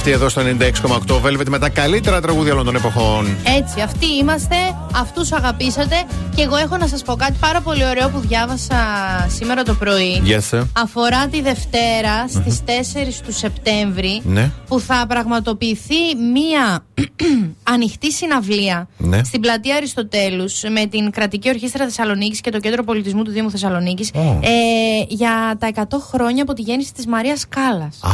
αυτή 0.00 0.12
εδώ 0.12 0.28
στο 0.28 0.42
96,8 0.42 1.26
Velvet 1.26 1.46
με 1.48 1.58
τα 1.58 1.68
καλύτερα 1.68 2.20
τραγούδια 2.20 2.52
όλων 2.52 2.64
των 2.64 2.76
εποχών. 2.76 3.36
Έτσι, 3.58 3.80
αυτοί 3.80 4.06
είμαστε, 4.20 4.54
αυτούς 4.94 5.32
αγαπήσατε. 5.32 5.94
Και 6.34 6.42
εγώ 6.42 6.56
έχω 6.56 6.76
να 6.76 6.86
σας 6.86 7.02
πω 7.02 7.14
κάτι 7.14 7.32
πάρα 7.40 7.60
πολύ 7.60 7.84
ωραίο 7.84 8.08
που 8.08 8.18
διάβασα 8.18 8.76
σήμερα 9.28 9.62
το 9.62 9.74
πρωί. 9.74 10.22
Yes, 10.26 10.58
sir. 10.58 10.62
Αφορά 10.76 11.26
τη 11.28 11.40
Δευτέρα 11.42 12.28
στις 12.28 12.60
4 12.64 13.22
του 13.26 13.32
Σεπτέμβρη 13.32 14.20
Ναι. 14.24 14.50
που 14.68 14.80
θα 14.80 15.04
πραγματοποιηθεί 15.08 16.14
μία 16.32 16.84
ανοιχτή 17.74 18.12
συναυλία 18.12 18.88
Ναι. 18.96 19.24
στην 19.24 19.40
πλατεία 19.40 19.76
Αριστοτέλους 19.76 20.62
με 20.72 20.86
την 20.86 21.10
Κρατική 21.10 21.48
Ορχήστρα 21.48 21.84
Θεσσαλονίκης 21.84 22.40
και 22.40 22.50
το 22.50 22.58
Κέντρο 22.58 22.84
Πολιτισμού 22.84 23.22
του 23.22 23.30
Δήμου 23.30 23.50
Θεσσαλονίκης 23.50 24.10
Ω. 24.14 24.20
ε, 24.42 25.04
για 25.08 25.56
τα 25.58 25.66
100 25.66 25.98
χρόνια 26.12 26.42
από 26.42 26.52
τη 26.52 26.62
γέννηση 26.62 26.92
της 26.92 27.06
Μαρίας 27.06 27.44
Κάλλας. 27.48 27.98
Α, 28.02 28.10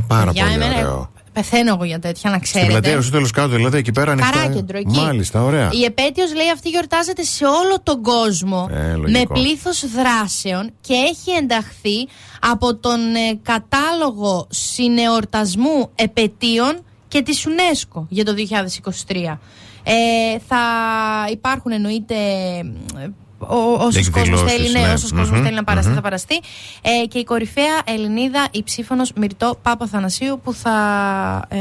πάρα 0.00 0.30
Για 0.30 0.42
πολύ 0.44 0.54
εμένα, 0.54 0.74
ωραίο. 0.78 1.10
Πεθαίνω 1.36 1.72
εγώ 1.74 1.84
για 1.84 1.98
τέτοια, 1.98 2.30
να 2.30 2.36
Στην 2.36 2.46
ξέρετε. 2.48 2.70
πλατεία 2.70 2.92
Αριστοτέλους 2.92 3.30
κάτω, 3.30 3.48
δηλαδή 3.48 3.78
εκεί 3.78 3.92
πέρα 3.92 4.12
ανοιχτά. 4.12 4.30
Καράκεντρο, 4.30 4.78
εκεί. 4.78 4.98
Μάλιστα, 4.98 5.42
ωραία. 5.42 5.68
Η 5.72 5.84
επέτειος 5.84 6.34
λέει 6.34 6.50
αυτή 6.50 6.68
γιορτάζεται 6.68 7.22
σε 7.22 7.44
όλο 7.44 7.76
τον 7.82 8.02
κόσμο 8.02 8.68
Ε, 8.72 8.94
λογικό. 8.94 9.10
με 9.10 9.40
πλήθος 9.40 9.84
δράσεων 9.90 10.70
και 10.80 10.94
έχει 10.94 11.30
ενταχθεί 11.30 12.08
από 12.40 12.76
τον 12.76 13.00
ε, 13.14 13.38
κατάλογο 13.42 14.46
συνεορτασμού 14.50 15.90
επαιτίων 15.94 16.84
και 17.08 17.22
της 17.22 17.46
UNESCO 17.48 18.02
για 18.08 18.24
το 18.24 18.32
2023. 18.32 19.38
Ε, 19.82 20.38
θα 20.48 20.58
υπάρχουν 21.30 21.72
εννοείται 21.72 22.14
ε, 23.42 23.44
ο, 23.54 23.84
όσος 23.86 24.10
κόσμος 24.10 24.40
Εκδηλώσεις, 24.40 24.52
θέλει, 24.52 24.72
ναι, 24.72 24.86
ναι. 24.86 24.92
όσος 24.92 25.10
κόσμος 25.10 25.30
Μμμ, 25.38 25.44
θέλει 25.44 25.54
να 25.54 25.64
παραστεί, 25.64 25.88
μμμ. 25.88 25.96
θα 25.96 26.00
παραστεί. 26.02 26.34
Ε, 26.82 27.06
και 27.06 27.18
η 27.18 27.24
κορυφαία 27.24 27.80
Ελληνίδα, 27.84 28.46
η 28.50 28.62
ψήφωνος 28.62 29.12
Μυρτώ 29.16 29.58
Πάπα 29.62 29.86
Θανασίου, 29.86 30.40
που 30.44 30.52
θα, 30.52 30.72
ε, 31.48 31.58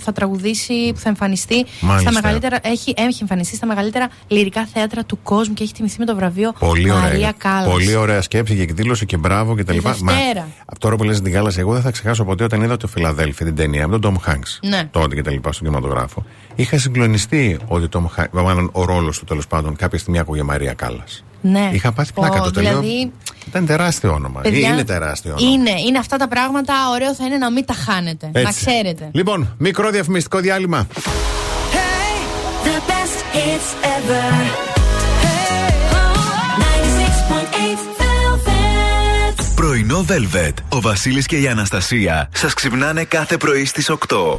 θα 0.00 0.12
τραγουδήσει, 0.12 0.92
που 0.94 0.98
θα 1.00 1.08
εμφανιστεί 1.08 1.66
Μάλιστα. 1.80 2.10
στα 2.10 2.20
μεγαλύτερα, 2.22 2.58
έχει, 2.62 2.94
έχει 2.96 3.18
εμφανιστεί 3.20 3.56
στα 3.56 3.66
μεγαλύτερα 3.66 4.08
λυρικά 4.28 4.66
θέατρα 4.72 5.04
του 5.04 5.18
κόσμου 5.22 5.54
και 5.54 5.62
έχει 5.62 5.72
τιμηθεί 5.72 5.98
με 5.98 6.04
το 6.04 6.14
βραβείο 6.14 6.52
Πολύ 6.58 6.90
ωραία. 6.90 7.02
Μαρία 7.02 7.34
Κάλλας. 7.38 7.68
Πολύ 7.72 7.94
ωραία 7.94 8.22
σκέψη 8.22 8.56
και 8.56 8.62
εκδήλωση 8.62 9.06
και 9.06 9.16
μπράβο 9.16 9.56
και 9.56 9.64
τα 9.64 9.72
Τη 9.72 9.78
λοιπά. 9.78 9.90
Δευτέρα. 9.92 10.48
από 10.64 10.78
τώρα 10.80 10.96
που 10.96 11.04
λες 11.04 11.20
την 11.20 11.32
κάλαση, 11.32 11.60
εγώ 11.60 11.72
δεν 11.72 11.82
θα 11.82 11.90
ξεχάσω 11.90 12.24
ποτέ 12.24 12.44
όταν 12.44 12.62
είδα 12.62 12.76
το 12.76 12.86
Φιλαδέλφι, 12.86 13.44
την 13.44 13.56
ταινία 13.56 13.88
με 13.88 13.98
τον 13.98 14.20
Tom 14.24 14.30
Hanks. 14.30 14.68
Ναι. 14.68 14.84
Τότε 14.90 15.14
και 15.14 15.22
τα 15.22 15.30
λοιπά 15.30 15.52
στον 15.52 15.66
κινηματογράφο. 15.66 16.24
Είχα 16.54 16.78
συγκλονιστεί 16.78 17.58
ότι 17.66 17.88
Tom 17.92 18.20
Hanks, 18.20 18.42
μάλλον 18.42 18.68
ο 18.72 18.84
ρόλος 18.84 19.18
του 19.18 19.24
τέλος 19.24 19.46
πάντων 19.46 19.76
κάποια 19.76 19.98
στιγμή 19.98 20.18
άκουγε 20.18 20.42
Μαρία 20.42 20.72
Κάλλας. 20.74 21.24
Ναι. 21.40 21.70
Είχα 21.72 21.92
πάθει 21.92 22.12
πλάκα 22.12 22.40
Ω, 22.40 22.44
το 22.44 22.50
τελείω. 22.50 22.80
Δηλαδή, 22.80 23.12
Ήταν 23.48 23.66
τεράστιο 23.66 24.12
όνομα. 24.12 24.40
παιδιά, 24.40 24.68
Είναι 24.68 24.84
τεράστιο 24.84 25.34
όνομα. 25.38 25.50
Είναι, 25.50 25.80
είναι 25.86 25.98
αυτά 25.98 26.16
τα 26.16 26.28
πράγματα. 26.28 26.74
Ωραίο 26.92 27.14
θα 27.14 27.24
είναι 27.26 27.36
να 27.36 27.50
μην 27.50 27.64
τα 27.64 27.74
χάνετε. 27.74 28.30
Να 28.32 28.40
Έτσι. 28.40 28.64
ξέρετε. 28.64 29.08
Λοιπόν, 29.12 29.54
μικρό 29.58 29.90
διαφημιστικό 29.90 30.38
διάλειμμα. 30.38 30.86
The 32.64 32.68
best 32.90 33.36
hits 33.36 33.68
ever. 33.96 34.32
Hey, 35.24 35.72
96.8 36.62 37.80
Velvet. 38.00 39.44
Πρωινό 39.54 40.04
Velvet. 40.08 40.52
Ο 40.68 40.80
Βασίλης 40.80 41.26
και 41.26 41.36
η 41.36 41.48
Αναστασία 41.48 42.28
σας 42.34 42.54
ξυπνάνε 42.54 43.04
κάθε 43.04 43.36
πρωί 43.36 43.64
στις 43.64 43.90
8. 43.90 44.38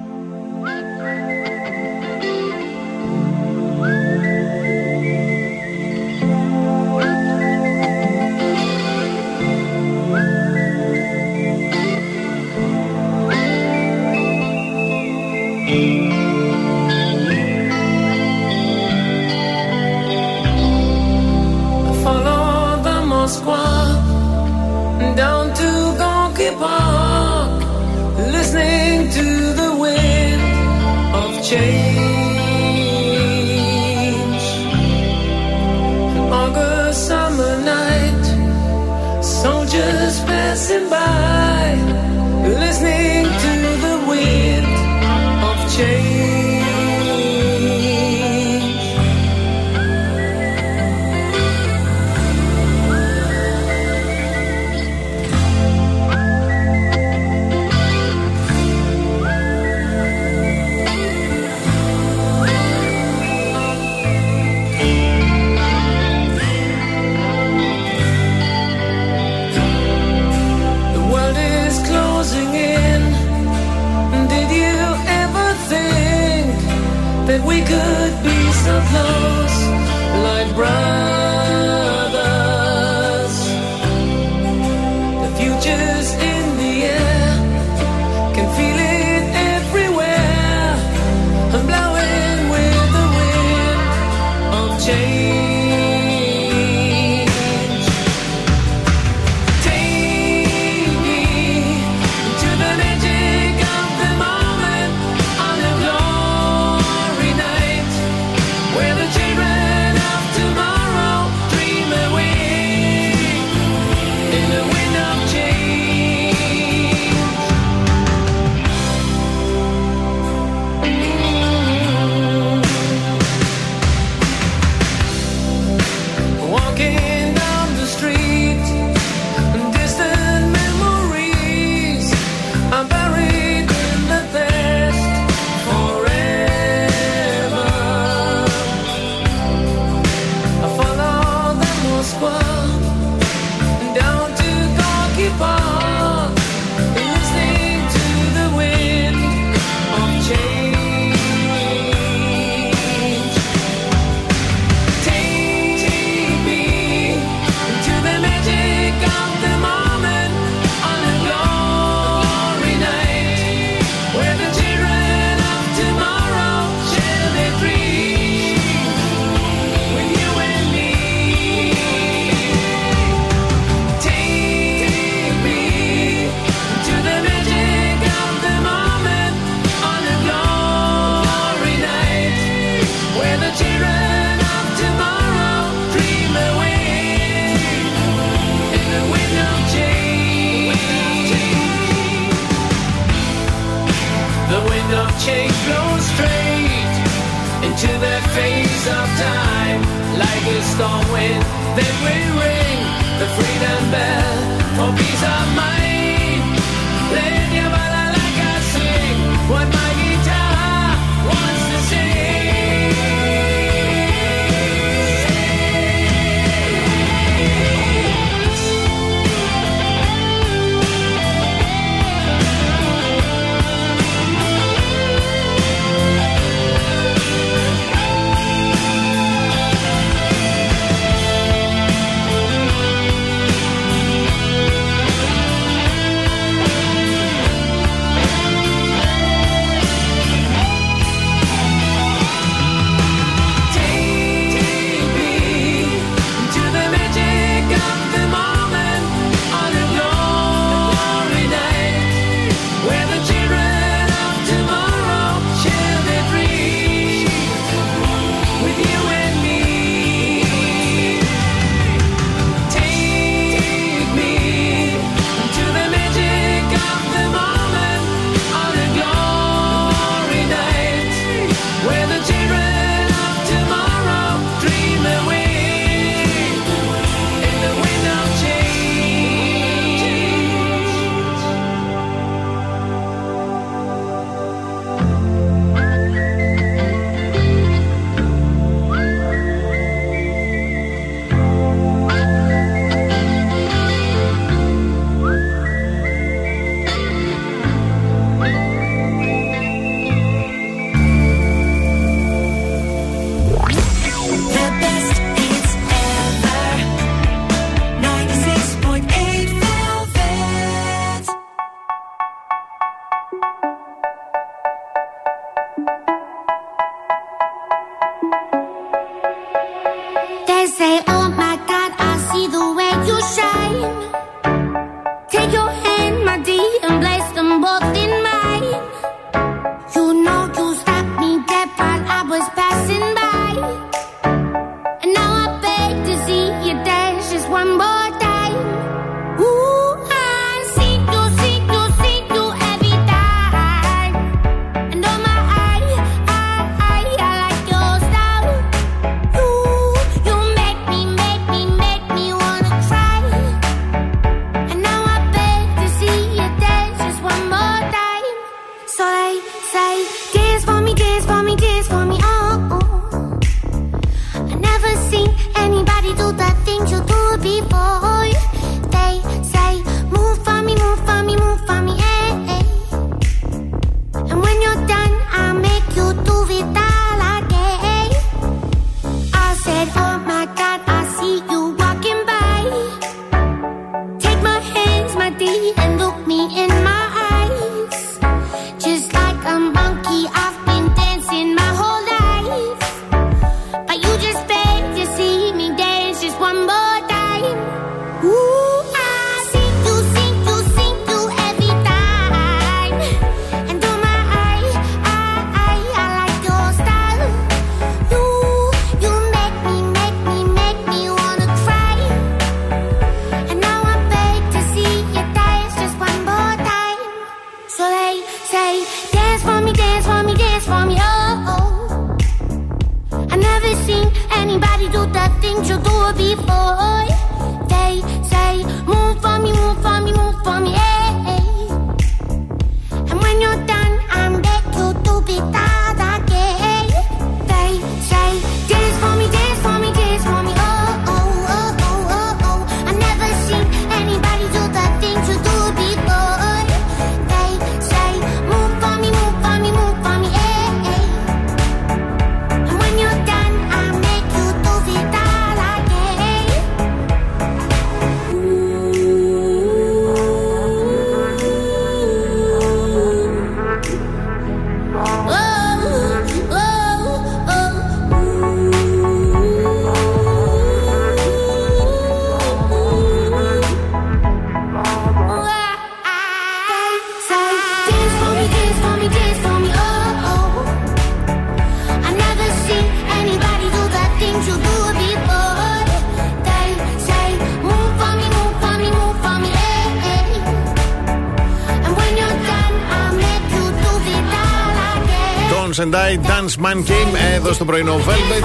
Girls 496.51 496.65
Man 496.65 496.75
Game 496.75 497.35
εδώ 497.35 497.53
στο 497.53 497.65
πρωινό 497.65 497.95
Velvet. 497.95 498.43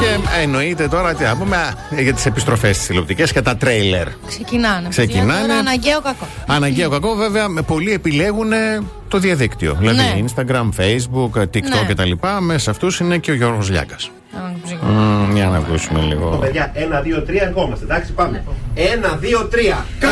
Και 0.00 0.40
εννοείται 0.42 0.88
τώρα 0.88 1.14
τι 1.14 1.24
να 1.24 1.36
πούμε 1.36 1.56
για 1.98 2.14
τις 2.14 2.26
επιστροφές 2.26 2.78
τη 2.78 2.86
τηλεοπτικές 2.86 3.32
και 3.32 3.42
τα 3.42 3.56
τρέιλερ. 3.56 4.06
Ξεκινάνε. 4.26 4.88
Ξεκινάνε. 4.88 5.52
Αναγκαίο 5.52 6.00
κακό. 6.00 6.26
Αναγκαίο 6.46 6.90
κακό, 6.90 7.14
βέβαια, 7.14 7.46
πολλοί 7.66 7.92
επιλέγουν 7.92 8.52
ε, 8.52 8.80
το 9.08 9.18
διαδίκτυο. 9.18 9.76
Ναι. 9.80 9.90
Δηλαδή. 9.90 10.24
Instagram, 10.26 10.68
Facebook, 10.80 11.36
ε, 11.36 11.42
TikTok 11.42 11.86
ναι. 11.86 11.86
κτλ. 11.88 12.10
Μέσα 12.40 12.70
αυτούς 12.70 13.00
είναι 13.00 13.18
και 13.18 13.30
ο 13.30 13.34
Γιώργος 13.34 13.70
Λιάκας. 13.70 14.10
Mm, 14.34 15.34
για 15.34 15.46
να 15.46 15.56
ακούσουμε 15.56 16.00
λίγο. 16.00 16.38
Παιδιά, 16.40 16.70
ένα, 16.74 17.00
δύο, 17.00 17.22
τρία, 17.22 17.42
ερχόμαστε. 17.42 17.84
Εντάξει, 17.84 18.12
πάμε. 18.12 18.44
Ένα, 18.74 19.16
δύο, 19.16 19.44
τρία. 19.44 19.86
Κα! 19.98 20.11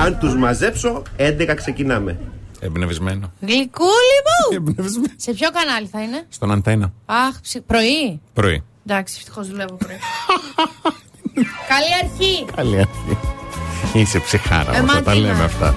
Αν 0.00 0.18
τους 0.18 0.34
μαζέψω, 0.36 1.02
11 1.16 1.54
ξεκινάμε. 1.56 2.18
Εμπνευσμένο. 2.60 3.32
Γλυκούλη 3.40 4.18
μου! 4.26 4.54
Εμπνευσμένο. 4.56 5.06
Σε 5.16 5.32
ποιο 5.32 5.50
κανάλι 5.50 5.86
θα 5.86 6.02
είναι; 6.02 6.26
Στον 6.28 6.52
Αντένα. 6.52 6.92
Αχ, 7.06 7.40
ψι... 7.40 7.60
πρωί. 7.60 8.20
Πρωί. 8.32 8.62
Εντάξει, 8.86 9.14
ευτυχώς 9.18 9.48
δουλεύω 9.48 9.74
πρωί. 9.74 9.96
Καλή 11.68 11.94
αρχή. 12.02 12.44
Καλή 12.56 12.76
αρχή. 12.76 13.18
Είσαι 13.94 14.18
ψυχάρα, 14.18 14.76
ε, 14.76 15.02
τα 15.02 15.14
λέμε 15.14 15.44
αυτά. 15.44 15.76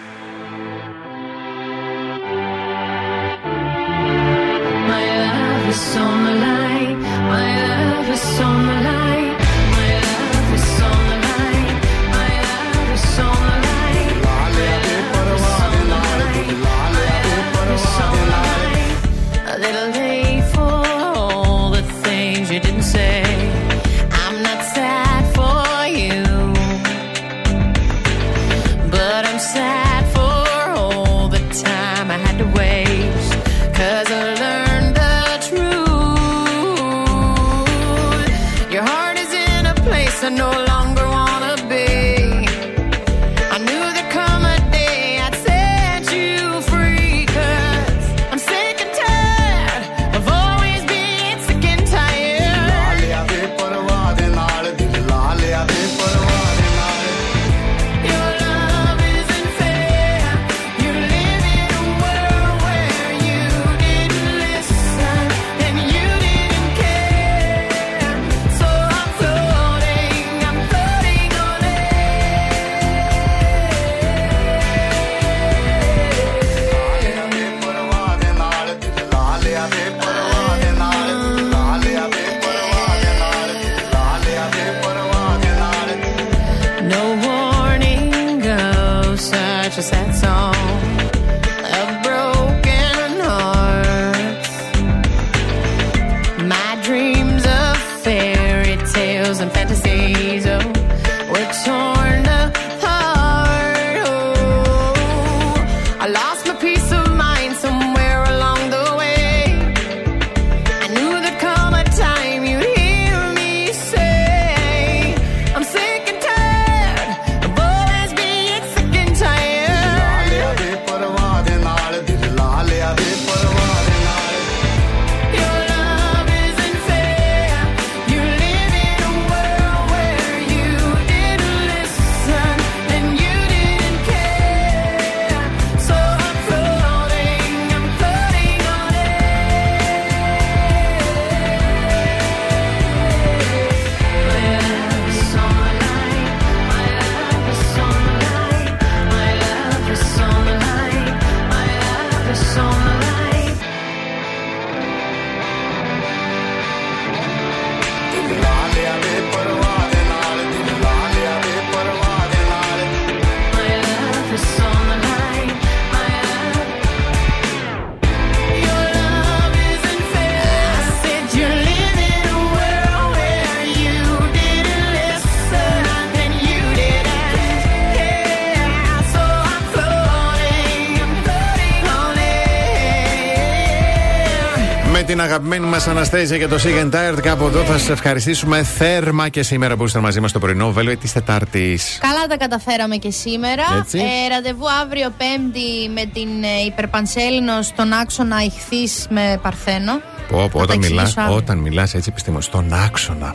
Αναστέζια 185.87 186.37
και 186.37 186.47
το 186.47 186.57
Sig 186.63 186.83
and 186.83 186.91
Tired. 186.95 187.19
Κάπου 187.21 187.43
εδώ 187.45 187.63
θα 187.63 187.77
σας 187.77 187.89
ευχαριστήσουμε 187.89 188.63
θέρμα 188.63 189.29
και 189.29 189.43
σήμερα 189.43 189.75
που 189.75 189.83
είστε 189.83 189.99
μαζί 189.99 190.19
μας 190.19 190.31
το 190.31 190.39
πρωινό 190.39 190.71
βέλο 190.71 190.97
της 190.97 191.13
Τετάρτης. 191.13 191.97
Καλά 192.01 192.25
τα 192.29 192.37
καταφέραμε 192.37 192.95
και 192.95 193.11
σήμερα. 193.11 193.63
Έτσι. 193.79 193.97
Ε, 193.97 194.27
ραντεβού 194.33 194.65
αύριο 194.83 195.13
Πέμπτη 195.17 195.89
με 195.93 196.05
την 196.13 196.43
ε, 196.43 196.65
υπερπανσέλινο 196.65 197.61
στον 197.61 197.93
άξονα 197.93 198.43
ηχθής 198.43 199.05
με 199.09 199.39
Παρθένο. 199.41 199.91
Πω, 200.29 200.37
πω, 200.51 200.59
Θα 200.59 200.65
τα 200.65 200.73
όταν 200.73 200.77
μιλάς 200.77 200.91
εξηγήσω 200.91 201.21
αύριο. 201.21 201.35
όταν 201.37 201.57
μιλάς 201.57 201.93
έτσι 201.93 202.09
επιστήμο, 202.11 202.41
στον 202.41 202.73
άξονα. 202.73 203.27
Α, 203.27 203.33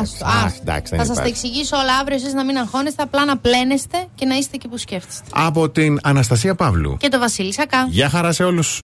άστο, 0.00 0.24
Α, 0.24 0.30
άστο. 0.44 0.58
εντάξει, 0.62 0.90
δεν 0.96 0.98
Θα 1.00 1.04
σας 1.06 1.16
τα 1.16 1.22
υπάρχει. 1.22 1.28
εξηγήσω 1.46 1.76
όλα 1.76 1.94
αύριο, 2.00 2.16
εσείς 2.16 2.32
να 2.32 2.44
μην 2.44 2.56
αγχώνεστε, 2.56 3.02
απλά 3.02 3.24
να 3.24 3.36
πλένεστε 3.38 3.96
και 4.14 4.26
να 4.26 4.34
είστε 4.34 4.50
εκεί 4.54 4.68
που 4.68 4.78
σκέφτεστε. 4.78 5.22
Από 5.32 5.68
την 5.70 5.98
Αναστασία 6.02 6.54
Παύλου. 6.54 6.96
Και 6.96 7.08
το 7.08 7.18
Βασίλη 7.18 7.52
Σακά. 7.52 7.86
Γεια 7.90 8.08
χαρά 8.08 8.32
σε 8.32 8.44
όλους. 8.44 8.74